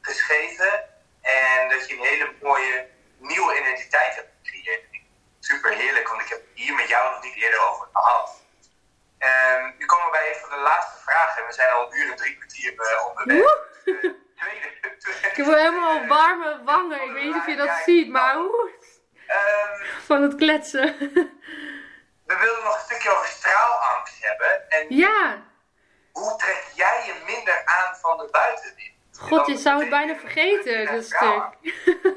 geschreven 0.00 0.85
en 1.22 1.68
dat 1.68 1.88
je 1.88 1.96
een 1.96 2.05
hele 2.05 2.35
mooie 2.42 2.88
nieuwe 3.18 3.59
identiteit 3.61 4.14
hebt 4.14 4.29
gecreëerd. 4.42 4.85
Super 5.40 5.72
heerlijk, 5.72 6.09
want 6.09 6.20
ik 6.20 6.29
heb 6.29 6.40
hier 6.55 6.74
met 6.74 6.88
jou 6.88 7.11
nog 7.14 7.22
niet 7.22 7.35
eerder 7.35 7.61
over 7.68 7.88
gehad. 7.92 8.31
Ehm, 9.18 9.70
nu 9.79 9.87
komen 9.87 10.05
we 10.05 10.11
bij 10.11 10.29
een 10.29 10.40
van 10.40 10.48
de 10.50 10.57
laatste 10.62 10.98
vragen. 11.02 11.46
We 11.46 11.52
zijn 11.52 11.70
al 11.70 11.83
een 11.92 11.98
uur 11.98 12.11
en 12.11 12.16
drie 12.16 12.37
kwartier 12.37 12.74
eh, 12.81 13.07
onderweg. 13.09 13.59
Tweede, 14.37 14.66
Ik 15.31 15.33
heb 15.37 15.46
helemaal 15.46 16.07
warme 16.07 16.61
wangen. 16.64 17.03
Ik 17.03 17.12
weet 17.12 17.25
niet 17.25 17.35
of 17.35 17.46
je 17.46 17.57
dat 17.57 17.70
ziet, 17.85 18.09
maar 18.09 18.37
oeh, 18.38 18.70
Ehm, 19.27 19.85
van 20.05 20.22
het 20.22 20.35
kletsen. 20.35 20.96
we 22.27 22.37
wilden 22.40 22.64
nog 22.64 22.75
een 22.75 22.81
stukje 22.85 23.11
over 23.11 23.27
straalangst 23.27 24.25
hebben. 24.27 24.70
En 24.70 24.87
Ja, 24.96 25.42
hoe 26.12 26.37
trek 26.37 26.64
jij 26.75 27.03
je 27.07 27.22
minder 27.35 27.62
aan 27.64 27.96
van 27.96 28.16
de 28.18 28.29
buitenwereld? 28.31 28.94
god, 29.18 29.46
je 29.46 29.57
zou 29.57 29.81
het 29.81 29.90
bijna 29.90 30.14
vergeten, 30.16 30.87
dat 30.94 31.05
stuk. 31.05 31.44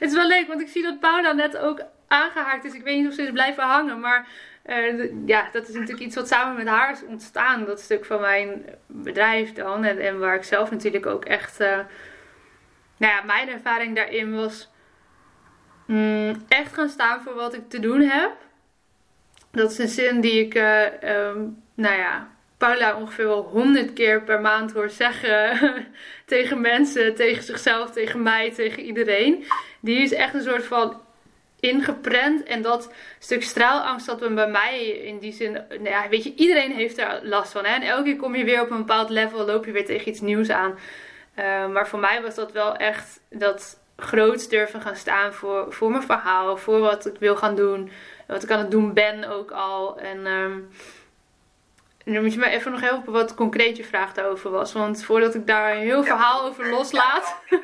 Het 0.00 0.10
is 0.10 0.14
wel 0.14 0.26
leuk, 0.26 0.48
want 0.48 0.60
ik 0.60 0.68
zie 0.68 0.82
dat 0.82 1.00
Paula 1.00 1.32
net 1.32 1.56
ook 1.56 1.80
aangehaakt 2.08 2.64
is. 2.64 2.72
Ik 2.74 2.82
weet 2.82 2.96
niet 2.96 3.08
of 3.08 3.14
ze 3.14 3.22
is 3.22 3.30
blijven 3.30 3.64
hangen, 3.64 4.00
maar 4.00 4.26
d- 4.64 5.10
ja, 5.26 5.48
dat 5.52 5.68
is 5.68 5.74
natuurlijk 5.74 6.00
iets 6.00 6.14
wat 6.14 6.28
samen 6.28 6.56
met 6.56 6.66
haar 6.66 6.92
is 6.92 7.04
ontstaan. 7.04 7.64
Dat 7.64 7.80
stuk 7.80 8.04
van 8.04 8.20
mijn 8.20 8.64
bedrijf 8.86 9.52
dan. 9.52 9.84
En, 9.84 9.98
en 9.98 10.18
waar 10.18 10.34
ik 10.34 10.44
zelf 10.44 10.70
natuurlijk 10.70 11.06
ook 11.06 11.24
echt... 11.24 11.60
eh, 11.60 11.78
nou 12.96 13.12
ja, 13.12 13.22
mijn 13.22 13.48
ervaring 13.48 13.96
daarin 13.96 14.34
was 14.34 14.70
mm, 15.86 16.42
echt 16.48 16.74
gaan 16.74 16.88
staan 16.88 17.22
voor 17.22 17.34
wat 17.34 17.54
ik 17.54 17.68
te 17.68 17.80
doen 17.80 18.00
heb. 18.00 18.32
Dat 19.50 19.70
is 19.70 19.78
een 19.78 19.88
zin 19.88 20.20
die 20.20 20.44
ik, 20.44 20.54
eh, 20.54 21.02
ehm, 21.02 21.38
nou 21.74 21.96
ja, 21.96 22.32
Paula 22.58 22.96
ongeveer 22.96 23.26
wel 23.26 23.42
honderd 23.42 23.92
keer 23.92 24.22
per 24.22 24.40
maand 24.40 24.72
hoor 24.72 24.90
zeggen 24.90 25.58
tegen 26.26 26.60
mensen, 26.60 27.14
tegen 27.14 27.42
zichzelf, 27.42 27.90
tegen 27.90 28.22
mij, 28.22 28.52
tegen 28.52 28.82
iedereen. 28.82 29.44
Die 29.80 29.98
is 29.98 30.12
echt 30.12 30.34
een 30.34 30.42
soort 30.42 30.64
van 30.64 31.00
ingeprent. 31.68 32.42
En 32.42 32.62
dat 32.62 32.92
stuk 33.18 33.42
straalangst 33.42 34.06
dat 34.06 34.20
we 34.20 34.30
bij 34.30 34.48
mij 34.48 34.86
in 34.88 35.18
die 35.18 35.32
zin, 35.32 35.52
nou 35.52 35.84
ja, 35.84 36.08
weet 36.08 36.24
je, 36.24 36.34
iedereen 36.34 36.72
heeft 36.72 36.98
er 36.98 37.20
last 37.22 37.52
van. 37.52 37.64
Hè? 37.64 37.74
En 37.74 37.82
elke 37.82 38.02
keer 38.02 38.16
kom 38.16 38.34
je 38.34 38.44
weer 38.44 38.60
op 38.60 38.70
een 38.70 38.76
bepaald 38.76 39.10
level, 39.10 39.44
loop 39.44 39.64
je 39.64 39.72
weer 39.72 39.84
tegen 39.84 40.08
iets 40.08 40.20
nieuws 40.20 40.50
aan. 40.50 40.78
Uh, 41.38 41.66
maar 41.66 41.88
voor 41.88 41.98
mij 41.98 42.22
was 42.22 42.34
dat 42.34 42.52
wel 42.52 42.76
echt 42.76 43.20
dat 43.30 43.78
groots 43.96 44.48
durven 44.48 44.80
gaan 44.80 44.96
staan 44.96 45.32
voor, 45.32 45.72
voor 45.72 45.90
mijn 45.90 46.02
verhaal, 46.02 46.56
voor 46.56 46.78
wat 46.78 47.06
ik 47.06 47.16
wil 47.18 47.36
gaan 47.36 47.56
doen, 47.56 47.90
wat 48.26 48.42
ik 48.42 48.50
aan 48.50 48.58
het 48.58 48.70
doen 48.70 48.92
ben 48.92 49.28
ook 49.28 49.50
al. 49.50 49.98
En 49.98 50.26
um, 50.26 50.70
dan 52.04 52.22
moet 52.22 52.32
je 52.32 52.38
me 52.38 52.48
even 52.48 52.70
nog 52.70 52.80
helpen 52.80 53.12
wat 53.12 53.34
concreet 53.34 53.76
je 53.76 53.84
vraag 53.84 54.12
daarover 54.12 54.50
was. 54.50 54.72
Want 54.72 55.04
voordat 55.04 55.34
ik 55.34 55.46
daar 55.46 55.76
een 55.76 55.82
heel 55.82 56.04
verhaal 56.04 56.44
over 56.44 56.70
loslaat. 56.70 57.36
Ja, 57.48 57.58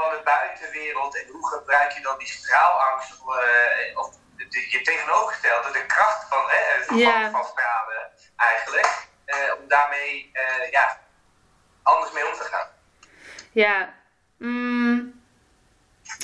van 0.00 0.10
de 0.10 0.20
buitenwereld 0.24 1.16
en 1.16 1.32
hoe 1.32 1.48
gebruik 1.48 1.90
je 1.92 2.02
dan 2.02 2.18
die 2.18 2.26
straalangst 2.26 3.12
uh, 3.12 3.98
of 3.98 4.08
de, 4.36 4.48
de, 4.48 4.66
je 4.70 4.80
tegenovergestelde, 4.82 5.72
de 5.72 5.86
kracht 5.86 6.28
van, 6.28 6.44
hè, 6.48 6.84
van, 6.84 6.96
ja. 6.96 7.30
van 7.30 7.44
stralen 7.44 8.10
eigenlijk, 8.36 9.08
uh, 9.26 9.60
om 9.60 9.68
daarmee 9.68 10.30
uh, 10.32 10.70
ja, 10.70 11.00
anders 11.82 12.12
mee 12.12 12.26
om 12.26 12.32
te 12.32 12.48
gaan. 12.50 12.68
Ja, 13.52 13.94
mm, 14.36 15.22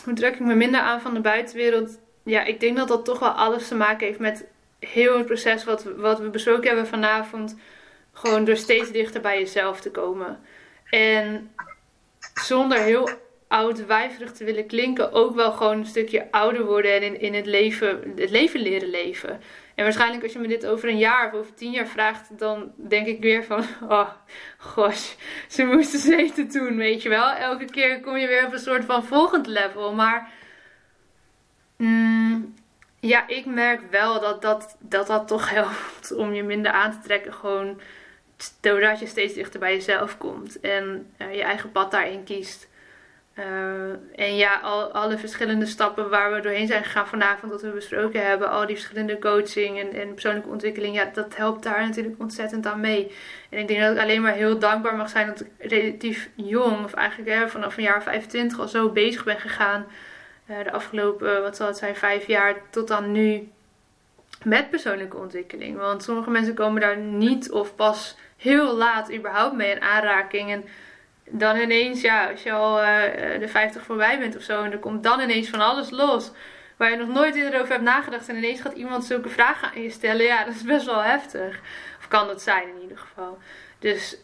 hoe 0.04 0.14
druk 0.14 0.34
ik 0.34 0.40
me 0.40 0.54
minder 0.54 0.80
aan 0.80 1.00
van 1.00 1.14
de 1.14 1.20
buitenwereld? 1.20 1.98
Ja, 2.22 2.42
ik 2.44 2.60
denk 2.60 2.76
dat 2.76 2.88
dat 2.88 3.04
toch 3.04 3.18
wel 3.18 3.30
alles 3.30 3.68
te 3.68 3.74
maken 3.74 4.06
heeft 4.06 4.18
met 4.18 4.44
heel 4.78 5.16
het 5.16 5.26
proces 5.26 5.64
wat, 5.64 5.84
wat 5.84 6.18
we 6.18 6.30
besproken 6.30 6.66
hebben 6.66 6.86
vanavond. 6.86 7.56
Gewoon 8.12 8.44
door 8.44 8.56
steeds 8.56 8.90
dichter 8.90 9.20
bij 9.20 9.38
jezelf 9.38 9.80
te 9.80 9.90
komen. 9.90 10.44
En 10.90 11.54
zonder 12.34 12.78
heel 12.78 13.10
oud 13.48 13.86
wijverig 13.86 14.32
te 14.32 14.44
willen 14.44 14.66
klinken, 14.66 15.12
ook 15.12 15.34
wel 15.34 15.52
gewoon 15.52 15.78
een 15.78 15.86
stukje 15.86 16.30
ouder 16.30 16.64
worden 16.64 16.94
en 16.94 17.02
in, 17.02 17.20
in 17.20 17.34
het, 17.34 17.46
leven, 17.46 18.12
het 18.16 18.30
leven 18.30 18.60
leren 18.60 18.90
leven. 18.90 19.40
En 19.74 19.84
waarschijnlijk 19.84 20.22
als 20.22 20.32
je 20.32 20.38
me 20.38 20.48
dit 20.48 20.66
over 20.66 20.88
een 20.88 20.98
jaar 20.98 21.26
of 21.26 21.38
over 21.38 21.54
tien 21.54 21.70
jaar 21.70 21.86
vraagt, 21.86 22.38
dan 22.38 22.72
denk 22.76 23.06
ik 23.06 23.20
weer 23.20 23.44
van, 23.44 23.64
oh, 23.88 24.10
gosh, 24.58 25.12
ze 25.48 25.64
moesten 25.64 25.98
zeten 25.98 26.48
toen, 26.48 26.76
weet 26.76 27.02
je 27.02 27.08
wel. 27.08 27.30
Elke 27.30 27.64
keer 27.64 28.00
kom 28.00 28.16
je 28.16 28.26
weer 28.26 28.46
op 28.46 28.52
een 28.52 28.58
soort 28.58 28.84
van 28.84 29.04
volgend 29.04 29.46
level. 29.46 29.94
Maar 29.94 30.32
mm, 31.76 32.54
ja, 33.00 33.28
ik 33.28 33.46
merk 33.46 33.90
wel 33.90 34.20
dat 34.20 34.42
dat, 34.42 34.76
dat 34.80 35.06
dat 35.06 35.28
toch 35.28 35.50
helpt 35.60 36.14
om 36.16 36.34
je 36.34 36.42
minder 36.42 36.72
aan 36.72 36.92
te 36.92 37.06
trekken. 37.06 37.34
Gewoon 37.34 37.80
doordat 38.60 38.98
je 38.98 39.06
steeds 39.06 39.34
dichter 39.34 39.60
bij 39.60 39.74
jezelf 39.74 40.18
komt 40.18 40.60
en 40.60 41.12
uh, 41.18 41.34
je 41.34 41.42
eigen 41.42 41.72
pad 41.72 41.90
daarin 41.90 42.24
kiest. 42.24 42.68
Uh, 43.38 44.24
en 44.26 44.36
ja, 44.36 44.60
al, 44.60 44.92
alle 44.92 45.18
verschillende 45.18 45.66
stappen 45.66 46.10
waar 46.10 46.32
we 46.32 46.40
doorheen 46.40 46.66
zijn 46.66 46.84
gegaan 46.84 47.06
vanavond, 47.06 47.52
dat 47.52 47.62
we 47.62 47.68
besproken 47.68 48.26
hebben, 48.26 48.50
al 48.50 48.66
die 48.66 48.76
verschillende 48.76 49.18
coaching 49.18 49.78
en, 49.78 49.92
en 49.92 50.12
persoonlijke 50.12 50.48
ontwikkeling, 50.48 50.94
ja, 50.94 51.10
dat 51.12 51.36
helpt 51.36 51.62
daar 51.62 51.80
natuurlijk 51.80 52.20
ontzettend 52.20 52.66
aan 52.66 52.80
mee. 52.80 53.12
En 53.50 53.58
ik 53.58 53.68
denk 53.68 53.80
dat 53.80 53.92
ik 53.92 54.02
alleen 54.02 54.22
maar 54.22 54.32
heel 54.32 54.58
dankbaar 54.58 54.96
mag 54.96 55.08
zijn 55.08 55.26
dat 55.26 55.40
ik 55.40 55.46
relatief 55.58 56.30
jong, 56.34 56.84
of 56.84 56.92
eigenlijk 56.92 57.30
hè, 57.30 57.48
vanaf 57.48 57.76
een 57.76 57.82
jaar 57.82 58.02
25 58.02 58.58
al 58.58 58.68
zo 58.68 58.90
bezig 58.90 59.24
ben 59.24 59.40
gegaan. 59.40 59.86
Uh, 60.46 60.56
de 60.64 60.72
afgelopen, 60.72 61.42
wat 61.42 61.56
zal 61.56 61.66
het 61.66 61.76
zijn, 61.76 61.96
vijf 61.96 62.26
jaar 62.26 62.54
tot 62.70 62.88
dan 62.88 63.12
nu 63.12 63.48
met 64.42 64.70
persoonlijke 64.70 65.16
ontwikkeling. 65.16 65.76
Want 65.76 66.02
sommige 66.02 66.30
mensen 66.30 66.54
komen 66.54 66.80
daar 66.80 66.96
niet 66.96 67.50
of 67.50 67.74
pas 67.74 68.16
heel 68.36 68.74
laat 68.74 69.12
überhaupt 69.12 69.56
mee 69.56 69.70
in 69.70 69.80
aanraking. 69.80 70.50
En 70.50 70.64
dan 71.30 71.56
ineens, 71.56 72.00
ja, 72.00 72.30
als 72.30 72.42
je 72.42 72.52
al 72.52 72.82
uh, 72.82 73.02
de 73.38 73.48
50 73.48 73.82
voorbij 73.82 74.18
bent 74.18 74.36
of 74.36 74.42
zo, 74.42 74.62
en 74.62 74.72
er 74.72 74.78
komt 74.78 75.02
dan 75.02 75.20
ineens 75.20 75.48
van 75.48 75.60
alles 75.60 75.90
los. 75.90 76.30
Waar 76.76 76.90
je 76.90 76.96
nog 76.96 77.08
nooit 77.08 77.34
eerder 77.34 77.60
over 77.60 77.72
hebt 77.72 77.84
nagedacht. 77.84 78.28
En 78.28 78.36
ineens 78.36 78.60
gaat 78.60 78.72
iemand 78.76 79.04
zulke 79.04 79.28
vragen 79.28 79.68
aan 79.68 79.82
je 79.82 79.90
stellen. 79.90 80.24
Ja, 80.24 80.44
dat 80.44 80.54
is 80.54 80.62
best 80.62 80.86
wel 80.86 81.02
heftig. 81.02 81.60
Of 81.98 82.08
kan 82.08 82.26
dat 82.26 82.42
zijn 82.42 82.68
in 82.68 82.82
ieder 82.82 82.98
geval. 82.98 83.38
Dus 83.78 84.16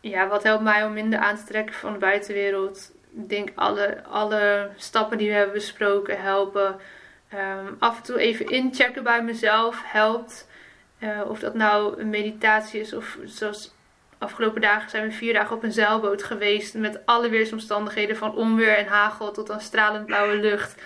ja, 0.00 0.28
wat 0.28 0.42
helpt 0.42 0.62
mij 0.62 0.84
om 0.84 0.92
minder 0.92 1.18
aan 1.18 1.36
te 1.36 1.44
trekken 1.44 1.74
van 1.74 1.92
de 1.92 1.98
buitenwereld? 1.98 2.92
Ik 3.16 3.28
denk 3.28 3.48
alle, 3.54 4.04
alle 4.04 4.70
stappen 4.76 5.18
die 5.18 5.28
we 5.28 5.34
hebben 5.34 5.54
besproken 5.54 6.22
helpen. 6.22 6.80
Um, 7.34 7.76
af 7.78 7.96
en 7.96 8.02
toe 8.02 8.18
even 8.18 8.48
inchecken 8.48 9.02
bij 9.02 9.22
mezelf 9.22 9.82
helpt. 9.84 10.48
Uh, 10.98 11.20
of 11.26 11.38
dat 11.38 11.54
nou 11.54 12.00
een 12.00 12.10
meditatie 12.10 12.80
is 12.80 12.94
of 12.94 13.18
zoals 13.24 13.74
afgelopen 14.18 14.60
dagen 14.60 14.90
zijn 14.90 15.08
we 15.08 15.12
vier 15.12 15.32
dagen 15.32 15.56
op 15.56 15.62
een 15.62 15.72
zeilboot 15.72 16.22
geweest. 16.22 16.74
Met 16.74 17.06
alle 17.06 17.28
weersomstandigheden 17.28 18.16
van 18.16 18.34
onweer 18.34 18.76
en 18.76 18.86
hagel 18.86 19.32
tot 19.32 19.50
aan 19.50 19.60
stralend 19.60 20.06
blauwe 20.06 20.36
lucht. 20.36 20.82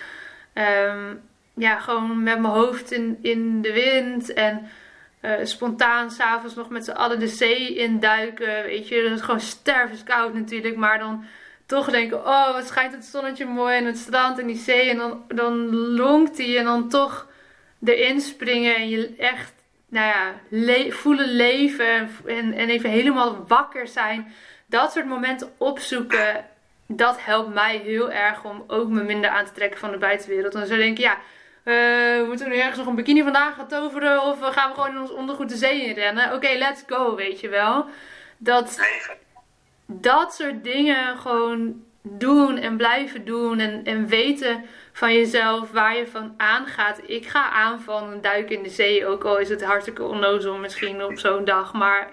Um, 0.53 1.21
ja, 1.53 1.79
gewoon 1.79 2.23
met 2.23 2.39
mijn 2.39 2.53
hoofd 2.53 2.91
in, 2.91 3.17
in 3.21 3.61
de 3.61 3.73
wind. 3.73 4.33
En 4.33 4.69
uh, 5.21 5.31
spontaan 5.43 6.11
s'avonds 6.11 6.55
nog 6.55 6.69
met 6.69 6.85
z'n 6.85 6.91
allen 6.91 7.19
de 7.19 7.27
zee 7.27 7.75
induiken. 7.75 8.63
Weet 8.63 8.87
je, 8.87 9.03
dat 9.03 9.11
is 9.11 9.21
gewoon 9.21 9.39
stervenskoud 9.39 10.33
natuurlijk. 10.33 10.75
Maar 10.75 10.99
dan 10.99 11.25
toch 11.65 11.89
denken, 11.91 12.17
oh 12.17 12.53
wat 12.53 12.67
schijnt 12.67 12.93
het 12.93 13.05
zonnetje 13.05 13.45
mooi. 13.45 13.77
En 13.77 13.85
het 13.85 13.97
strand 13.97 14.39
en 14.39 14.47
die 14.47 14.57
zee. 14.57 14.89
En 14.89 14.97
dan, 14.97 15.23
dan 15.27 15.75
longt 15.75 16.35
die 16.35 16.57
en 16.57 16.65
dan 16.65 16.89
toch 16.89 17.27
erin 17.83 18.21
springen. 18.21 18.75
En 18.75 18.89
je 18.89 19.15
echt 19.17 19.53
nou 19.91 20.07
ja, 20.07 20.91
voelen 20.91 21.27
leven 21.27 22.09
en, 22.25 22.53
en 22.53 22.69
even 22.69 22.89
helemaal 22.89 23.45
wakker 23.47 23.87
zijn. 23.87 24.33
Dat 24.65 24.91
soort 24.91 25.05
momenten 25.05 25.51
opzoeken, 25.57 26.45
dat 26.87 27.23
helpt 27.23 27.53
mij 27.53 27.77
heel 27.77 28.11
erg 28.11 28.43
om 28.43 28.63
ook 28.67 28.89
me 28.89 29.03
minder 29.03 29.29
aan 29.29 29.45
te 29.45 29.51
trekken 29.51 29.79
van 29.79 29.91
de 29.91 29.97
buitenwereld. 29.97 30.55
En 30.55 30.67
zo 30.67 30.75
denk 30.75 30.97
ik, 30.97 31.03
ja, 31.03 31.17
uh, 31.63 32.27
moeten 32.27 32.45
we 32.45 32.53
nu 32.53 32.59
ergens 32.59 32.77
nog 32.77 32.87
een 32.87 32.95
bikini 32.95 33.23
vandaag 33.23 33.55
gaan 33.55 33.67
toveren 33.67 34.23
of 34.23 34.39
gaan 34.41 34.69
we 34.69 34.75
gewoon 34.75 34.95
in 34.95 35.01
ons 35.01 35.11
ondergoed 35.11 35.49
de 35.49 35.55
zee 35.55 35.85
in 35.85 35.93
rennen? 35.93 36.33
Oké, 36.33 36.57
let's 36.57 36.83
go, 36.87 37.15
weet 37.15 37.39
je 37.39 37.49
wel. 37.49 37.85
Dat, 38.37 38.79
dat 39.85 40.33
soort 40.33 40.63
dingen 40.63 41.17
gewoon 41.17 41.83
doen 42.01 42.57
en 42.57 42.77
blijven 42.77 43.25
doen 43.25 43.59
en, 43.59 43.83
en 43.83 44.07
weten 44.07 44.65
van 44.91 45.13
jezelf 45.13 45.71
waar 45.71 45.97
je 45.97 46.07
van 46.07 46.33
aangaat. 46.37 46.99
Ik 47.05 47.27
ga 47.27 47.49
aan 47.49 47.81
van 47.81 48.11
een 48.11 48.21
duik 48.21 48.49
in 48.49 48.63
de 48.63 48.69
zee, 48.69 49.05
ook 49.05 49.23
al 49.23 49.37
is 49.37 49.49
het 49.49 49.63
hartstikke 49.63 50.03
onnozel 50.03 50.57
misschien 50.57 51.03
op 51.03 51.19
zo'n 51.19 51.45
dag, 51.45 51.73
maar 51.73 52.09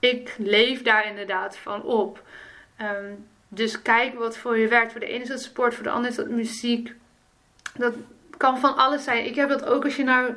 ik 0.00 0.34
leef 0.38 0.82
daar 0.82 1.06
inderdaad 1.06 1.56
van 1.56 1.82
op. 1.82 2.22
Ehm, 2.76 3.12
dus 3.48 3.82
kijk 3.82 4.18
wat 4.18 4.36
voor 4.36 4.58
je 4.58 4.68
werkt. 4.68 4.90
Voor 4.90 5.00
de 5.00 5.06
ene 5.06 5.22
is 5.22 5.28
het 5.28 5.42
sport, 5.42 5.74
voor 5.74 5.84
de 5.84 5.90
andere 5.90 6.08
is 6.08 6.16
het 6.16 6.30
muziek. 6.30 6.92
Dat 7.76 7.94
kan 8.36 8.58
van 8.58 8.76
alles 8.76 9.04
zijn. 9.04 9.26
Ik 9.26 9.34
heb 9.34 9.48
dat 9.48 9.64
ook 9.64 9.84
als 9.84 9.96
je 9.96 10.04
naar. 10.04 10.36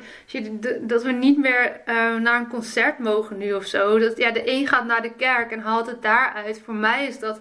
Dat 0.80 1.02
we 1.02 1.12
niet 1.12 1.38
meer 1.38 1.80
uh, 1.86 2.14
naar 2.14 2.40
een 2.40 2.48
concert 2.48 2.98
mogen 2.98 3.38
nu 3.38 3.52
of 3.52 3.64
zo. 3.64 3.98
Dat, 3.98 4.16
ja, 4.16 4.30
de 4.30 4.50
een 4.50 4.66
gaat 4.66 4.86
naar 4.86 5.02
de 5.02 5.14
kerk 5.14 5.50
en 5.50 5.60
haalt 5.60 5.86
het 5.86 6.02
daaruit. 6.02 6.60
Voor 6.64 6.74
mij 6.74 7.06
is 7.06 7.18
dat 7.18 7.40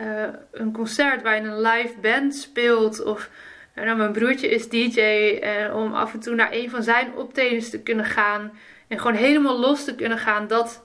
uh, 0.00 0.22
een 0.52 0.72
concert 0.72 1.22
waar 1.22 1.34
je 1.34 1.48
een 1.48 1.60
live 1.60 1.94
band 2.00 2.34
speelt. 2.34 3.02
Of 3.04 3.30
uh, 3.74 3.84
nou, 3.84 3.96
mijn 3.96 4.12
broertje 4.12 4.48
is 4.48 4.68
DJ. 4.68 5.00
Uh, 5.00 5.76
om 5.76 5.94
af 5.94 6.12
en 6.12 6.20
toe 6.20 6.34
naar 6.34 6.52
een 6.52 6.70
van 6.70 6.82
zijn 6.82 7.14
optredens 7.14 7.70
te 7.70 7.82
kunnen 7.82 8.04
gaan. 8.04 8.58
En 8.88 8.98
gewoon 8.98 9.16
helemaal 9.16 9.58
los 9.58 9.84
te 9.84 9.94
kunnen 9.94 10.18
gaan. 10.18 10.46
Dat, 10.46 10.84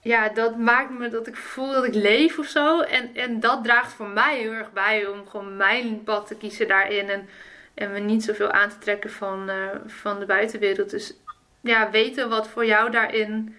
ja, 0.00 0.28
dat 0.28 0.58
maakt 0.58 0.98
me 0.98 1.08
dat 1.08 1.26
ik 1.26 1.36
voel 1.36 1.72
dat 1.72 1.84
ik 1.84 1.94
leef 1.94 2.38
of 2.38 2.46
zo. 2.46 2.80
En, 2.80 3.14
en 3.14 3.40
dat 3.40 3.64
draagt 3.64 3.92
voor 3.92 4.08
mij 4.08 4.38
heel 4.38 4.52
erg 4.52 4.72
bij 4.72 5.06
om 5.06 5.28
gewoon 5.28 5.56
mijn 5.56 6.04
pad 6.04 6.26
te 6.26 6.36
kiezen 6.36 6.68
daarin. 6.68 7.08
En, 7.08 7.28
en 7.74 7.92
me 7.92 7.98
niet 7.98 8.24
zoveel 8.24 8.50
aan 8.50 8.68
te 8.68 8.78
trekken 8.78 9.10
van, 9.10 9.50
van 9.86 10.18
de 10.18 10.26
buitenwereld. 10.26 10.90
Dus 10.90 11.14
ja, 11.60 11.90
weten 11.90 12.28
wat 12.28 12.48
voor 12.48 12.66
jou 12.66 12.90
daarin 12.90 13.56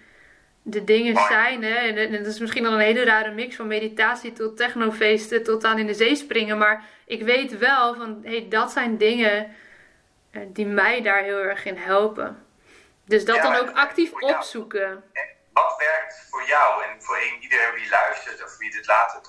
de 0.62 0.84
dingen 0.84 1.16
zijn. 1.28 1.62
Hè? 1.62 1.74
En, 1.74 2.12
dat 2.12 2.26
is 2.26 2.38
misschien 2.38 2.66
al 2.66 2.72
een 2.72 2.78
hele 2.78 3.04
rare 3.04 3.30
mix 3.30 3.56
van 3.56 3.66
meditatie 3.66 4.32
tot 4.32 4.56
technofeesten 4.56 5.42
tot 5.42 5.64
aan 5.64 5.78
in 5.78 5.86
de 5.86 5.94
zee 5.94 6.16
springen. 6.16 6.58
Maar 6.58 6.84
ik 7.04 7.22
weet 7.22 7.58
wel 7.58 7.94
van 7.94 8.20
hey, 8.24 8.46
dat 8.48 8.70
zijn 8.70 8.96
dingen 8.96 9.56
eh, 10.30 10.42
die 10.46 10.66
mij 10.66 11.02
daar 11.02 11.22
heel 11.22 11.38
erg 11.38 11.64
in 11.64 11.76
helpen. 11.76 12.46
Dus 13.04 13.24
dat 13.24 13.42
dan 13.42 13.54
ook 13.54 13.70
actief 13.70 14.12
opzoeken. 14.12 15.04
Wat 15.52 15.74
werkt 15.78 16.26
voor 16.30 16.44
jou 16.44 16.84
en 16.84 17.02
voor 17.02 17.16
een, 17.16 17.42
ieder 17.42 17.74
wie 17.74 17.88
luistert 17.88 18.44
of 18.44 18.58
wie 18.58 18.70
dit 18.70 18.86
later? 18.86 19.20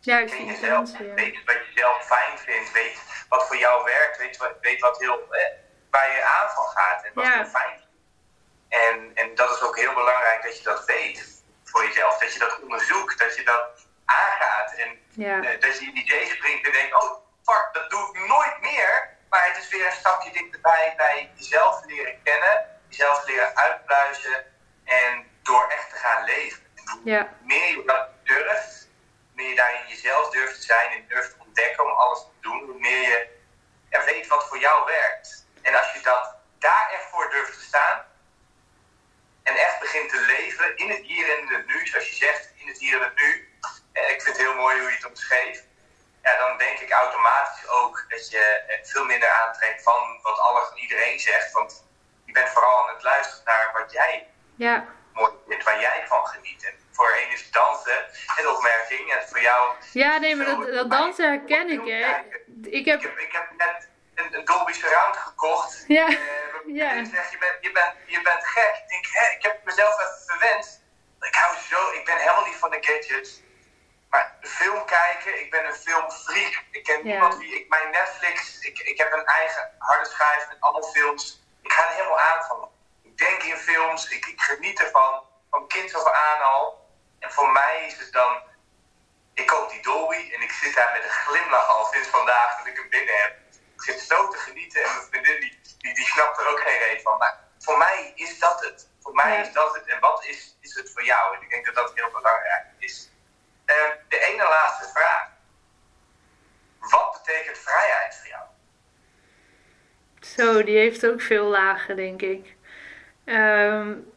Ja, 0.00 0.18
ik 0.18 0.28
jezelf. 0.28 0.98
Ja. 0.98 1.14
Weet 1.14 1.44
wat 1.44 1.54
je 1.54 1.72
zelf 1.74 2.06
fijn 2.06 2.38
vindt. 2.38 2.72
Weet 2.72 2.98
wat 3.28 3.46
voor 3.46 3.56
jou 3.56 3.84
werkt. 3.84 4.18
Weet 4.18 4.36
wat, 4.36 4.52
weet 4.60 4.80
wat 4.80 4.98
heel, 4.98 5.20
eh, 5.30 5.44
waar 5.90 6.10
je 6.16 6.24
aan 6.24 6.50
van 6.50 6.66
gaat 6.66 7.04
en 7.04 7.10
wat 7.14 7.24
ja. 7.24 7.32
heel 7.32 7.44
fijn 7.44 7.83
en, 8.74 9.10
en 9.14 9.34
dat 9.34 9.50
is 9.50 9.62
ook 9.62 9.76
heel 9.76 9.94
belangrijk 9.94 10.42
dat 10.42 10.58
je 10.58 10.64
dat 10.64 10.84
weet 10.84 11.42
voor 11.64 11.84
jezelf. 11.84 12.18
Dat 12.18 12.32
je 12.32 12.38
dat 12.38 12.60
onderzoekt, 12.60 13.18
dat 13.18 13.36
je 13.36 13.44
dat 13.44 13.86
aangaat. 14.04 14.74
En 14.74 14.98
ja. 15.10 15.36
uh, 15.36 15.60
dat 15.60 15.78
je 15.78 15.86
in 15.86 15.94
die 15.94 16.26
springt 16.26 16.66
en 16.66 16.72
denkt, 16.72 17.02
oh 17.02 17.24
fuck, 17.44 17.68
dat 17.72 17.90
doe 17.90 18.08
ik 18.12 18.26
nooit 18.26 18.60
meer. 18.60 19.16
Maar 19.28 19.46
het 19.46 19.56
is 19.56 19.68
weer 19.68 19.86
een 19.86 19.92
stapje 19.92 20.30
dichterbij 20.30 20.94
bij 20.96 21.30
jezelf 21.34 21.84
leren 21.84 22.22
kennen, 22.22 22.66
jezelf 22.88 23.26
leren 23.26 23.56
uitpluizen 23.56 24.44
en 24.84 25.30
door 25.42 25.66
echt 25.68 25.90
te 25.90 25.96
gaan 25.96 26.24
leven. 26.24 26.62
Ja. 27.04 27.28
meer 27.42 27.68
je 27.68 27.82
dat 27.86 28.08
durft, 28.22 28.88
meer 29.34 29.48
je 29.48 29.54
daarin 29.54 29.88
jezelf 29.88 30.30
durft 30.30 30.54
te 30.54 30.62
zijn 30.62 30.90
en 30.90 31.04
durft 31.08 31.30
te 31.30 31.36
ontdekken 31.38 31.84
om 31.84 31.90
alles 31.90 32.18
te 32.18 32.40
doen, 32.40 32.62
hoe 32.64 32.78
meer 32.78 33.28
je 33.90 34.02
weet 34.06 34.26
wat 34.26 34.48
voor 34.48 34.58
jou 34.58 34.84
werkt. 34.86 35.46
En 35.62 35.74
als 35.74 35.92
je 35.92 36.00
dat 36.00 36.34
daar 36.58 36.90
echt 36.92 37.04
voor 37.10 37.30
durft 37.30 37.52
te 37.52 37.64
staan, 37.64 38.04
en 39.44 39.54
echt 39.56 39.80
begint 39.80 40.08
te 40.10 40.20
leven 40.20 40.76
in 40.76 40.90
het 40.90 41.02
hier 41.02 41.38
en 41.38 41.46
het 41.54 41.66
nu, 41.66 41.86
zoals 41.86 42.08
je 42.08 42.14
zegt, 42.14 42.52
in 42.56 42.68
het 42.68 42.78
hier 42.78 42.96
en 42.96 43.02
het 43.02 43.16
nu. 43.16 43.48
En 43.92 44.02
ik 44.02 44.22
vind 44.22 44.36
het 44.36 44.46
heel 44.46 44.54
mooi 44.54 44.80
hoe 44.80 44.88
je 44.88 44.96
het 44.96 45.06
omschreef. 45.06 45.62
Ja, 46.22 46.38
dan 46.38 46.58
denk 46.58 46.78
ik 46.78 46.90
automatisch 46.90 47.68
ook 47.68 48.04
dat 48.08 48.30
je 48.30 48.62
veel 48.82 49.04
minder 49.04 49.28
aantrekt 49.28 49.82
van 49.82 50.18
wat 50.22 50.38
alles 50.38 50.70
en 50.70 50.78
iedereen 50.78 51.18
zegt. 51.18 51.52
Want 51.52 51.84
je 52.24 52.32
bent 52.32 52.48
vooral 52.48 52.82
aan 52.82 52.94
het 52.94 53.02
luisteren 53.02 53.44
naar 53.44 53.70
wat 53.72 53.92
jij 53.92 54.26
ja. 54.56 54.86
mooi 55.12 55.32
vindt, 55.48 55.64
waar 55.64 55.80
jij 55.80 56.04
van 56.06 56.26
geniet. 56.26 56.64
En 56.64 56.74
voor 56.92 57.16
een 57.20 57.32
is 57.32 57.50
dansen 57.50 58.04
en 58.36 58.48
opmerking. 58.48 59.12
En 59.12 59.28
voor 59.28 59.40
jou. 59.40 59.74
Ja, 59.92 60.18
nee, 60.18 60.36
maar 60.36 60.46
dat, 60.46 60.72
dat 60.72 60.90
dansen 60.90 61.28
herken 61.28 61.68
ik, 61.70 61.84
hè. 61.84 62.16
Ik 62.70 62.84
heb... 62.84 63.00
Ik, 63.00 63.02
heb, 63.02 63.18
ik 63.18 63.32
heb 63.32 63.50
net 63.56 63.88
een, 64.14 64.34
een 64.34 64.44
Dolby 64.44 64.72
Surround 64.72 65.16
gekocht. 65.16 65.84
Ja. 65.86 66.08
Uh, 66.08 66.18
ja. 66.74 67.04
Zegt, 67.04 67.30
je, 67.30 67.38
bent, 67.38 67.56
je, 67.60 67.72
bent, 67.72 67.94
je 68.06 68.22
bent 68.22 68.44
gek. 68.46 68.74
Ik 68.82 68.88
denk, 68.88 69.06
hè, 69.10 69.26
ik 69.36 69.42
heb 69.42 69.64
mezelf 69.64 69.94
even 70.00 70.24
verwend. 70.26 70.82
Ik 71.20 71.34
hou 71.34 71.56
zo, 71.70 71.90
ik 71.90 72.04
ben 72.04 72.16
helemaal 72.16 72.46
niet 72.46 72.56
van 72.56 72.70
de 72.70 72.78
gadgets. 72.80 73.42
Maar 74.10 74.36
film 74.40 74.84
kijken, 74.84 75.40
ik 75.40 75.50
ben 75.50 75.66
een 75.66 75.74
filmfreak. 75.74 76.62
Ik 76.70 76.84
ken 76.84 77.04
niemand 77.04 77.36
wie, 77.36 77.54
ik, 77.60 77.68
mijn 77.68 77.90
Netflix, 77.90 78.58
ik, 78.58 78.78
ik 78.78 78.98
heb 78.98 79.12
een 79.12 79.24
eigen 79.24 79.70
harde 79.78 80.08
schijf 80.08 80.48
met 80.48 80.56
allemaal 80.60 80.90
films. 80.90 81.42
Ik 81.62 81.72
ga 81.72 81.88
er 81.88 81.94
helemaal 81.94 82.20
aan 82.20 82.44
van. 82.44 82.70
Ik 83.02 83.18
denk 83.18 83.42
in 83.42 83.56
films, 83.56 84.08
ik, 84.08 84.26
ik 84.26 84.40
geniet 84.40 84.80
ervan, 84.80 85.22
van 85.50 85.66
kind 85.66 85.94
af 85.94 86.12
aan 86.12 86.40
al. 86.40 86.88
En 87.18 87.32
voor 87.32 87.50
mij 87.50 87.84
is 87.86 87.98
het 87.98 88.12
dan 88.12 88.42
ik 89.34 89.46
koop 89.46 89.70
die 89.70 89.82
Dolby 89.82 90.32
en 90.34 90.40
ik 90.42 90.50
zit 90.50 90.74
daar 90.74 90.92
met 90.92 91.04
een 91.04 91.10
glimlach 91.10 91.68
al 91.68 91.84
sinds 91.84 92.08
vandaag 92.08 92.56
dat 92.58 92.66
ik 92.66 92.76
hem 92.76 92.88
binnen 92.88 93.16
heb. 93.16 93.43
Ik 93.74 93.82
zit 93.82 94.00
zo 94.00 94.28
te 94.28 94.36
genieten 94.36 94.82
en 94.82 94.90
mijn 94.90 95.06
vriendin 95.10 95.40
die, 95.40 95.58
die, 95.78 95.94
die 95.94 96.06
snapt 96.06 96.38
er 96.38 96.48
ook 96.48 96.60
geen 96.60 96.78
reet 96.78 97.02
van. 97.02 97.18
Maar 97.18 97.38
voor 97.58 97.78
mij 97.78 98.12
is 98.14 98.38
dat 98.38 98.60
het. 98.60 98.88
Voor 99.00 99.14
mij 99.14 99.40
is 99.40 99.52
dat 99.52 99.74
het. 99.74 99.86
En 99.86 100.00
wat 100.00 100.24
is, 100.24 100.56
is 100.60 100.74
het 100.74 100.92
voor 100.92 101.04
jou? 101.04 101.36
En 101.36 101.42
ik 101.42 101.50
denk 101.50 101.66
dat 101.66 101.74
dat 101.74 101.92
heel 101.94 102.10
belangrijk 102.10 102.66
is. 102.78 103.10
Uh, 103.66 103.74
de 104.08 104.18
ene 104.18 104.42
laatste 104.42 104.88
vraag. 104.88 105.28
Wat 106.78 107.22
betekent 107.22 107.58
vrijheid 107.58 108.16
voor 108.16 108.28
jou? 108.28 108.42
Zo, 110.20 110.64
die 110.64 110.76
heeft 110.76 111.06
ook 111.06 111.20
veel 111.20 111.44
lagen, 111.44 111.96
denk 111.96 112.22
ik. 112.22 112.56
Um, 113.24 114.12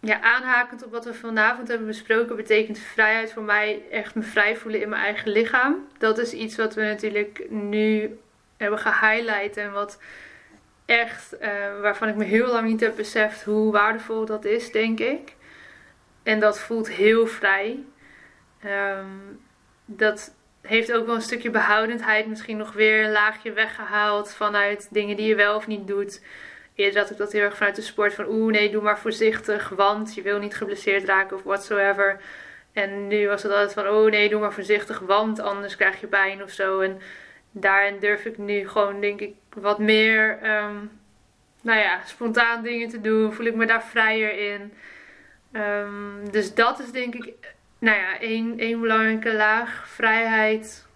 ja, 0.00 0.20
aanhakend 0.20 0.82
op 0.84 0.90
wat 0.90 1.04
we 1.04 1.14
vanavond 1.14 1.68
hebben 1.68 1.86
besproken, 1.86 2.36
betekent 2.36 2.78
vrijheid 2.78 3.32
voor 3.32 3.42
mij 3.42 3.82
echt 3.90 4.14
me 4.14 4.22
vrij 4.22 4.56
voelen 4.56 4.80
in 4.80 4.88
mijn 4.88 5.02
eigen 5.02 5.30
lichaam. 5.30 5.88
Dat 5.98 6.18
is 6.18 6.32
iets 6.32 6.56
wat 6.56 6.74
we 6.74 6.82
natuurlijk 6.82 7.50
nu 7.50 8.18
hebben 8.60 8.78
gehighlight 8.78 9.56
en 9.56 9.72
wat 9.72 9.98
echt, 10.84 11.34
uh, 11.42 11.80
waarvan 11.80 12.08
ik 12.08 12.14
me 12.14 12.24
heel 12.24 12.46
lang 12.46 12.68
niet 12.68 12.80
heb 12.80 12.96
beseft 12.96 13.44
hoe 13.44 13.72
waardevol 13.72 14.24
dat 14.24 14.44
is, 14.44 14.72
denk 14.72 15.00
ik. 15.00 15.34
En 16.22 16.40
dat 16.40 16.60
voelt 16.60 16.88
heel 16.88 17.26
vrij. 17.26 17.84
Um, 18.64 19.40
dat 19.84 20.34
heeft 20.60 20.92
ook 20.92 21.06
wel 21.06 21.14
een 21.14 21.20
stukje 21.20 21.50
behoudendheid 21.50 22.26
misschien 22.26 22.56
nog 22.56 22.72
weer 22.72 23.04
een 23.04 23.12
laagje 23.12 23.52
weggehaald 23.52 24.34
vanuit 24.34 24.88
dingen 24.90 25.16
die 25.16 25.26
je 25.26 25.34
wel 25.34 25.56
of 25.56 25.66
niet 25.66 25.86
doet. 25.86 26.22
Eerder 26.74 27.00
had 27.00 27.10
ik 27.10 27.16
dat 27.16 27.32
heel 27.32 27.42
erg 27.42 27.56
vanuit 27.56 27.76
de 27.76 27.82
sport 27.82 28.14
van 28.14 28.26
oeh 28.28 28.52
nee, 28.52 28.70
doe 28.70 28.82
maar 28.82 28.98
voorzichtig, 28.98 29.68
want 29.68 30.14
je 30.14 30.22
wil 30.22 30.38
niet 30.38 30.56
geblesseerd 30.56 31.04
raken 31.04 31.36
of 31.36 31.42
whatsoever. 31.42 32.20
En 32.72 33.06
nu 33.06 33.28
was 33.28 33.42
het 33.42 33.52
altijd 33.52 33.72
van 33.72 33.88
oh 33.88 34.10
nee, 34.10 34.28
doe 34.28 34.40
maar 34.40 34.52
voorzichtig, 34.52 34.98
want 34.98 35.40
anders 35.40 35.76
krijg 35.76 36.00
je 36.00 36.06
pijn 36.06 36.42
of 36.42 36.50
zo. 36.50 36.80
En 36.80 37.00
daarin 37.50 37.98
durf 37.98 38.24
ik 38.24 38.38
nu 38.38 38.68
gewoon 38.68 39.00
denk 39.00 39.20
ik 39.20 39.34
wat 39.54 39.78
meer, 39.78 40.30
um, 40.32 40.90
nou 41.62 41.78
ja, 41.78 42.00
spontaan 42.04 42.62
dingen 42.62 42.88
te 42.88 43.00
doen. 43.00 43.32
Voel 43.32 43.46
ik 43.46 43.54
me 43.54 43.66
daar 43.66 43.84
vrijer 43.84 44.52
in. 44.52 44.72
Um, 45.52 46.30
dus 46.30 46.54
dat 46.54 46.78
is 46.78 46.92
denk 46.92 47.14
ik 47.14 47.34
nou 47.78 47.98
ja, 47.98 48.20
één, 48.20 48.58
één 48.58 48.80
belangrijke 48.80 49.34
laag. 49.34 49.88
Vrijheid. 49.88 50.86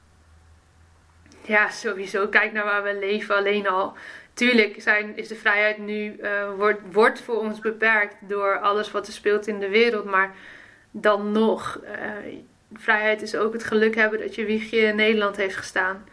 Ja, 1.43 1.71
sowieso. 1.71 2.29
Kijk 2.29 2.53
naar 2.53 2.65
waar 2.65 2.83
we 2.83 2.99
leven 2.99 3.37
alleen 3.37 3.69
al. 3.69 3.97
Tuurlijk 4.35 4.83
zijn, 4.83 5.17
is 5.17 5.29
de 5.29 5.35
vrijheid 5.35 5.79
nu, 5.79 6.17
uh, 6.23 6.55
wordt, 6.57 6.81
wordt 6.93 7.21
voor 7.21 7.39
ons 7.39 7.59
beperkt 7.59 8.17
door 8.21 8.59
alles 8.59 8.91
wat 8.91 9.07
er 9.07 9.13
speelt 9.13 9.47
in 9.47 9.59
de 9.59 9.69
wereld. 9.69 10.05
Maar 10.05 10.35
dan 10.91 11.33
nog, 11.33 11.81
uh, 11.85 12.41
vrijheid 12.73 13.23
is 13.23 13.37
ook 13.37 13.53
het 13.53 13.65
geluk 13.65 13.95
hebben 13.95 14.19
dat 14.19 14.35
je 14.35 14.45
wiegje 14.45 14.79
in 14.79 14.97
Nederland 14.97 15.37
heeft 15.37 15.57
gestaan. 15.57 16.05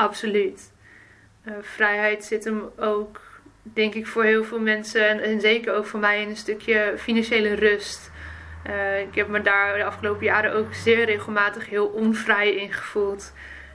Absoluut. 0.00 0.72
Uh, 1.44 1.54
vrijheid 1.60 2.24
zit 2.24 2.44
hem 2.44 2.70
ook, 2.76 3.20
denk 3.62 3.94
ik, 3.94 4.06
voor 4.06 4.24
heel 4.24 4.44
veel 4.44 4.60
mensen 4.60 5.22
en, 5.22 5.40
zeker 5.40 5.74
ook 5.74 5.86
voor 5.86 6.00
mij 6.00 6.22
in 6.22 6.28
een 6.28 6.36
stukje 6.36 6.94
financiële 6.98 7.54
rust. 7.54 8.10
Uh, 8.66 9.00
ik 9.00 9.14
heb 9.14 9.28
me 9.28 9.42
daar 9.42 9.76
de 9.76 9.84
afgelopen 9.84 10.24
jaren 10.24 10.52
ook 10.52 10.74
zeer 10.74 11.04
regelmatig 11.04 11.68
heel 11.68 11.86
onvrij 11.86 12.54
in 12.54 12.72
gevoeld. 12.72 13.32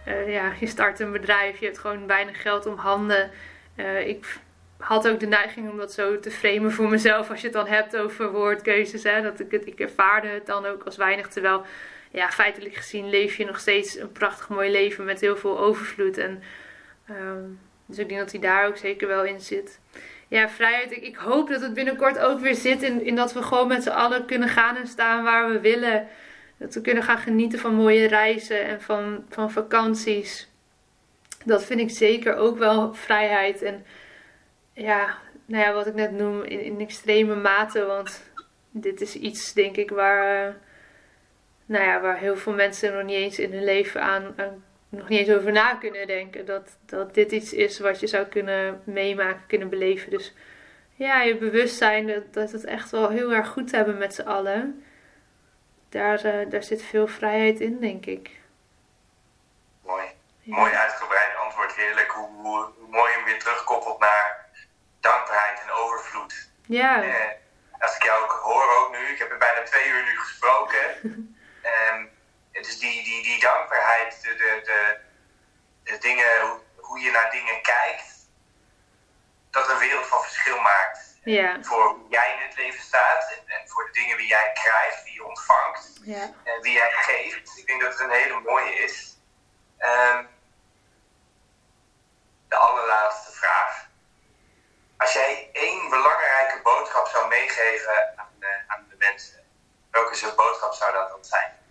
Uh, 0.08 0.34
ja, 0.34 0.52
je 0.60 0.68
start 0.68 1.00
een 1.00 1.12
bedrijf, 1.12 1.60
je 1.60 1.66
hebt 1.66 1.80
gewoon 1.80 2.08
weinig 2.08 2.42
geld 2.42 2.66
om 2.66 2.78
handen. 2.78 3.32
Ik 4.06 4.40
had 4.78 5.08
ook 5.08 5.20
de 5.20 5.28
neiging 5.28 5.70
om 5.70 5.78
dat 5.78 5.94
zo 5.94 6.20
te 6.20 6.32
framen 6.32 6.72
voor 6.72 6.90
mezelf 6.90 7.30
als 7.30 7.40
je 7.40 7.48
het 7.48 7.56
dan 7.56 7.68
hebt 7.68 7.98
over 7.98 8.32
woordkeuzes. 8.32 9.04
Hè, 9.04 9.22
dat 9.22 9.40
ik, 9.40 9.52
het, 9.52 9.68
ik 9.68 9.80
ervaarde 9.80 10.28
het 10.28 10.46
dan 10.46 10.66
ook 10.66 10.84
als 10.84 10.98
weinig. 10.98 11.28
Terwijl, 11.28 11.66
ja, 12.12 12.32
feitelijk 12.32 12.76
gezien 12.76 13.10
leef 13.10 13.36
je 13.36 13.46
nog 13.46 13.60
steeds 13.60 13.98
een 13.98 14.12
prachtig 14.12 14.50
mooi 14.50 14.72
leven 14.72 15.06
met 15.06 15.22
heel 15.22 15.38
veel 15.38 15.60
overvloed. 15.60 16.18
En, 16.18 16.44
um, 17.10 17.60
dus 17.86 17.98
ik 17.98 18.08
denk 18.08 18.20
dat 18.20 18.32
hij 18.32 18.42
daar 18.42 18.68
ook 18.68 18.78
zeker 18.78 19.08
wel 19.08 19.24
in 19.24 19.40
zit 19.40 19.80
ja, 20.28 20.50
vrijheid. 20.50 20.92
Ik, 20.92 21.16
hoop 21.16 21.50
dat 21.50 21.62
het 21.62 21.74
binnenkort 21.74 22.20
ook 22.20 22.40
weer 22.40 22.56
zit 22.56 22.82
in, 22.82 23.06
in 23.06 23.16
dat 23.16 23.34
we 23.34 23.44
gewoon 23.44 23.68
met 23.68 23.84
z'n 23.84 23.90
allen 23.90 24.26
kunnen 24.26 24.50
gaan 24.50 24.76
en 24.76 24.88
staan 24.88 25.24
waar 25.24 25.52
we 25.52 25.60
willen. 25.60 26.08
Dat 26.58 26.74
we 26.74 26.82
kunnen 26.82 27.04
gaan 27.04 27.18
genieten 27.18 27.60
van 27.60 27.74
mooie 27.74 28.08
reizen 28.08 28.66
en 28.66 28.82
van, 28.82 29.26
van 29.30 29.52
vakanties. 29.52 30.50
Dat 31.46 31.66
vind 31.66 31.80
ik 31.80 31.90
zeker 31.90 32.36
ook 32.36 32.58
wel 32.58 32.94
vrijheid. 32.94 33.62
En 33.62 33.86
ja, 34.74 35.18
nou 35.46 35.64
ja, 35.64 35.74
wat 35.74 35.88
ik 35.88 35.94
net 35.94 36.12
noem, 36.12 36.44
in, 36.44 36.60
in 36.60 36.80
extreme 36.80 37.36
mate. 37.36 37.86
Want 37.86 38.24
dit 38.72 39.02
is 39.02 39.16
iets, 39.16 39.54
denk 39.54 39.76
ik, 39.76 39.90
waar, 39.90 40.48
uh, 40.48 40.54
nou 41.66 41.84
ja, 41.84 42.02
waar 42.02 42.18
heel 42.18 42.38
veel 42.38 42.54
mensen 42.54 42.94
nog 42.94 43.04
niet 43.04 43.16
eens 43.16 43.40
in 43.40 43.54
hun 43.54 43.64
leven 43.64 44.02
aan, 44.02 44.34
aan 44.38 44.64
nog 44.96 45.10
niet 45.10 45.20
eens 45.20 45.38
over 45.38 45.52
na 45.52 45.76
kunnen 45.76 46.08
denken. 46.08 46.46
Dat, 46.46 46.78
dat 46.86 47.14
dit 47.14 47.32
iets 47.32 47.54
is 47.54 47.80
wat 47.80 48.00
je 48.00 48.08
zou 48.08 48.26
kunnen 48.26 48.82
meemaken, 48.84 49.44
kunnen 49.48 49.70
beleven. 49.70 50.10
Dus 50.10 50.34
ja, 50.96 51.22
je 51.22 51.38
bewustzijn 51.38 52.08
dat, 52.08 52.34
dat 52.34 52.52
het 52.52 52.66
echt 52.66 52.90
wel 52.90 53.10
heel 53.10 53.34
erg 53.34 53.48
goed 53.48 53.72
hebben 53.72 53.98
met 53.98 54.16
z'n 54.16 54.22
allen. 54.22 54.86
Daar, 55.90 56.26
uh, 56.26 56.50
daar 56.50 56.64
zit 56.64 56.84
veel 56.84 57.08
vrijheid 57.08 57.60
in, 57.60 57.80
denk 57.80 58.06
ik. 58.06 58.30
Mooi. 59.82 60.06
Mooi 60.44 60.74
uitgebreid 60.74 61.36
antwoord. 61.44 61.76
Heerlijk 61.76 62.12
hoe, 62.12 62.30
hoe, 62.42 62.68
mooi 62.90 63.14
hem 63.14 63.24
weer 63.24 63.40
terugkoppelt 63.40 64.00
naar 64.00 64.46
dankbaarheid 65.00 65.62
en 65.62 65.72
overvloed. 65.72 66.50
Ja. 66.66 67.04
Eh, 67.04 67.32
als 67.80 67.96
ik 67.96 68.04
jou 68.04 68.24
ook 68.24 68.32
hoor 68.32 68.78
ook 68.80 68.92
nu, 68.92 68.98
ik 68.98 69.20
heb 69.20 69.32
er 69.32 69.38
bijna 69.38 69.64
twee 69.64 69.90
uur 69.90 70.04
nu 70.04 70.18
gesproken. 70.18 70.80
dus 72.66 72.80
die, 72.80 73.04
die, 73.04 73.24
die 73.24 73.40
dankbaarheid, 73.40 74.22
de, 74.22 74.36
de, 74.36 74.62
de, 74.64 75.00
de 75.84 75.98
dingen, 75.98 76.62
hoe 76.76 77.00
je 77.00 77.12
naar 77.12 77.32
dingen 77.32 77.62
kijkt, 77.62 78.30
dat 79.50 79.70
een 79.70 79.78
wereld 79.78 80.06
van 80.06 80.22
verschil 80.22 80.62
maakt. 80.62 81.14
Ja. 81.24 81.58
Voor 81.62 81.84
hoe 81.84 82.10
jij 82.10 82.34
in 82.34 82.48
het 82.48 82.58
leven 82.58 82.82
staat 82.82 83.32
en, 83.32 83.54
en, 83.56 83.70
voor 83.70 83.86
de 83.86 83.92
dingen 83.92 84.18
die 84.18 84.28
jij 84.28 84.52
krijgt, 84.54 85.04
die 85.04 85.14
je 85.14 85.26
ontvangt 85.26 86.00
ja. 86.02 86.34
en 86.44 86.62
wie 86.62 86.74
jij 86.74 86.92
geeft. 86.92 87.58
Ik 87.58 87.68
denk 87.68 87.82
dat 87.82 87.92
het 87.92 88.00
een 88.00 88.10
hele 88.10 88.40
mooie 88.40 88.76
is. 88.76 89.18
Um, 89.80 90.30
de 92.48 92.56
allerlaatste 92.56 93.32
vraag. 93.32 93.88
Als 94.98 95.14
jij 95.14 95.50
één 95.52 95.90
belangrijke 95.90 96.60
boodschap 96.64 97.08
zou 97.08 97.28
meegeven 97.28 98.14
aan 98.16 98.36
de, 98.40 98.64
aan 98.68 98.86
de 98.90 98.96
mensen, 98.98 99.44
welke 99.92 100.34
boodschap 100.36 100.74
zou 100.74 100.94
dat 100.94 101.10
dan 101.10 101.26
zijn? 101.26 101.65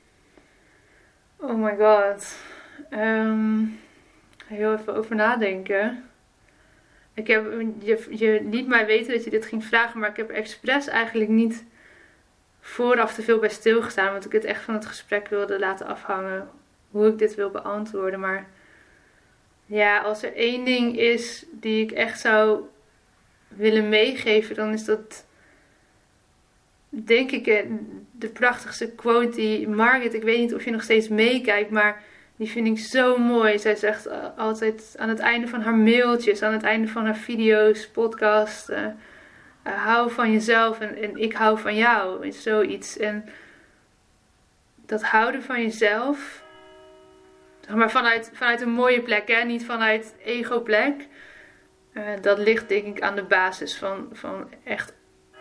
Oh 1.46 1.56
my 1.56 1.76
god. 1.76 2.36
Um, 2.90 3.80
heel 4.46 4.74
even 4.74 4.94
over 4.94 5.16
nadenken. 5.16 6.10
Ik 7.14 7.26
heb, 7.26 7.44
je, 7.78 8.06
je 8.10 8.42
liet 8.42 8.66
mij 8.66 8.86
weten 8.86 9.12
dat 9.12 9.24
je 9.24 9.30
dit 9.30 9.46
ging 9.46 9.64
vragen, 9.64 10.00
maar 10.00 10.08
ik 10.08 10.16
heb 10.16 10.30
expres 10.30 10.86
eigenlijk 10.86 11.30
niet 11.30 11.64
vooraf 12.60 13.14
te 13.14 13.22
veel 13.22 13.38
bij 13.38 13.48
stilgestaan. 13.48 14.12
Want 14.12 14.24
ik 14.24 14.32
het 14.32 14.44
echt 14.44 14.62
van 14.62 14.74
het 14.74 14.86
gesprek 14.86 15.28
wilde 15.28 15.58
laten 15.58 15.86
afhangen 15.86 16.48
hoe 16.90 17.06
ik 17.06 17.18
dit 17.18 17.34
wil 17.34 17.50
beantwoorden. 17.50 18.20
Maar 18.20 18.46
ja, 19.66 20.00
als 20.00 20.22
er 20.22 20.34
één 20.34 20.64
ding 20.64 20.98
is 20.98 21.44
die 21.50 21.84
ik 21.84 21.92
echt 21.92 22.20
zou 22.20 22.60
willen 23.48 23.88
meegeven, 23.88 24.54
dan 24.54 24.72
is 24.72 24.84
dat 24.84 25.26
denk 26.94 27.30
ik 27.30 27.46
eh, 27.46 27.66
de 28.12 28.28
prachtigste 28.28 28.90
quote 28.90 29.36
die 29.36 29.68
Margaret, 29.68 30.14
ik 30.14 30.22
weet 30.22 30.38
niet 30.38 30.54
of 30.54 30.64
je 30.64 30.70
nog 30.70 30.82
steeds 30.82 31.08
meekijkt, 31.08 31.70
maar 31.70 32.02
die 32.36 32.50
vind 32.50 32.66
ik 32.66 32.78
zo 32.78 33.16
mooi. 33.18 33.58
Zij 33.58 33.76
zegt 33.76 34.06
eh, 34.06 34.18
altijd 34.36 34.94
aan 34.98 35.08
het 35.08 35.18
einde 35.18 35.48
van 35.48 35.60
haar 35.60 35.74
mailtjes, 35.74 36.42
aan 36.42 36.52
het 36.52 36.62
einde 36.62 36.88
van 36.88 37.04
haar 37.04 37.16
video's, 37.16 37.88
podcast, 37.88 38.70
uh, 38.70 38.86
hou 39.62 40.10
van 40.10 40.32
jezelf 40.32 40.80
en, 40.80 41.02
en 41.02 41.16
ik 41.16 41.32
hou 41.32 41.58
van 41.58 41.76
jou, 41.76 42.26
is 42.26 42.42
zoiets. 42.42 42.96
En 42.98 43.28
dat 44.86 45.02
houden 45.02 45.42
van 45.42 45.62
jezelf, 45.62 46.42
maar 47.74 47.90
vanuit, 47.90 48.30
vanuit 48.34 48.60
een 48.60 48.70
mooie 48.70 49.02
plek, 49.02 49.28
hè? 49.28 49.44
niet 49.44 49.64
vanuit 49.64 50.14
ego-plek. 50.24 51.06
dat 52.20 52.38
ligt 52.38 52.68
denk 52.68 52.96
ik 52.96 53.00
aan 53.00 53.14
de 53.14 53.22
basis 53.24 53.76
van, 53.76 54.08
van 54.12 54.50
echt 54.64 54.92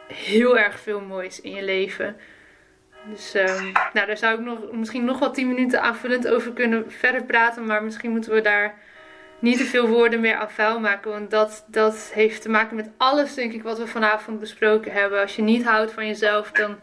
heel 0.07 0.57
erg 0.57 0.79
veel 0.79 1.01
moois 1.01 1.41
in 1.41 1.51
je 1.51 1.63
leven. 1.63 2.15
Dus 3.09 3.35
um, 3.35 3.71
nou, 3.93 4.07
daar 4.07 4.17
zou 4.17 4.39
ik 4.39 4.45
nog, 4.45 4.71
misschien 4.71 5.05
nog 5.05 5.19
wel 5.19 5.31
10 5.31 5.47
minuten 5.47 5.81
aanvullend 5.81 6.27
over 6.27 6.51
kunnen 6.53 6.91
verder 6.91 7.23
praten. 7.23 7.65
Maar 7.65 7.83
misschien 7.83 8.11
moeten 8.11 8.33
we 8.33 8.41
daar 8.41 8.77
niet 9.39 9.57
te 9.57 9.63
veel 9.63 9.87
woorden 9.87 10.19
meer 10.19 10.35
aan 10.35 10.51
vuil 10.51 10.79
maken. 10.79 11.11
Want 11.11 11.31
dat, 11.31 11.65
dat 11.67 12.11
heeft 12.13 12.41
te 12.41 12.49
maken 12.49 12.75
met 12.75 12.89
alles, 12.97 13.33
denk 13.33 13.53
ik, 13.53 13.63
wat 13.63 13.77
we 13.77 13.87
vanavond 13.87 14.39
besproken 14.39 14.91
hebben. 14.91 15.21
Als 15.21 15.35
je 15.35 15.41
niet 15.41 15.63
houdt 15.63 15.91
van 15.91 16.07
jezelf, 16.07 16.51
dan, 16.51 16.79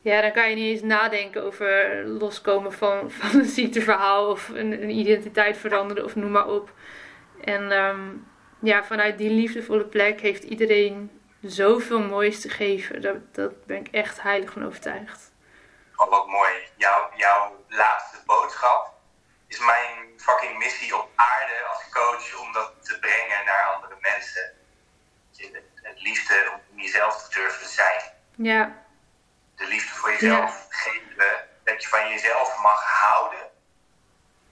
ja, 0.00 0.20
dan 0.20 0.32
kan 0.32 0.48
je 0.48 0.54
niet 0.54 0.70
eens 0.70 0.82
nadenken 0.82 1.42
over 1.42 2.02
loskomen 2.06 2.72
van, 2.72 3.10
van 3.10 3.40
een 3.40 3.46
ziekteverhaal. 3.46 4.30
Of 4.30 4.48
een, 4.48 4.82
een 4.82 4.90
identiteit 4.90 5.56
veranderen 5.56 6.04
of 6.04 6.16
noem 6.16 6.30
maar 6.30 6.48
op. 6.48 6.72
En 7.44 7.72
um, 7.72 8.26
ja, 8.60 8.84
vanuit 8.84 9.18
die 9.18 9.30
liefdevolle 9.30 9.84
plek 9.84 10.20
heeft 10.20 10.42
iedereen 10.42 11.10
zoveel 11.42 12.00
moois 12.00 12.40
te 12.40 12.48
geven. 12.48 13.00
Daar, 13.00 13.20
dat 13.32 13.66
ben 13.66 13.76
ik 13.76 13.88
echt 13.88 14.22
heilig 14.22 14.52
van 14.52 14.66
overtuigd. 14.66 15.32
Oh, 15.96 16.10
wat 16.10 16.26
mooi. 16.26 16.52
Jouw, 16.76 17.10
jouw 17.16 17.64
laatste 17.68 18.18
boodschap 18.26 18.94
is 19.46 19.58
mijn 19.58 20.12
fucking 20.16 20.58
missie 20.58 20.96
op 20.96 21.08
aarde 21.14 21.64
als 21.70 21.88
coach 21.90 22.40
om 22.40 22.52
dat 22.52 22.72
te 22.80 22.98
brengen 22.98 23.44
naar 23.44 23.74
andere 23.74 23.96
mensen. 24.00 24.52
Het 25.82 26.02
liefde 26.02 26.60
om 26.70 26.80
jezelf 26.80 27.22
te 27.22 27.34
durven 27.34 27.68
zijn. 27.68 28.02
Ja. 28.36 28.84
De 29.56 29.66
liefde 29.66 29.94
voor 29.94 30.10
jezelf 30.10 30.66
geven. 30.68 31.48
Dat 31.64 31.82
je 31.82 31.88
van 31.88 32.08
jezelf 32.08 32.62
mag 32.62 32.84
houden. 32.84 33.50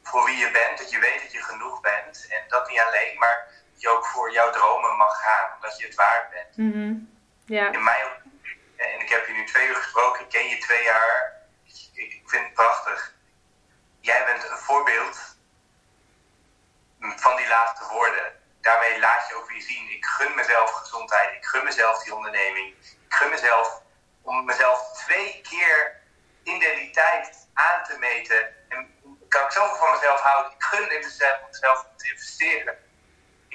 Voor 0.03 0.25
wie 0.25 0.37
je 0.37 0.51
bent. 0.51 0.79
Dat 0.79 0.91
je 0.91 0.99
weet 0.99 1.23
dat 1.23 1.33
je 1.33 1.43
genoeg 1.43 1.81
bent. 1.81 2.27
En 2.29 2.43
dat 2.49 2.69
niet 2.69 2.81
alleen, 2.81 3.19
maar 3.19 3.49
je 3.81 3.89
ook 3.89 4.07
voor 4.07 4.33
jouw 4.33 4.51
dromen 4.51 4.97
mag 4.97 5.23
gaan. 5.23 5.55
Omdat 5.55 5.79
je 5.79 5.87
het 5.87 5.95
waard 5.95 6.31
bent. 6.31 6.57
Mm 6.57 7.17
ja. 7.45 7.73
In 7.73 7.85
mij 7.85 8.05
ook 8.05 8.29
en 8.79 9.01
ik 9.01 9.09
heb 9.09 9.27
je 9.27 9.33
nu 9.33 9.45
twee 9.47 9.69
uur 9.69 9.75
gesproken, 9.75 10.25
ik 10.25 10.31
ken 10.31 10.49
je 10.49 10.59
twee 10.59 10.83
jaar. 10.83 11.43
Ik, 11.65 12.13
ik 12.13 12.23
vind 12.25 12.45
het 12.45 12.55
prachtig. 12.55 13.15
Jij 14.01 14.25
bent 14.25 14.51
een 14.51 14.57
voorbeeld 14.57 15.37
van 16.99 17.37
die 17.37 17.49
laatste 17.49 17.87
woorden. 17.93 18.33
Daarmee 18.61 18.99
laat 18.99 19.29
je 19.29 19.35
ook 19.35 19.51
weer 19.51 19.61
zien, 19.61 19.91
ik 19.91 20.05
gun 20.05 20.35
mezelf 20.35 20.71
gezondheid, 20.71 21.35
ik 21.35 21.45
gun 21.45 21.65
mezelf 21.65 22.03
die 22.03 22.15
onderneming. 22.15 22.75
Ik 22.81 23.15
gun 23.15 23.31
mezelf 23.31 23.83
om 24.23 24.45
mezelf 24.45 25.05
twee 25.05 25.41
keer 25.41 26.01
in 26.43 26.59
de 26.59 26.89
tijd 26.93 27.49
aan 27.55 27.85
te 27.85 27.99
meten. 27.99 28.55
En 28.69 28.95
kan 29.29 29.45
ik 29.45 29.51
zoveel 29.51 29.77
van 29.77 29.91
mezelf 29.91 30.21
houden. 30.21 30.53
Ik 30.53 30.63
gun 30.63 30.91
in 30.91 31.01
mezelf, 31.01 31.39
mezelf 31.51 31.87
te 31.97 32.11
investeren. 32.11 32.79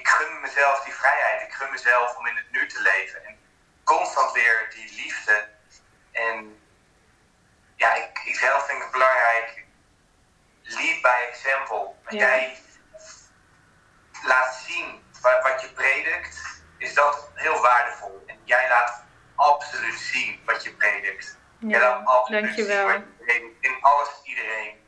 Ik 0.04 0.10
gun 0.10 0.42
mezelf 0.42 0.84
die 0.84 0.94
vrijheid. 0.94 1.42
Ik 1.42 1.54
gun 1.54 1.72
mezelf 1.72 2.18
om 2.18 2.28
in 2.28 2.36
het 2.36 2.52
nu 2.52 2.68
te 2.68 2.82
leven. 2.82 3.26
En 3.26 3.38
constant 3.84 4.32
weer 4.32 4.68
die 4.74 4.94
liefde. 4.96 5.50
En 6.12 6.62
ja, 7.76 7.94
ik, 7.94 8.22
ik 8.26 8.36
zelf 8.36 8.66
vind 8.66 8.82
het 8.82 8.92
belangrijk, 8.92 9.64
lead 10.62 11.02
by 11.02 11.28
example. 11.30 11.94
Jij 12.10 12.58
laat 14.24 14.54
zien 14.68 15.04
wat, 15.22 15.44
wat 15.44 15.62
je 15.62 15.68
predikt, 15.68 16.62
is 16.78 16.94
dat 16.94 17.32
heel 17.34 17.62
waardevol. 17.62 18.24
En 18.26 18.40
jij 18.44 18.70
laat 18.70 19.04
absoluut 19.36 20.00
zien 20.00 20.42
wat 20.46 20.64
je 20.64 20.74
predikt. 20.74 21.38
Ja, 21.60 21.80
laat 21.80 22.06
absoluut 22.06 22.44
dankjewel. 22.44 23.04
Zien 23.26 23.58
in 23.60 23.78
alles 23.82 24.10
iedereen. 24.24 24.82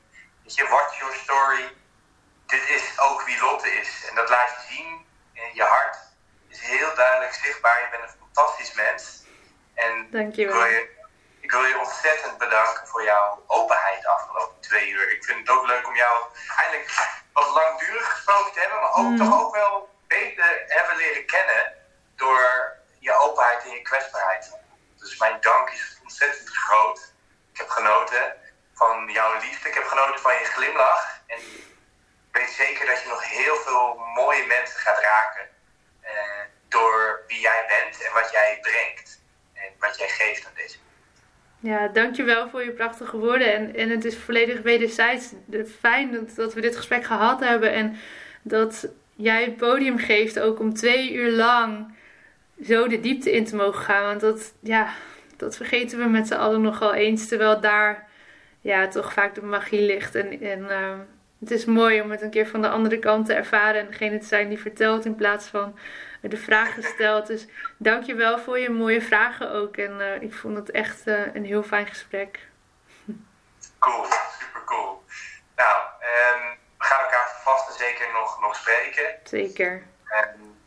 Weet 0.43 0.55
je, 0.55 0.67
what's 0.67 0.97
your 0.97 1.13
story? 1.13 1.77
Dit 2.45 2.69
is 2.69 2.99
ook 2.99 3.21
wie 3.21 3.39
Lotte 3.39 3.71
is. 3.71 4.05
En 4.09 4.15
dat 4.15 4.29
laat 4.29 4.49
je 4.49 4.73
zien. 4.73 5.05
En 5.33 5.49
je 5.53 5.63
hart 5.63 5.97
is 6.47 6.59
heel 6.61 6.95
duidelijk 6.95 7.33
zichtbaar. 7.33 7.81
Je 7.81 7.87
bent 7.91 8.03
een 8.03 8.19
fantastisch 8.19 8.73
mens. 8.73 9.23
En 9.73 10.07
Dankjewel. 10.11 10.55
Ik 10.55 10.61
wil, 10.61 10.71
je, 10.71 10.89
ik 11.39 11.51
wil 11.51 11.65
je 11.65 11.79
ontzettend 11.79 12.37
bedanken 12.37 12.87
voor 12.87 13.03
jouw 13.03 13.43
openheid 13.47 14.01
de 14.01 14.07
afgelopen 14.07 14.59
twee 14.59 14.89
uur. 14.89 15.11
Ik 15.11 15.23
vind 15.23 15.39
het 15.39 15.49
ook 15.49 15.67
leuk 15.67 15.87
om 15.87 15.95
jou 15.95 16.25
eindelijk 16.57 17.15
wat 17.33 17.49
langdurig 17.53 18.11
gesproken 18.11 18.53
te 18.53 18.59
hebben, 18.59 18.79
maar 18.79 18.93
ook 18.93 19.05
mm. 19.05 19.17
toch 19.17 19.41
ook 19.41 19.55
wel 19.55 19.89
beter 20.07 20.63
hebben 20.67 20.95
leren 20.95 21.25
kennen 21.25 21.73
door 22.15 22.75
je 22.99 23.13
openheid 23.13 23.63
en 23.63 23.69
je 23.69 23.81
kwetsbaarheid. 23.81 24.57
Dus 24.97 25.17
mijn 25.17 25.37
dank 25.41 25.69
is 25.69 25.99
ontzettend 26.01 26.49
groot. 26.49 27.13
Ik 27.51 27.57
heb 27.57 27.69
genoten 27.69 28.35
van 28.73 29.09
jouw 29.11 29.39
liefde, 29.39 29.69
ik 29.69 29.73
heb 29.73 29.85
genoten 29.85 30.19
van 30.19 30.33
je 30.33 30.45
glimlach. 30.45 31.19
En 31.27 31.39
weet 32.39 32.49
zeker 32.49 32.85
dat 32.85 33.01
je 33.01 33.07
nog 33.07 33.23
heel 33.29 33.55
veel 33.55 33.87
mooie 34.15 34.45
mensen 34.45 34.79
gaat 34.79 35.01
raken. 35.01 35.45
Eh, 36.01 36.43
door 36.67 37.23
wie 37.27 37.39
jij 37.39 37.65
bent 37.67 38.03
en 38.05 38.13
wat 38.13 38.31
jij 38.31 38.57
brengt. 38.61 39.21
En 39.53 39.69
wat 39.79 39.97
jij 39.97 40.09
geeft 40.09 40.45
aan 40.45 40.55
deze 40.55 40.77
ja, 41.65 41.87
dankjewel 41.87 42.49
voor 42.49 42.63
je 42.63 42.71
prachtige 42.71 43.17
woorden. 43.17 43.53
En, 43.53 43.75
en 43.75 43.89
het 43.89 44.05
is 44.05 44.17
volledig 44.17 44.61
wederzijds 44.61 45.33
fijn 45.79 46.29
dat, 46.35 46.53
we 46.53 46.61
dit 46.61 46.75
gesprek 46.75 47.03
gehad 47.03 47.39
hebben. 47.39 47.71
En 47.71 47.95
dat 48.41 48.87
jij 49.15 49.43
het 49.43 49.57
podium 49.57 49.97
geeft 49.97 50.39
ook 50.39 50.59
om 50.59 50.73
twee 50.73 51.13
uur 51.13 51.31
lang 51.31 51.95
zo 52.63 52.87
de 52.87 52.99
diepte 52.99 53.31
in 53.31 53.45
te 53.45 53.55
mogen 53.55 53.83
gaan. 53.83 54.05
Want 54.05 54.21
dat, 54.21 54.53
ja, 54.59 54.93
dat 55.37 55.55
vergeten 55.55 55.97
we 55.97 56.05
met 56.05 56.27
z'n 56.27 56.33
allen 56.33 56.61
nogal 56.61 56.93
eens. 56.93 57.27
Terwijl 57.27 57.59
daar 57.59 58.07
ja, 58.61 58.87
toch 58.87 59.13
vaak 59.13 59.35
de 59.35 59.41
magie 59.41 59.81
ligt. 59.81 60.15
En, 60.15 60.41
en 60.41 60.69
ehm, 60.69 60.99
het 61.39 61.51
is 61.51 61.65
mooi 61.65 62.01
om 62.01 62.11
het 62.11 62.21
een 62.21 62.29
keer 62.29 62.47
van 62.47 62.61
de 62.61 62.69
andere 62.69 62.99
kant 62.99 63.25
te 63.25 63.33
ervaren. 63.33 63.81
En 63.81 63.87
degene 63.87 64.17
te 64.17 64.25
zijn 64.25 64.49
die 64.49 64.59
vertelt 64.59 65.05
in 65.05 65.15
plaats 65.15 65.47
van 65.47 65.79
de 66.21 66.37
vragen 66.37 66.83
stelt. 66.83 67.27
Dus 67.27 67.47
dank 67.77 68.03
je 68.03 68.15
wel 68.15 68.39
voor 68.39 68.59
je 68.59 68.69
mooie 68.69 69.01
vragen 69.01 69.51
ook. 69.51 69.77
En 69.77 69.99
uh, 69.99 70.21
ik 70.21 70.33
vond 70.33 70.55
het 70.55 70.71
echt 70.71 71.07
uh, 71.07 71.35
een 71.35 71.45
heel 71.45 71.63
fijn 71.63 71.87
gesprek. 71.87 72.39
Cool, 73.79 74.05
super 74.39 74.63
cool. 74.65 75.03
Nou, 75.55 75.77
um, 76.01 76.57
we 76.77 76.85
gaan 76.85 77.03
elkaar 77.03 77.41
vast 77.43 77.67
en 77.69 77.75
zeker 77.75 78.11
nog, 78.13 78.41
nog 78.41 78.55
spreken. 78.55 79.15
Zeker. 79.23 79.71
Um, 79.71 80.57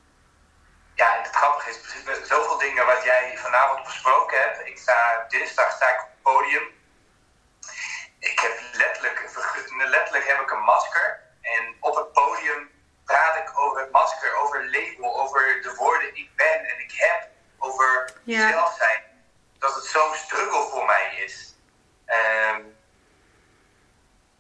ja, 0.95 1.17
en 1.17 1.23
het 1.23 1.31
grappige 1.31 1.71
is, 1.71 2.29
zoveel 2.29 2.59
dingen 2.59 2.87
wat 2.87 3.05
jij 3.05 3.35
vanavond 3.37 3.85
besproken 3.85 4.41
hebt. 4.41 4.67
Ik 4.67 4.79
sta, 4.79 5.25
dinsdag 5.29 5.73
sta 5.73 5.89
ik 5.89 6.03
op 6.03 6.09
het 6.11 6.23
podium. 6.23 6.63
Ik 8.19 8.39
heb 8.39 8.61
letterlijk, 8.73 9.31
letterlijk 9.77 10.27
heb 10.27 10.41
ik 10.41 10.51
een 10.51 10.63
masker. 10.63 11.21
En 11.41 11.77
op 11.81 11.97
het 11.97 12.13
podium 12.13 12.71
praat 13.05 13.37
ik 13.37 13.59
over 13.59 13.81
het 13.81 13.91
masker, 13.91 14.35
over 14.35 14.71
label, 14.71 15.21
over 15.21 15.63
de 15.63 15.75
woorden 15.75 16.17
ik 16.17 16.37
ben 16.37 16.69
en 16.69 16.79
ik 16.79 16.93
heb, 16.95 17.29
over 17.59 18.13
ja. 18.23 18.51
zelf 18.51 18.77
zijn. 18.77 19.03
Dat 19.59 19.75
het 19.75 19.85
zo'n 19.85 20.15
struggle 20.15 20.69
voor 20.71 20.87
mij 20.87 21.15
is. 21.25 21.55
Um, 22.07 22.77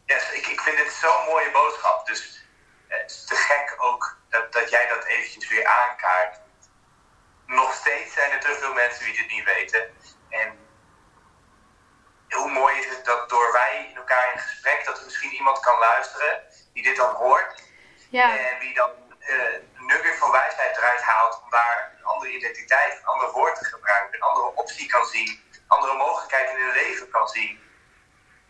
yes, 0.04 0.32
ik, 0.32 0.46
ik 0.46 0.60
vind 0.60 0.76
dit 0.76 0.92
zo'n 0.92 1.24
mooie 1.24 1.50
boodschap. 1.50 2.06
Dus 2.06 2.44
het 2.88 3.10
is 3.10 3.24
te 3.24 3.34
gek 3.34 3.74
ook 3.78 4.16
dat, 4.28 4.52
dat 4.52 4.70
jij 4.70 4.88
dat 4.88 5.04
eventjes 5.04 5.48
weer 5.48 5.66
aankaart. 5.66 6.40
Nog 7.46 7.74
steeds 7.74 8.14
zijn 8.14 8.30
er 8.30 8.40
te 8.40 8.56
veel 8.60 8.72
mensen 8.72 9.04
die 9.04 9.16
dit 9.16 9.30
niet 9.30 9.44
weten. 9.44 9.96
En 10.28 10.58
hoe 12.28 12.50
mooi 12.50 12.78
is 12.78 12.88
het 12.88 13.04
dat 13.04 13.28
door 13.28 13.52
wij 13.52 13.86
in 13.90 13.96
elkaar 13.96 14.32
in 14.32 14.38
gesprek, 14.38 14.84
dat 14.84 14.98
er 14.98 15.10
misschien 15.28 15.46
iemand 15.46 15.60
kan 15.60 15.78
luisteren 15.78 16.42
die 16.72 16.82
dit 16.82 16.96
dan 16.96 17.14
hoort 17.14 17.62
ja. 18.10 18.38
En 18.38 18.58
wie 18.58 18.74
dan 18.74 18.90
uh, 19.20 19.52
een 19.52 19.86
nugget 19.86 20.18
van 20.18 20.30
wijsheid 20.30 20.76
eruit 20.76 21.02
haalt 21.02 21.40
om 21.42 21.50
daar 21.50 21.92
een 21.98 22.04
andere 22.04 22.32
identiteit, 22.32 22.92
een 22.92 23.06
ander 23.06 23.30
woord 23.30 23.58
te 23.58 23.64
gebruiken, 23.64 24.14
een 24.14 24.28
andere 24.30 24.54
optie 24.54 24.86
kan 24.88 25.06
zien, 25.06 25.42
andere 25.66 25.96
mogelijkheden 25.96 26.50
in 26.50 26.64
hun 26.64 26.74
leven 26.74 27.10
kan 27.10 27.28
zien. 27.28 27.60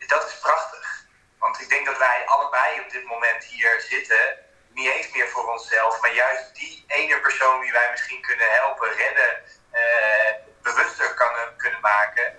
Dat 0.07 0.27
is 0.27 0.39
prachtig. 0.39 1.07
Want 1.39 1.61
ik 1.61 1.69
denk 1.69 1.87
dat 1.87 1.99
wij 1.99 2.27
allebei 2.27 2.81
op 2.81 2.91
dit 2.91 3.05
moment 3.05 3.45
hier 3.45 3.81
zitten, 3.81 4.39
niet 4.69 4.91
eens 4.91 5.13
meer 5.13 5.29
voor 5.29 5.53
onszelf, 5.53 6.01
maar 6.01 6.15
juist 6.15 6.55
die 6.55 6.85
ene 6.87 7.21
persoon 7.21 7.61
die 7.61 7.73
wij 7.73 7.91
misschien 7.91 8.21
kunnen 8.21 8.51
helpen, 8.51 8.93
redden, 8.93 9.43
uh, 9.73 10.33
bewuster 10.63 11.15
kan, 11.15 11.33
kunnen 11.57 11.81
maken. 11.81 12.37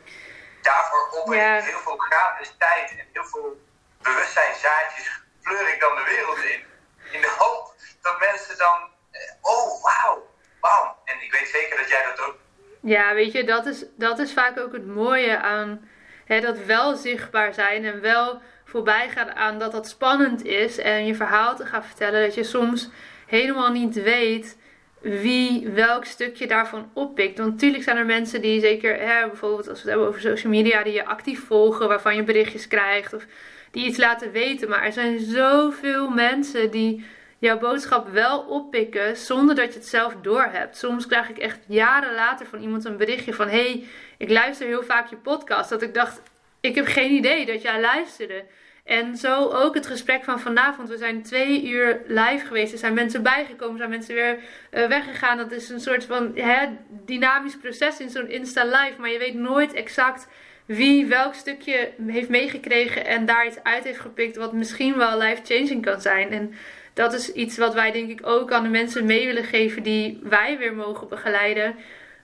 Daarvoor 0.62 1.10
op 1.10 1.34
ja. 1.34 1.62
heel 1.62 1.80
veel 1.80 1.98
gratis 1.98 2.56
tijd 2.58 2.90
en 2.92 3.08
heel 3.14 3.26
veel 3.26 3.69
bewustzijnzaadjes 4.02 5.22
pleur 5.42 5.74
ik 5.74 5.80
dan 5.80 5.96
de 5.96 6.04
wereld 6.04 6.44
in 6.44 6.68
in 7.12 7.22
de 7.22 7.36
hoop 7.38 7.74
dat 8.02 8.20
mensen 8.20 8.58
dan, 8.58 8.90
eh, 9.12 9.22
oh 9.42 9.84
wauw, 9.84 10.28
wauw. 10.60 10.98
En 11.06 11.16
ik 11.22 11.32
weet 11.32 11.48
zeker 11.48 11.78
dat 11.78 11.90
jij 11.90 12.04
dat 12.04 12.28
ook. 12.28 12.38
Ja, 12.82 13.14
weet 13.14 13.32
je, 13.32 13.44
dat 13.44 13.66
is, 13.66 13.86
dat 13.98 14.20
is 14.20 14.34
vaak 14.34 14.60
ook 14.60 14.74
het 14.74 14.88
mooie 14.88 15.38
aan 15.38 15.90
hè, 16.26 16.42
dat 16.42 16.58
wel 16.58 16.96
zichtbaar 16.96 17.54
zijn 17.54 17.86
en 17.86 18.02
wel 18.02 18.42
voorbij 18.66 19.10
gaan 19.10 19.32
aan 19.32 19.60
dat 19.60 19.72
dat 19.72 19.88
spannend 19.88 20.44
is 20.44 20.78
en 20.78 21.06
je 21.06 21.16
verhaal 21.16 21.56
te 21.56 21.66
gaan 21.66 21.84
vertellen. 21.84 22.22
Dat 22.22 22.36
je 22.36 22.44
soms 22.44 22.90
helemaal 23.26 23.72
niet 23.72 24.02
weet 24.02 24.58
wie 25.02 25.68
welk 25.70 26.06
stukje 26.06 26.48
daarvan 26.48 26.92
oppikt. 26.94 27.38
Want 27.38 27.52
natuurlijk 27.52 27.84
zijn 27.84 27.98
er 27.98 28.06
mensen 28.06 28.42
die 28.42 28.60
zeker, 28.60 29.00
hè, 29.00 29.28
bijvoorbeeld 29.28 29.68
als 29.68 29.78
we 29.78 29.82
het 29.82 29.90
hebben 29.90 30.08
over 30.08 30.22
social 30.22 30.52
media, 30.52 30.84
die 30.84 30.94
je 30.94 31.06
actief 31.06 31.46
volgen, 31.46 31.88
waarvan 31.88 32.16
je 32.16 32.24
berichtjes 32.24 32.68
krijgt. 32.68 33.14
Of 33.14 33.26
die 33.72 33.86
iets 33.86 33.98
laten 33.98 34.32
weten. 34.32 34.70
Maar 34.70 34.84
er 34.84 34.92
zijn 34.92 35.20
zoveel 35.20 36.10
mensen 36.10 36.72
die 36.72 37.06
jouw 37.40 37.58
boodschap 37.58 38.10
wel 38.10 38.40
oppikken 38.40 39.18
zonder 39.18 39.56
dat 39.56 39.74
je 39.74 39.80
het 39.80 39.88
zelf 39.88 40.16
doorhebt. 40.22 40.78
Soms 40.78 41.08
krijg 41.08 41.30
ik 41.30 41.38
echt 41.38 41.60
jaren 41.68 42.14
later 42.16 42.46
van 42.46 42.62
iemand 42.62 42.86
een 42.86 42.98
berichtje 42.98 43.34
van: 43.34 43.48
hey, 43.48 43.84
ik 44.18 44.30
luister 44.30 44.68
heel 44.68 44.84
vaak 44.84 45.10
je 45.10 45.16
podcast. 45.16 45.70
Dat 45.70 45.82
ik 45.82 45.94
dacht: 45.94 46.22
ik 46.60 46.76
heb 46.76 46.86
geen 46.86 47.12
idee 47.12 47.46
dat 47.46 47.62
jij 47.62 47.82
luisterde. 47.82 48.44
En 48.84 49.18
zo 49.18 49.48
ook 49.48 49.74
het 49.74 49.88
gesprek 49.88 50.24
van 50.24 50.40
vanavond. 50.40 50.90
We 50.90 50.98
zijn 50.98 51.24
twee 51.24 51.70
uur 51.70 52.02
live 52.08 52.46
geweest. 52.46 52.74
Er 52.74 52.80
zijn 52.80 52.94
mensen 52.94 53.24
bijgekomen, 53.24 53.78
zijn 53.78 53.90
mensen 53.90 54.16
weer 54.16 54.40
uh, 54.72 54.88
weggegaan. 54.88 55.38
Dat 55.38 55.52
is 55.52 55.70
een 55.70 55.80
soort 55.80 56.06
van 56.06 56.32
hè, 56.36 56.68
dynamisch 56.90 57.58
proces 57.58 58.00
in 58.00 58.10
zo'n 58.10 58.30
Insta 58.30 58.66
live. 58.66 58.94
Maar 58.98 59.10
je 59.10 59.18
weet 59.18 59.34
nooit 59.34 59.74
exact 59.74 60.28
wie 60.70 61.06
welk 61.06 61.34
stukje 61.34 61.92
heeft 62.08 62.30
meegekregen 62.30 63.06
en 63.06 63.26
daar 63.26 63.46
iets 63.46 63.64
uit 63.64 63.84
heeft 63.84 64.00
gepikt 64.00 64.36
wat 64.36 64.54
misschien 64.54 64.98
wel 64.98 65.18
life-changing 65.18 65.86
kan 65.86 66.02
zijn. 66.02 66.32
En 66.32 66.54
dat 66.94 67.14
is 67.14 67.32
iets 67.32 67.58
wat 67.58 67.74
wij 67.74 67.92
denk 67.92 68.10
ik 68.10 68.28
ook 68.28 68.52
aan 68.52 68.64
de 68.64 68.70
mensen 68.70 69.06
mee 69.06 69.26
willen 69.26 69.44
geven 69.44 69.84
die 69.84 70.20
wij 70.24 70.58
weer 70.58 70.76
mogen 70.76 71.08
begeleiden. 71.08 71.76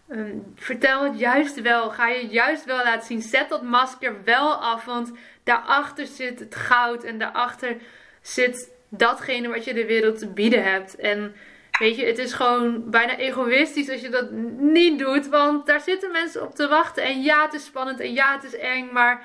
Ehm, 0.10 0.38
vertel 0.56 1.04
het 1.04 1.20
juist 1.20 1.62
wel. 1.62 1.90
Ga 1.90 2.08
je 2.08 2.28
juist 2.28 2.66
wel 2.66 2.84
laten 2.84 3.08
zien. 3.08 3.22
Zet 3.22 3.50
dat 3.50 3.64
masker 3.64 4.24
wel 4.24 4.54
af. 4.54 4.86
Want 4.86 5.12
daarachter 5.44 6.06
zit 6.06 6.40
het 6.40 6.56
goud. 6.56 7.04
En 7.04 7.18
daarachter 7.18 7.76
zit 8.22 8.72
datgene 8.90 9.48
wat 9.48 9.66
je 9.66 9.74
de 9.74 9.86
wereld 9.86 10.20
te 10.20 10.28
bieden 10.28 10.64
hebt. 10.64 10.96
En 10.96 11.36
weet 11.80 11.96
je, 11.96 12.06
het 12.06 12.18
is 12.18 12.34
gewoon 12.34 12.90
bijna 12.90 13.18
egoïstisch 13.18 13.90
als 13.90 14.02
je 14.02 14.10
dat 14.10 14.32
niet 14.58 15.00
doet. 15.00 15.28
Want 15.28 15.66
daar 15.66 15.82
zitten 15.82 16.12
mensen 16.12 16.44
op 16.44 16.56
te 16.56 16.68
wachten. 16.68 17.04
En 17.04 17.22
ja, 17.22 17.42
het 17.42 17.54
is 17.54 17.66
spannend. 17.66 18.00
En 18.00 18.14
ja, 18.14 18.34
het 18.34 18.44
is 18.44 18.58
eng. 18.58 18.90
Maar 18.92 19.24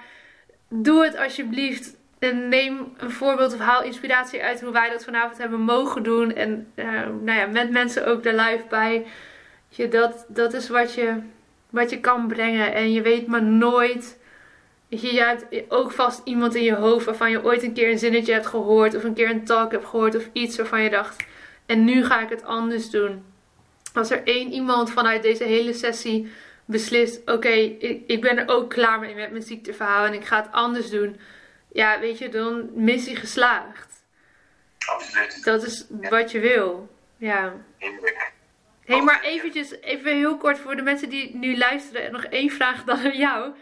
doe 0.69 1.05
het 1.05 1.17
alsjeblieft. 1.17 1.99
En 2.19 2.49
neem 2.49 2.93
een 2.97 3.11
voorbeeld 3.11 3.55
of 3.55 3.59
haal 3.59 3.83
inspiratie 3.83 4.43
uit 4.43 4.61
hoe 4.61 4.73
wij 4.73 4.91
dat 4.91 5.05
vanavond 5.05 5.39
hebben 5.39 5.61
mogen 5.61 6.03
doen. 6.03 6.35
En 6.35 6.73
uh, 6.75 6.85
nou 7.23 7.39
ja, 7.39 7.47
met 7.47 7.71
mensen 7.71 8.07
ook 8.07 8.25
er 8.25 8.35
live 8.35 8.65
bij. 8.69 9.07
Je, 9.69 9.89
dat, 9.89 10.25
dat 10.29 10.53
is 10.53 10.69
wat 10.69 10.95
je, 10.95 11.17
wat 11.71 11.91
je 11.91 12.01
kan 12.01 12.29
brengen. 12.29 12.75
En 12.75 12.93
je 12.93 13.03
weet 13.03 13.27
maar 13.27 13.43
nooit. 13.43 14.19
Je, 14.89 15.15
je 15.15 15.21
hebt 15.21 15.47
ook 15.69 15.93
vast 15.93 16.21
iemand 16.25 16.55
in 16.55 16.63
je 16.63 16.75
hoofd 16.75 17.05
waarvan 17.05 17.31
je 17.31 17.45
ooit 17.45 17.63
een 17.63 17.73
keer 17.73 17.91
een 17.91 17.99
zinnetje 17.99 18.33
hebt 18.33 18.47
gehoord. 18.47 18.95
Of 18.97 19.05
een 19.05 19.15
keer 19.15 19.31
een 19.31 19.45
talk 19.45 19.73
hebt 19.73 19.87
gehoord. 19.87 20.17
Of 20.17 20.29
iets 20.33 20.57
waarvan 20.57 20.83
je 20.83 20.91
dacht. 20.91 21.25
En 21.71 21.85
nu 21.85 22.05
ga 22.05 22.21
ik 22.21 22.29
het 22.29 22.45
anders 22.45 22.91
doen. 22.91 23.25
Als 23.95 24.11
er 24.11 24.23
één 24.25 24.53
iemand 24.53 24.91
vanuit 24.91 25.23
deze 25.23 25.45
hele 25.45 25.73
sessie 25.73 26.33
beslist: 26.65 27.31
Oké, 27.31 27.49
ik, 27.49 28.03
ik 28.07 28.21
ben 28.21 28.39
er 28.39 28.49
ook 28.49 28.71
klaar 28.71 29.01
mee 29.01 29.15
met 29.15 29.31
mijn 29.31 29.43
ziekteverhaal. 29.43 30.05
En 30.05 30.15
ik 30.15 30.25
ga 30.25 30.37
het 30.43 30.53
anders 30.53 30.91
doen. 30.91 31.21
Ja, 31.73 32.01
weet 32.01 32.19
je, 32.19 32.29
dan 32.29 32.71
missie 32.75 33.17
geslaagd. 33.17 34.05
Absoluut. 34.87 35.45
Dat 35.45 35.63
is 35.63 35.87
wat 35.89 36.31
je 36.31 36.41
wil. 36.41 36.89
Ja. 37.17 37.55
Hé, 37.79 37.89
hey, 38.85 39.03
maar 39.03 39.21
eventjes, 39.23 39.81
even 39.81 40.15
heel 40.17 40.37
kort 40.37 40.59
voor 40.59 40.77
de 40.77 40.83
mensen 40.83 41.09
die 41.09 41.37
nu 41.37 41.57
luisteren. 41.59 42.05
En 42.05 42.13
nog 42.13 42.25
één 42.25 42.51
vraag 42.51 42.85
dan 42.85 42.99
aan 42.99 43.17
jou. 43.17 43.53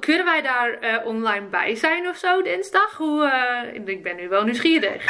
Kunnen 0.00 0.24
wij 0.24 0.42
daar 0.42 0.84
uh, 0.84 1.06
online 1.06 1.46
bij 1.46 1.74
zijn 1.74 2.08
of 2.08 2.16
zo 2.16 2.42
dinsdag? 2.42 2.96
Hoe, 2.96 3.24
uh, 3.74 3.88
ik 3.88 4.02
ben 4.02 4.16
nu 4.16 4.28
wel 4.28 4.44
nieuwsgierig. 4.44 5.04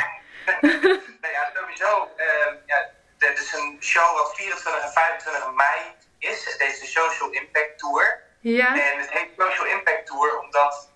nou 1.22 1.32
ja, 1.32 1.50
sowieso. 1.54 2.10
Uh, 2.16 2.52
ja, 2.66 2.88
dit 3.18 3.38
is 3.38 3.52
een 3.52 3.76
show 3.80 4.16
wat 4.16 4.34
24 4.34 4.82
en 4.82 4.92
25 4.92 5.52
mei 5.52 5.80
is. 6.18 6.44
Het 6.44 6.60
is 6.60 6.80
de 6.80 6.86
Social 6.86 7.30
Impact 7.30 7.78
Tour. 7.78 8.22
Ja. 8.40 8.68
En 8.68 8.98
het 8.98 9.10
heet 9.10 9.28
Social 9.36 9.66
Impact 9.66 10.06
Tour 10.06 10.38
omdat 10.38 10.94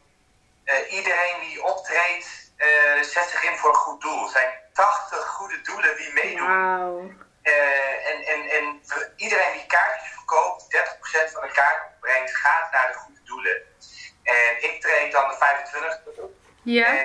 iedereen 0.89 1.41
die 1.41 1.63
optreedt 1.63 2.53
zet 3.01 3.29
zich 3.29 3.45
in 3.45 3.57
voor 3.57 3.71
een 3.71 3.77
goed 3.77 4.01
doel. 4.01 4.25
Er 4.25 4.31
zijn 4.31 4.51
80 4.73 5.27
goede 5.27 5.61
doelen 5.61 5.97
die 5.97 6.13
meedoen. 6.13 6.47
Wow. 6.47 7.11
Uh, 7.43 8.11
en, 8.11 8.23
en, 8.23 8.49
en 8.51 8.83
iedereen 9.17 9.53
die 9.53 9.67
kaartjes 9.67 10.11
verkoopt, 10.13 10.65
30% 11.29 11.33
van 11.33 11.43
de 11.43 11.51
kaart 11.53 11.83
opbrengt, 11.95 12.37
gaat 12.37 12.73
naar 12.73 12.89
de 12.93 12.99
goede 12.99 13.21
doelen. 13.25 13.63
En 14.23 14.63
ik 14.63 14.81
treed 14.81 15.13
dan 15.13 15.29
de 15.29 15.37
25 15.37 16.01
op. 16.17 16.33
Ja. 16.63 17.00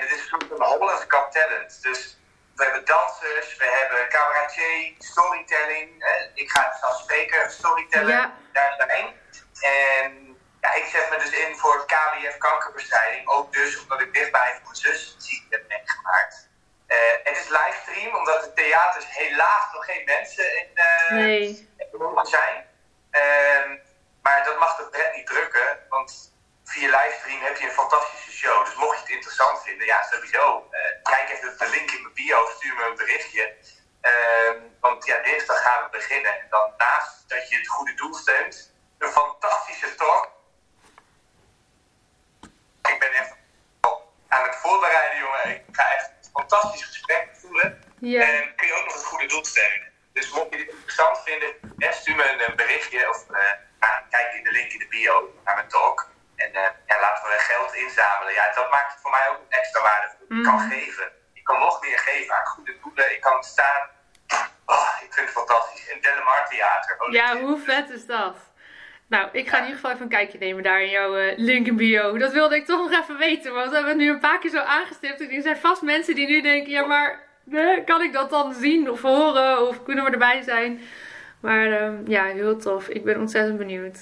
Even 69.95 70.11
een 70.11 70.17
kijkje 70.17 70.37
nemen 70.37 70.63
daar 70.63 70.81
in 70.81 70.89
jouw 70.89 71.17
uh, 71.17 71.37
link 71.37 71.67
in 71.67 71.75
bio. 71.75 72.17
Dat 72.17 72.31
wilde 72.31 72.55
ik 72.55 72.65
toch 72.65 72.89
nog 72.89 73.01
even 73.01 73.17
weten, 73.17 73.53
want 73.53 73.69
we 73.69 73.75
hebben 73.75 73.93
het 73.93 74.01
nu 74.01 74.09
een 74.09 74.19
paar 74.19 74.39
keer 74.39 74.49
zo 74.49 74.59
aangestipt. 74.59 75.21
En 75.21 75.31
er 75.31 75.41
zijn 75.41 75.57
vast 75.57 75.81
mensen 75.81 76.15
die 76.15 76.27
nu 76.27 76.41
denken, 76.41 76.71
ja 76.71 76.85
maar, 76.85 77.23
kan 77.85 78.01
ik 78.01 78.13
dat 78.13 78.29
dan 78.29 78.53
zien 78.53 78.89
of 78.89 79.01
horen 79.01 79.67
of 79.67 79.83
kunnen 79.83 80.03
we 80.03 80.11
erbij 80.11 80.41
zijn? 80.41 80.81
Maar 81.39 81.81
um, 81.81 82.03
ja, 82.07 82.25
heel 82.25 82.57
tof. 82.57 82.87
Ik 82.87 83.03
ben 83.03 83.19
ontzettend 83.19 83.57
benieuwd. 83.57 83.97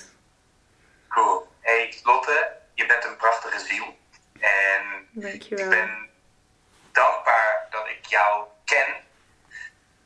Cool. 1.08 1.48
Hey 1.60 1.94
Lotte, 2.04 2.52
je 2.74 2.86
bent 2.86 3.06
een 3.06 3.18
prachtige 3.18 3.60
ziel. 3.60 3.98
En 4.40 5.08
Dankjewel. 5.12 5.66
ik 5.66 5.70
ben 5.70 6.10
dankbaar 6.92 7.68
dat 7.70 7.88
ik 7.88 8.06
jou 8.06 8.44
ken. 8.66 8.94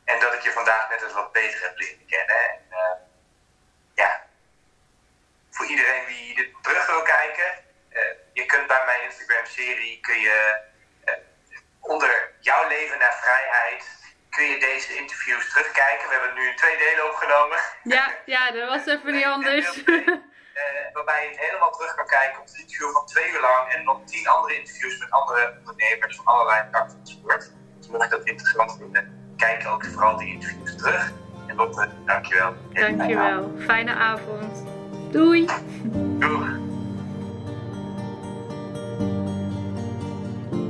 En 0.04 0.20
dat 0.20 0.34
ik 0.34 0.40
je 0.40 0.50
vandaag 0.50 0.90
net 0.90 1.02
eens 1.02 1.12
wat 1.12 1.32
beter 1.32 1.62
heb 1.62 1.78
leren 1.78 2.06
kennen. 2.06 2.36
En, 2.36 2.60
uh, 2.70 2.96
ja, 3.94 4.26
voor 5.50 5.66
iedereen 5.66 6.06
die 6.06 6.34
dit 6.34 6.48
terug 6.62 6.86
wil 6.86 7.02
kijken, 7.02 7.64
uh, 7.90 8.02
je 8.32 8.46
kunt 8.46 8.66
bij 8.66 8.84
mijn 8.84 9.12
Kun 9.58 10.20
je 10.20 10.58
uh, 11.04 11.14
onder 11.80 12.30
jouw 12.40 12.68
leven 12.68 12.98
naar 12.98 13.16
vrijheid 13.22 13.98
kun 14.30 14.46
je 14.46 14.58
deze 14.58 14.96
interviews 14.96 15.50
terugkijken. 15.52 16.08
We 16.08 16.14
hebben 16.14 16.34
nu 16.42 16.54
twee 16.54 16.76
delen 16.76 17.04
opgenomen. 17.10 17.58
Ja, 17.82 18.14
ja 18.26 18.50
dat 18.50 18.68
was 18.68 18.86
even 18.94 19.14
niet 19.14 19.24
anders. 19.24 19.76
uh, 19.76 20.08
waarbij 20.92 21.22
je 21.22 21.28
het 21.28 21.38
helemaal 21.38 21.70
terug 21.70 21.94
kan 21.94 22.06
kijken 22.06 22.40
op 22.40 22.46
het 22.46 22.58
interview 22.58 22.90
van 22.92 23.06
twee 23.06 23.30
uur 23.32 23.40
lang 23.40 23.72
en 23.72 23.84
nog 23.84 23.98
tien 24.04 24.28
andere 24.28 24.54
interviews 24.58 24.98
met 24.98 25.10
andere 25.10 25.56
ondernemers 25.58 26.16
van 26.16 26.24
allerlei 26.24 26.68
takken 26.70 26.90
van 26.90 27.06
sport. 27.06 27.52
Dus 27.78 27.88
mocht 27.88 28.04
je 28.04 28.10
dat 28.10 28.26
interessant 28.26 28.76
vinden, 28.78 29.32
kijk 29.36 29.66
ook 29.66 29.84
vooral 29.84 30.16
die 30.16 30.32
interviews 30.32 30.76
terug. 30.76 31.12
En 31.48 31.56
Lotte, 31.56 31.88
dankjewel. 32.04 32.54
Dankjewel. 32.72 33.52
Fijne 33.58 33.94
avond. 33.94 34.64
Doei. 35.12 35.46
Doeg. 36.18 36.47